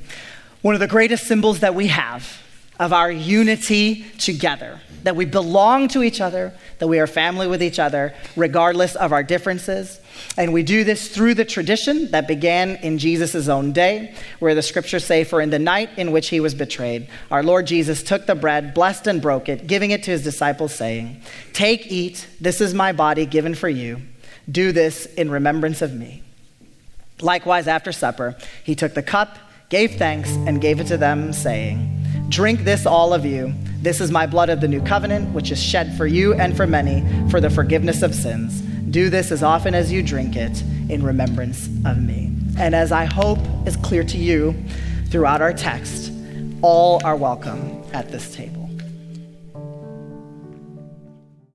One 0.61 0.73
of 0.73 0.79
the 0.79 0.87
greatest 0.87 1.27
symbols 1.27 1.59
that 1.59 1.75
we 1.75 1.87
have 1.87 2.41
of 2.79 2.93
our 2.93 3.11
unity 3.11 4.05
together, 4.17 4.79
that 5.03 5.15
we 5.15 5.25
belong 5.25 5.89
to 5.89 6.01
each 6.01 6.21
other, 6.21 6.53
that 6.79 6.87
we 6.87 6.99
are 6.99 7.07
family 7.07 7.47
with 7.47 7.61
each 7.61 7.77
other, 7.77 8.13
regardless 8.35 8.95
of 8.95 9.11
our 9.11 9.21
differences. 9.23 9.99
And 10.37 10.51
we 10.51 10.63
do 10.63 10.83
this 10.83 11.09
through 11.09 11.35
the 11.35 11.45
tradition 11.45 12.09
that 12.11 12.27
began 12.27 12.77
in 12.77 12.97
Jesus' 12.97 13.47
own 13.47 13.71
day, 13.71 14.15
where 14.39 14.55
the 14.55 14.61
scriptures 14.61 15.05
say, 15.05 15.23
For 15.23 15.41
in 15.41 15.51
the 15.51 15.59
night 15.59 15.89
in 15.97 16.11
which 16.11 16.29
he 16.29 16.39
was 16.39 16.55
betrayed, 16.55 17.07
our 17.29 17.43
Lord 17.43 17.67
Jesus 17.67 18.01
took 18.01 18.25
the 18.25 18.35
bread, 18.35 18.73
blessed 18.73 19.07
and 19.07 19.21
broke 19.21 19.47
it, 19.47 19.67
giving 19.67 19.91
it 19.91 20.03
to 20.03 20.11
his 20.11 20.23
disciples, 20.23 20.73
saying, 20.73 21.21
Take, 21.53 21.91
eat, 21.91 22.27
this 22.41 22.61
is 22.61 22.73
my 22.73 22.91
body 22.91 23.25
given 23.25 23.53
for 23.53 23.69
you. 23.69 24.01
Do 24.49 24.71
this 24.71 25.05
in 25.05 25.29
remembrance 25.29 25.81
of 25.81 25.93
me. 25.93 26.23
Likewise, 27.21 27.67
after 27.67 27.91
supper, 27.91 28.35
he 28.63 28.75
took 28.75 28.93
the 28.93 29.03
cup, 29.03 29.37
gave 29.69 29.95
thanks, 29.95 30.29
and 30.47 30.59
gave 30.59 30.79
it 30.79 30.87
to 30.87 30.97
them, 30.97 31.31
saying, 31.31 32.03
Drink 32.29 32.63
this, 32.63 32.85
all 32.85 33.13
of 33.13 33.25
you. 33.25 33.53
This 33.81 34.01
is 34.01 34.09
my 34.09 34.25
blood 34.25 34.49
of 34.49 34.61
the 34.61 34.67
new 34.67 34.81
covenant, 34.81 35.33
which 35.33 35.51
is 35.51 35.61
shed 35.61 35.95
for 35.95 36.07
you 36.07 36.33
and 36.33 36.57
for 36.57 36.65
many 36.65 37.03
for 37.29 37.39
the 37.39 37.49
forgiveness 37.49 38.01
of 38.01 38.15
sins. 38.15 38.63
Do 38.93 39.09
this 39.09 39.31
as 39.31 39.41
often 39.41 39.73
as 39.73 39.91
you 39.91 40.03
drink 40.03 40.35
it 40.35 40.61
in 40.87 41.01
remembrance 41.01 41.65
of 41.83 41.99
me. 41.99 42.31
And 42.59 42.75
as 42.75 42.91
I 42.91 43.05
hope 43.05 43.39
is 43.65 43.75
clear 43.75 44.03
to 44.03 44.17
you 44.19 44.53
throughout 45.07 45.41
our 45.41 45.51
text, 45.51 46.11
all 46.61 47.03
are 47.03 47.15
welcome 47.15 47.83
at 47.91 48.11
this 48.11 48.35
table. 48.35 48.62